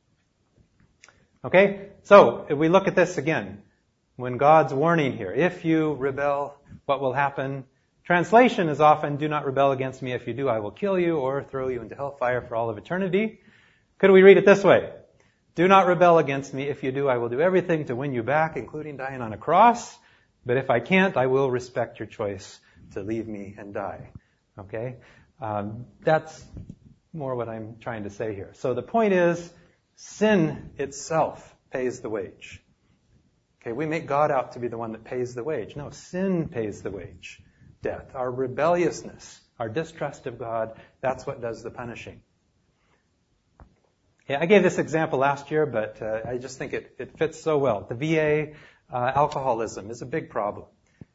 Okay? 1.46 1.88
So, 2.04 2.48
if 2.50 2.58
we 2.58 2.68
look 2.68 2.90
at 2.90 2.96
this 2.96 3.18
again, 3.18 3.62
when 4.18 4.36
God's 4.36 4.74
warning 4.74 5.16
here, 5.16 5.32
if 5.32 5.64
you 5.64 5.94
rebel, 5.94 6.58
what 6.86 7.00
will 7.00 7.14
happen? 7.14 7.64
Translation 8.10 8.70
is 8.70 8.82
often, 8.82 9.18
do 9.18 9.28
not 9.28 9.46
rebel 9.46 9.72
against 9.72 10.02
me. 10.02 10.14
If 10.14 10.26
you 10.26 10.34
do, 10.34 10.50
I 10.50 10.58
will 10.58 10.72
kill 10.72 10.98
you 10.98 11.18
or 11.18 11.44
throw 11.44 11.68
you 11.68 11.84
into 11.84 11.94
hellfire 11.94 12.42
for 12.42 12.56
all 12.56 12.72
of 12.72 12.80
eternity. 12.80 13.40
Could 14.00 14.10
we 14.10 14.24
read 14.24 14.38
it 14.38 14.48
this 14.48 14.64
way? 14.64 14.92
Do 15.54 15.68
not 15.68 15.86
rebel 15.86 16.18
against 16.18 16.52
me. 16.52 16.64
If 16.64 16.82
you 16.82 16.92
do, 16.92 17.08
I 17.08 17.18
will 17.18 17.30
do 17.30 17.40
everything 17.40 17.86
to 17.86 17.96
win 17.96 18.12
you 18.12 18.24
back, 18.24 18.58
including 18.58 18.98
dying 18.98 19.22
on 19.22 19.32
a 19.32 19.38
cross. 19.38 19.96
But 20.44 20.58
if 20.58 20.72
I 20.72 20.80
can't, 20.80 21.18
I 21.18 21.28
will 21.28 21.52
respect 21.52 22.00
your 22.00 22.08
choice 22.08 22.60
to 22.94 23.04
leave 23.04 23.28
me 23.28 23.54
and 23.60 23.76
die. 23.76 24.10
Okay? 24.58 24.96
Um, 25.40 25.86
that's 26.02 26.44
more 27.14 27.36
what 27.36 27.48
I'm 27.48 27.76
trying 27.80 28.06
to 28.06 28.10
say 28.10 28.34
here. 28.34 28.50
So 28.56 28.74
the 28.74 28.82
point 28.82 29.14
is, 29.14 29.54
sin 29.98 30.72
itself 30.80 31.56
pays 31.70 32.00
the 32.00 32.10
wage. 32.10 32.60
Okay, 33.62 33.72
we 33.72 33.86
make 33.86 34.08
God 34.08 34.32
out 34.32 34.54
to 34.54 34.60
be 34.60 34.68
the 34.68 34.80
one 34.80 34.94
that 34.94 35.04
pays 35.04 35.36
the 35.36 35.44
wage. 35.44 35.76
No, 35.76 35.92
sin 35.92 36.48
pays 36.48 36.82
the 36.82 36.90
wage. 36.90 37.44
Death. 37.82 38.16
Our 38.16 38.30
rebelliousness, 38.30 39.40
our 39.58 39.70
distrust 39.70 40.28
of 40.28 40.38
God, 40.38 40.80
that's 41.02 41.26
what 41.26 41.42
does 41.42 41.64
the 41.64 41.72
punishing. 41.72 42.22
Yeah, 44.28 44.40
I 44.42 44.46
gave 44.46 44.64
this 44.64 44.78
example 44.78 45.20
last 45.20 45.50
year, 45.50 45.66
but 45.66 46.02
uh, 46.02 46.20
I 46.28 46.38
just 46.38 46.58
think 46.58 46.74
it, 46.74 46.96
it 47.00 47.18
fits 47.18 47.42
so 47.42 47.58
well. 47.58 47.88
The 47.90 47.96
VA 47.96 48.54
uh, 48.92 49.12
alcoholism 49.16 49.90
is 49.90 50.02
a 50.02 50.06
big 50.06 50.30
problem. 50.30 50.68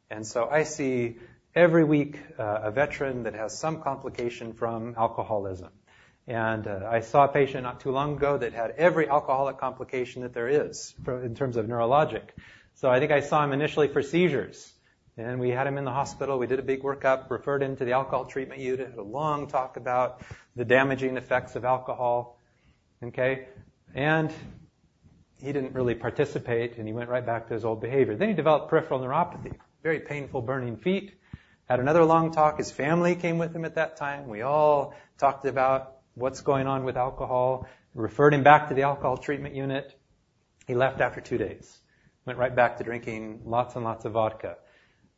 And 0.09 0.27
so 0.27 0.49
I 0.49 0.63
see 0.63 1.17
every 1.55 1.83
week 1.83 2.19
uh, 2.37 2.59
a 2.63 2.71
veteran 2.71 3.23
that 3.23 3.33
has 3.33 3.57
some 3.57 3.81
complication 3.81 4.53
from 4.53 4.95
alcoholism. 4.97 5.71
And 6.27 6.67
uh, 6.67 6.87
I 6.89 7.01
saw 7.01 7.25
a 7.25 7.27
patient 7.27 7.63
not 7.63 7.79
too 7.79 7.91
long 7.91 8.17
ago 8.17 8.37
that 8.37 8.53
had 8.53 8.71
every 8.71 9.07
alcoholic 9.07 9.59
complication 9.59 10.23
that 10.23 10.33
there 10.33 10.49
is 10.49 10.93
in 11.07 11.35
terms 11.35 11.55
of 11.55 11.67
neurologic. 11.67 12.29
So 12.75 12.89
I 12.89 12.99
think 12.99 13.11
I 13.11 13.21
saw 13.21 13.43
him 13.43 13.53
initially 13.53 13.87
for 13.87 14.01
seizures. 14.01 14.73
And 15.17 15.39
we 15.39 15.49
had 15.49 15.65
him 15.65 15.77
in 15.77 15.85
the 15.85 15.91
hospital. 15.91 16.37
We 16.37 16.47
did 16.47 16.59
a 16.59 16.63
big 16.63 16.83
workup, 16.83 17.29
referred 17.29 17.63
him 17.63 17.77
to 17.77 17.85
the 17.85 17.93
alcohol 17.93 18.25
treatment 18.25 18.59
unit, 18.59 18.89
had 18.89 18.97
a 18.97 19.03
long 19.03 19.47
talk 19.47 19.77
about 19.77 20.21
the 20.55 20.65
damaging 20.65 21.15
effects 21.15 21.55
of 21.55 21.63
alcohol. 21.63 22.37
Okay? 23.01 23.47
And 23.93 24.33
he 25.41 25.53
didn't 25.53 25.73
really 25.73 25.95
participate 25.95 26.77
and 26.77 26.87
he 26.87 26.93
went 26.93 27.09
right 27.09 27.25
back 27.25 27.47
to 27.47 27.53
his 27.53 27.63
old 27.63 27.79
behavior. 27.79 28.15
Then 28.15 28.29
he 28.29 28.33
developed 28.33 28.69
peripheral 28.69 28.99
neuropathy, 28.99 29.53
very 29.83 29.99
painful 29.99 30.41
burning 30.41 30.77
feet. 30.77 31.13
Had 31.69 31.79
another 31.79 32.03
long 32.03 32.31
talk. 32.31 32.57
His 32.57 32.71
family 32.71 33.15
came 33.15 33.37
with 33.37 33.55
him 33.55 33.65
at 33.65 33.75
that 33.75 33.97
time. 33.97 34.27
We 34.27 34.41
all 34.41 34.93
talked 35.17 35.45
about 35.45 35.97
what's 36.13 36.41
going 36.41 36.67
on 36.67 36.83
with 36.83 36.97
alcohol, 36.97 37.67
referred 37.93 38.33
him 38.33 38.43
back 38.43 38.69
to 38.69 38.75
the 38.75 38.83
alcohol 38.83 39.17
treatment 39.17 39.55
unit. 39.55 39.97
He 40.67 40.75
left 40.75 41.01
after 41.01 41.21
two 41.21 41.37
days. 41.37 41.77
Went 42.25 42.37
right 42.37 42.55
back 42.55 42.77
to 42.77 42.83
drinking 42.83 43.41
lots 43.45 43.75
and 43.75 43.85
lots 43.85 44.05
of 44.05 44.13
vodka. 44.13 44.57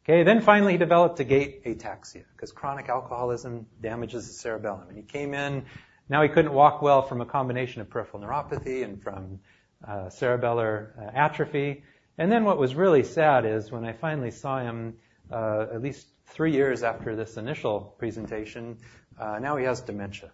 Okay, 0.09 0.23
then 0.23 0.41
finally 0.41 0.73
he 0.73 0.77
developed 0.77 1.19
a 1.19 1.25
gait 1.25 1.65
ataxia 1.65 2.23
because 2.33 2.51
chronic 2.51 2.87
alcoholism 2.87 3.65
damages 3.81 4.27
the 4.27 4.33
cerebellum. 4.33 4.87
And 4.87 4.97
he 4.97 5.03
came 5.03 5.33
in 5.33 5.65
now 6.09 6.23
he 6.23 6.29
couldn't 6.29 6.53
walk 6.53 6.81
well 6.81 7.01
from 7.01 7.21
a 7.21 7.25
combination 7.25 7.81
of 7.81 7.89
peripheral 7.89 8.23
neuropathy 8.23 8.83
and 8.83 9.01
from 9.01 9.39
uh, 9.85 10.09
cerebellar 10.09 10.97
uh, 10.97 11.11
atrophy. 11.13 11.83
And 12.17 12.31
then 12.31 12.45
what 12.45 12.57
was 12.57 12.75
really 12.75 13.03
sad 13.03 13.45
is 13.45 13.71
when 13.71 13.83
I 13.83 13.93
finally 13.93 14.31
saw 14.31 14.59
him, 14.59 14.95
uh, 15.31 15.65
at 15.73 15.81
least 15.81 16.07
three 16.27 16.53
years 16.53 16.83
after 16.83 17.15
this 17.15 17.37
initial 17.37 17.95
presentation, 17.99 18.77
uh, 19.19 19.39
now 19.39 19.57
he 19.57 19.65
has 19.65 19.81
dementia. 19.81 20.31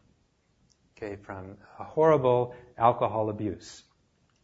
Okay, 0.95 1.15
from 1.15 1.57
a 1.79 1.83
horrible 1.83 2.55
alcohol 2.77 3.29
abuse. 3.29 3.83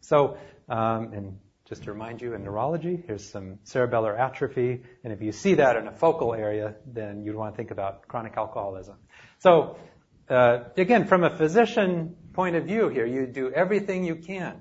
So, 0.00 0.36
um, 0.68 1.12
and 1.12 1.38
just 1.70 1.84
to 1.84 1.92
remind 1.92 2.20
you, 2.20 2.34
in 2.34 2.42
neurology, 2.42 3.00
here's 3.06 3.30
some 3.30 3.60
cerebellar 3.64 4.18
atrophy, 4.18 4.82
and 5.04 5.12
if 5.12 5.22
you 5.22 5.30
see 5.30 5.54
that 5.54 5.76
in 5.76 5.86
a 5.86 5.92
focal 5.92 6.34
area, 6.34 6.74
then 6.84 7.22
you'd 7.22 7.36
want 7.36 7.54
to 7.54 7.56
think 7.56 7.70
about 7.70 8.08
chronic 8.08 8.36
alcoholism. 8.36 8.96
So, 9.38 9.76
uh, 10.28 10.64
again, 10.76 11.06
from 11.06 11.22
a 11.22 11.30
physician 11.30 12.16
point 12.32 12.56
of 12.56 12.64
view 12.64 12.88
here, 12.88 13.06
you 13.06 13.24
do 13.24 13.52
everything 13.52 14.04
you 14.04 14.16
can. 14.16 14.60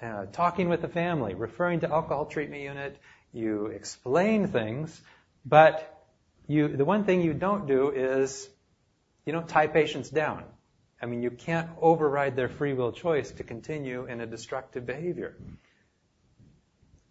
Uh, 0.00 0.26
talking 0.26 0.68
with 0.68 0.82
the 0.82 0.88
family, 0.88 1.32
referring 1.32 1.80
to 1.80 1.90
alcohol 1.90 2.26
treatment 2.26 2.62
unit, 2.62 2.98
you 3.32 3.68
explain 3.68 4.46
things, 4.46 5.00
but 5.46 6.04
you, 6.48 6.68
the 6.68 6.84
one 6.84 7.04
thing 7.04 7.22
you 7.22 7.32
don't 7.32 7.66
do 7.66 7.88
is 7.92 8.46
you 9.24 9.32
don't 9.32 9.48
tie 9.48 9.68
patients 9.68 10.10
down. 10.10 10.44
I 11.00 11.06
mean, 11.06 11.22
you 11.22 11.30
can't 11.30 11.70
override 11.80 12.36
their 12.36 12.50
free 12.50 12.74
will 12.74 12.92
choice 12.92 13.30
to 13.32 13.42
continue 13.42 14.04
in 14.04 14.20
a 14.20 14.26
destructive 14.26 14.84
behavior. 14.84 15.34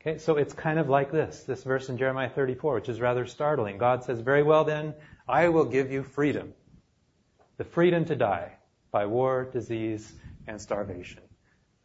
Okay, 0.07 0.19
so 0.19 0.37
it's 0.37 0.53
kind 0.53 0.77
of 0.77 0.87
like 0.87 1.11
this, 1.11 1.45
this 1.45 1.63
verse 1.63 1.89
in 1.89 1.97
Jeremiah 1.97 2.29
34, 2.29 2.75
which 2.75 2.89
is 2.89 3.01
rather 3.01 3.25
startling. 3.25 3.79
God 3.79 4.03
says, 4.03 4.19
very 4.19 4.43
well 4.43 4.63
then, 4.63 4.93
I 5.27 5.49
will 5.49 5.65
give 5.65 5.91
you 5.91 6.03
freedom. 6.03 6.53
The 7.57 7.63
freedom 7.63 8.05
to 8.05 8.15
die 8.15 8.51
by 8.91 9.07
war, 9.07 9.49
disease, 9.51 10.13
and 10.45 10.61
starvation. 10.61 11.23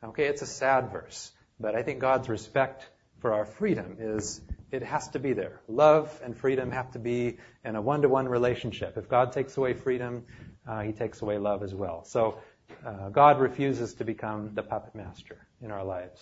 Okay, 0.04 0.26
it's 0.26 0.42
a 0.42 0.46
sad 0.46 0.92
verse, 0.92 1.32
but 1.58 1.74
I 1.74 1.82
think 1.82 2.00
God's 2.00 2.28
respect 2.28 2.86
for 3.20 3.32
our 3.32 3.46
freedom 3.46 3.96
is 3.98 4.42
it 4.70 4.82
has 4.82 5.08
to 5.10 5.18
be 5.18 5.32
there. 5.32 5.62
Love 5.66 6.20
and 6.22 6.36
freedom 6.36 6.72
have 6.72 6.92
to 6.92 6.98
be 6.98 7.38
in 7.64 7.74
a 7.74 7.80
one-to-one 7.80 8.28
relationship. 8.28 8.98
If 8.98 9.08
God 9.08 9.32
takes 9.32 9.56
away 9.56 9.72
freedom, 9.72 10.26
uh, 10.68 10.82
He 10.82 10.92
takes 10.92 11.22
away 11.22 11.38
love 11.38 11.62
as 11.62 11.74
well. 11.74 12.04
So 12.04 12.36
uh, 12.84 13.08
God 13.08 13.40
refuses 13.40 13.94
to 13.94 14.04
become 14.04 14.50
the 14.52 14.62
puppet 14.62 14.94
master 14.94 15.38
in 15.62 15.70
our 15.70 15.84
lives. 15.84 16.20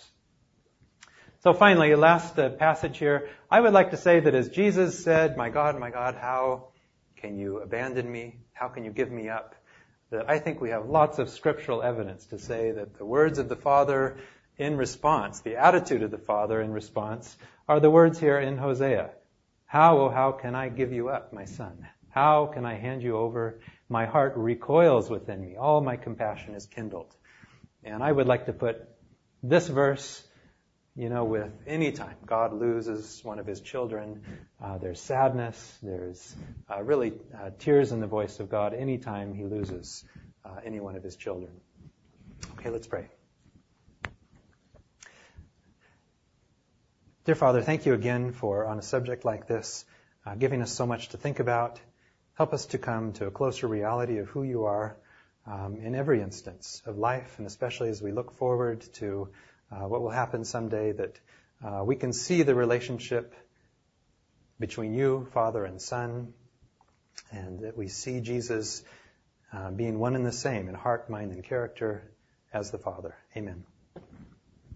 So 1.41 1.53
finally, 1.53 1.95
last 1.95 2.37
uh, 2.37 2.49
passage 2.49 2.97
here. 2.97 3.29
I 3.49 3.61
would 3.61 3.71
like 3.71 3.91
to 3.91 3.97
say 3.97 4.19
that 4.19 4.35
as 4.35 4.49
Jesus 4.49 5.01
said, 5.01 5.37
"My 5.37 5.49
God, 5.49 5.79
my 5.79 5.89
God, 5.89 6.15
how 6.15 6.69
can 7.15 7.37
you 7.37 7.59
abandon 7.59 8.11
me? 8.11 8.39
How 8.51 8.67
can 8.67 8.83
you 8.83 8.91
give 8.91 9.09
me 9.09 9.29
up?" 9.29 9.55
That 10.11 10.29
I 10.29 10.39
think 10.39 10.59
we 10.59 10.71
have 10.71 10.89
lots 10.89 11.17
of 11.17 11.29
scriptural 11.29 11.81
evidence 11.81 12.25
to 12.27 12.39
say 12.39 12.71
that 12.71 12.97
the 12.97 13.05
words 13.05 13.39
of 13.39 13.47
the 13.47 13.55
Father 13.55 14.17
in 14.57 14.75
response, 14.75 15.39
the 15.39 15.55
attitude 15.55 16.03
of 16.03 16.11
the 16.11 16.17
Father 16.17 16.61
in 16.61 16.73
response, 16.73 17.37
are 17.69 17.79
the 17.79 17.89
words 17.89 18.19
here 18.19 18.37
in 18.37 18.57
Hosea. 18.57 19.11
How, 19.65 19.99
oh, 19.99 20.09
how 20.09 20.33
can 20.33 20.55
I 20.55 20.67
give 20.67 20.91
you 20.91 21.07
up, 21.07 21.31
my 21.31 21.45
son? 21.45 21.87
How 22.09 22.47
can 22.47 22.65
I 22.65 22.73
hand 22.73 23.01
you 23.01 23.15
over? 23.15 23.61
My 23.87 24.05
heart 24.05 24.33
recoils 24.35 25.09
within 25.09 25.39
me. 25.39 25.55
All 25.55 25.79
my 25.79 25.95
compassion 25.95 26.55
is 26.55 26.65
kindled. 26.65 27.15
And 27.83 28.03
I 28.03 28.11
would 28.11 28.27
like 28.27 28.47
to 28.47 28.53
put 28.53 28.89
this 29.41 29.69
verse, 29.69 30.21
you 30.99 31.07
know, 31.07 31.23
with 31.23 31.49
any 31.65 31.93
time 31.93 32.17
God 32.25 32.51
loses 32.51 33.21
one 33.23 33.39
of 33.39 33.45
his 33.45 33.61
children, 33.61 34.21
uh, 34.61 34.79
there's 34.79 34.99
sadness, 34.99 35.79
there's 35.81 36.35
uh, 36.69 36.83
really 36.83 37.13
uh, 37.33 37.51
tears 37.57 37.93
in 37.93 38.01
the 38.01 38.07
voice 38.07 38.41
of 38.41 38.49
God 38.49 38.73
any 38.73 38.97
time 38.97 39.33
he 39.33 39.45
loses 39.45 40.03
uh, 40.43 40.57
any 40.65 40.81
one 40.81 40.97
of 40.97 41.03
his 41.03 41.15
children. 41.15 41.51
Okay, 42.55 42.69
let's 42.69 42.85
pray. 42.85 43.07
Dear 47.23 47.35
Father, 47.35 47.61
thank 47.61 47.85
you 47.85 47.93
again 47.93 48.33
for, 48.33 48.65
on 48.65 48.77
a 48.77 48.81
subject 48.81 49.23
like 49.23 49.47
this, 49.47 49.85
uh, 50.25 50.35
giving 50.35 50.61
us 50.61 50.73
so 50.73 50.85
much 50.85 51.09
to 51.09 51.17
think 51.17 51.39
about. 51.39 51.79
Help 52.33 52.53
us 52.53 52.65
to 52.67 52.77
come 52.77 53.13
to 53.13 53.25
a 53.25 53.31
closer 53.31 53.67
reality 53.67 54.17
of 54.17 54.27
who 54.27 54.43
you 54.43 54.65
are 54.65 54.97
um, 55.47 55.77
in 55.77 55.95
every 55.95 56.21
instance 56.21 56.81
of 56.85 56.97
life, 56.97 57.35
and 57.37 57.47
especially 57.47 57.87
as 57.87 58.01
we 58.01 58.11
look 58.11 58.33
forward 58.33 58.81
to 58.95 59.29
uh, 59.71 59.87
what 59.87 60.01
will 60.01 60.09
happen 60.09 60.45
someday, 60.45 60.91
that 60.91 61.19
uh, 61.63 61.83
we 61.83 61.95
can 61.95 62.13
see 62.13 62.43
the 62.43 62.55
relationship 62.55 63.33
between 64.59 64.93
you, 64.93 65.27
Father, 65.33 65.65
and 65.65 65.81
Son, 65.81 66.33
and 67.31 67.61
that 67.61 67.77
we 67.77 67.87
see 67.87 68.21
Jesus 68.21 68.83
uh, 69.53 69.71
being 69.71 69.99
one 69.99 70.15
and 70.15 70.25
the 70.25 70.31
same 70.31 70.67
in 70.67 70.75
heart, 70.75 71.09
mind, 71.09 71.31
and 71.31 71.43
character 71.43 72.03
as 72.53 72.71
the 72.71 72.77
Father. 72.77 73.15
Amen. 73.35 73.63